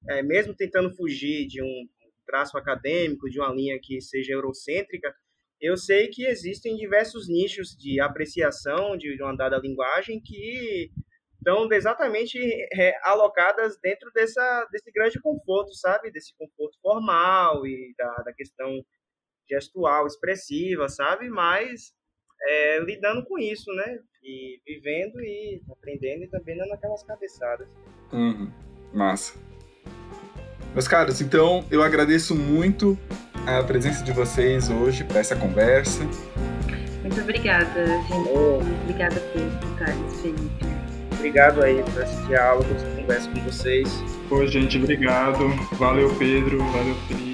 é, 0.08 0.22
mesmo 0.22 0.54
tentando 0.54 0.94
fugir 0.94 1.46
de 1.48 1.60
um 1.60 1.88
traço 2.24 2.56
acadêmico, 2.56 3.28
de 3.28 3.40
uma 3.40 3.52
linha 3.52 3.78
que 3.82 4.00
seja 4.00 4.32
eurocêntrica, 4.32 5.12
eu 5.60 5.76
sei 5.76 6.08
que 6.08 6.24
existem 6.24 6.76
diversos 6.76 7.28
nichos 7.28 7.76
de 7.76 8.00
apreciação 8.00 8.96
de 8.96 9.20
uma 9.22 9.36
dada 9.36 9.58
linguagem 9.58 10.20
que 10.20 10.90
estão 11.36 11.68
exatamente 11.72 12.38
é, 12.74 12.94
alocadas 13.02 13.76
dentro 13.82 14.10
dessa, 14.12 14.68
desse 14.70 14.90
grande 14.92 15.20
conforto, 15.20 15.74
sabe? 15.74 16.12
Desse 16.12 16.32
conforto 16.38 16.78
formal 16.80 17.66
e 17.66 17.92
da, 17.98 18.14
da 18.24 18.32
questão 18.32 18.84
gestual, 19.48 20.06
expressiva, 20.06 20.88
sabe? 20.88 21.28
Mas 21.28 21.92
é, 22.42 22.80
lidando 22.80 23.24
com 23.24 23.38
isso, 23.38 23.72
né? 23.72 23.98
E 24.22 24.60
vivendo 24.66 25.20
e 25.20 25.62
aprendendo 25.70 26.24
e 26.24 26.28
também 26.28 26.56
dando 26.56 26.72
aquelas 26.72 27.02
cabeçadas. 27.02 27.68
Uhum. 28.12 28.50
Massa. 28.92 29.38
Meus 30.72 30.88
caros, 30.88 31.20
então 31.20 31.64
eu 31.70 31.82
agradeço 31.82 32.34
muito 32.34 32.98
a 33.46 33.62
presença 33.62 34.02
de 34.04 34.12
vocês 34.12 34.70
hoje 34.70 35.04
para 35.04 35.20
essa 35.20 35.36
conversa. 35.36 36.02
Muito 37.02 37.20
obrigada, 37.20 37.86
gente. 37.86 38.28
Oh. 38.28 38.60
Obrigada 38.82 39.20
por 39.20 39.78
Thales, 39.78 40.20
Felipe. 40.22 40.64
Obrigado 41.14 41.62
aí 41.62 41.82
por 41.82 42.02
esse 42.02 42.26
diálogo, 42.26 42.66
essa 42.74 42.96
conversa 42.96 43.30
com 43.30 43.40
vocês. 43.40 43.88
Oi, 44.30 44.46
gente, 44.48 44.78
obrigado. 44.78 45.48
Valeu, 45.76 46.08
Pedro. 46.16 46.58
Valeu, 46.58 46.94
Felipe. 47.06 47.31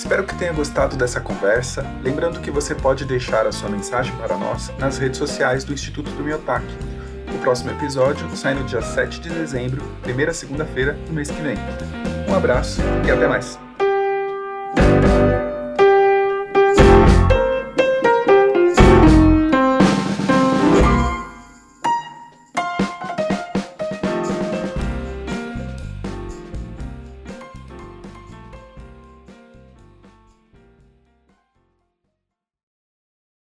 Espero 0.00 0.24
que 0.24 0.34
tenha 0.34 0.52
gostado 0.52 0.96
dessa 0.96 1.20
conversa. 1.20 1.84
Lembrando 2.02 2.40
que 2.40 2.50
você 2.50 2.74
pode 2.74 3.04
deixar 3.04 3.46
a 3.46 3.52
sua 3.52 3.68
mensagem 3.68 4.16
para 4.16 4.34
nós 4.36 4.72
nas 4.78 4.96
redes 4.96 5.18
sociais 5.18 5.62
do 5.62 5.74
Instituto 5.74 6.10
do 6.12 6.24
Miotaque 6.24 6.74
o 7.34 7.38
próximo 7.38 7.70
episódio 7.70 8.28
sai 8.36 8.54
no 8.54 8.64
dia 8.64 8.82
7 8.82 9.20
de 9.20 9.30
dezembro, 9.30 9.82
primeira 10.02 10.32
segunda-feira 10.32 10.94
do 11.06 11.12
mês 11.12 11.30
que 11.30 11.40
vem. 11.40 11.56
Um 12.28 12.34
abraço 12.34 12.80
e 13.06 13.10
até 13.10 13.26
mais! 13.26 13.69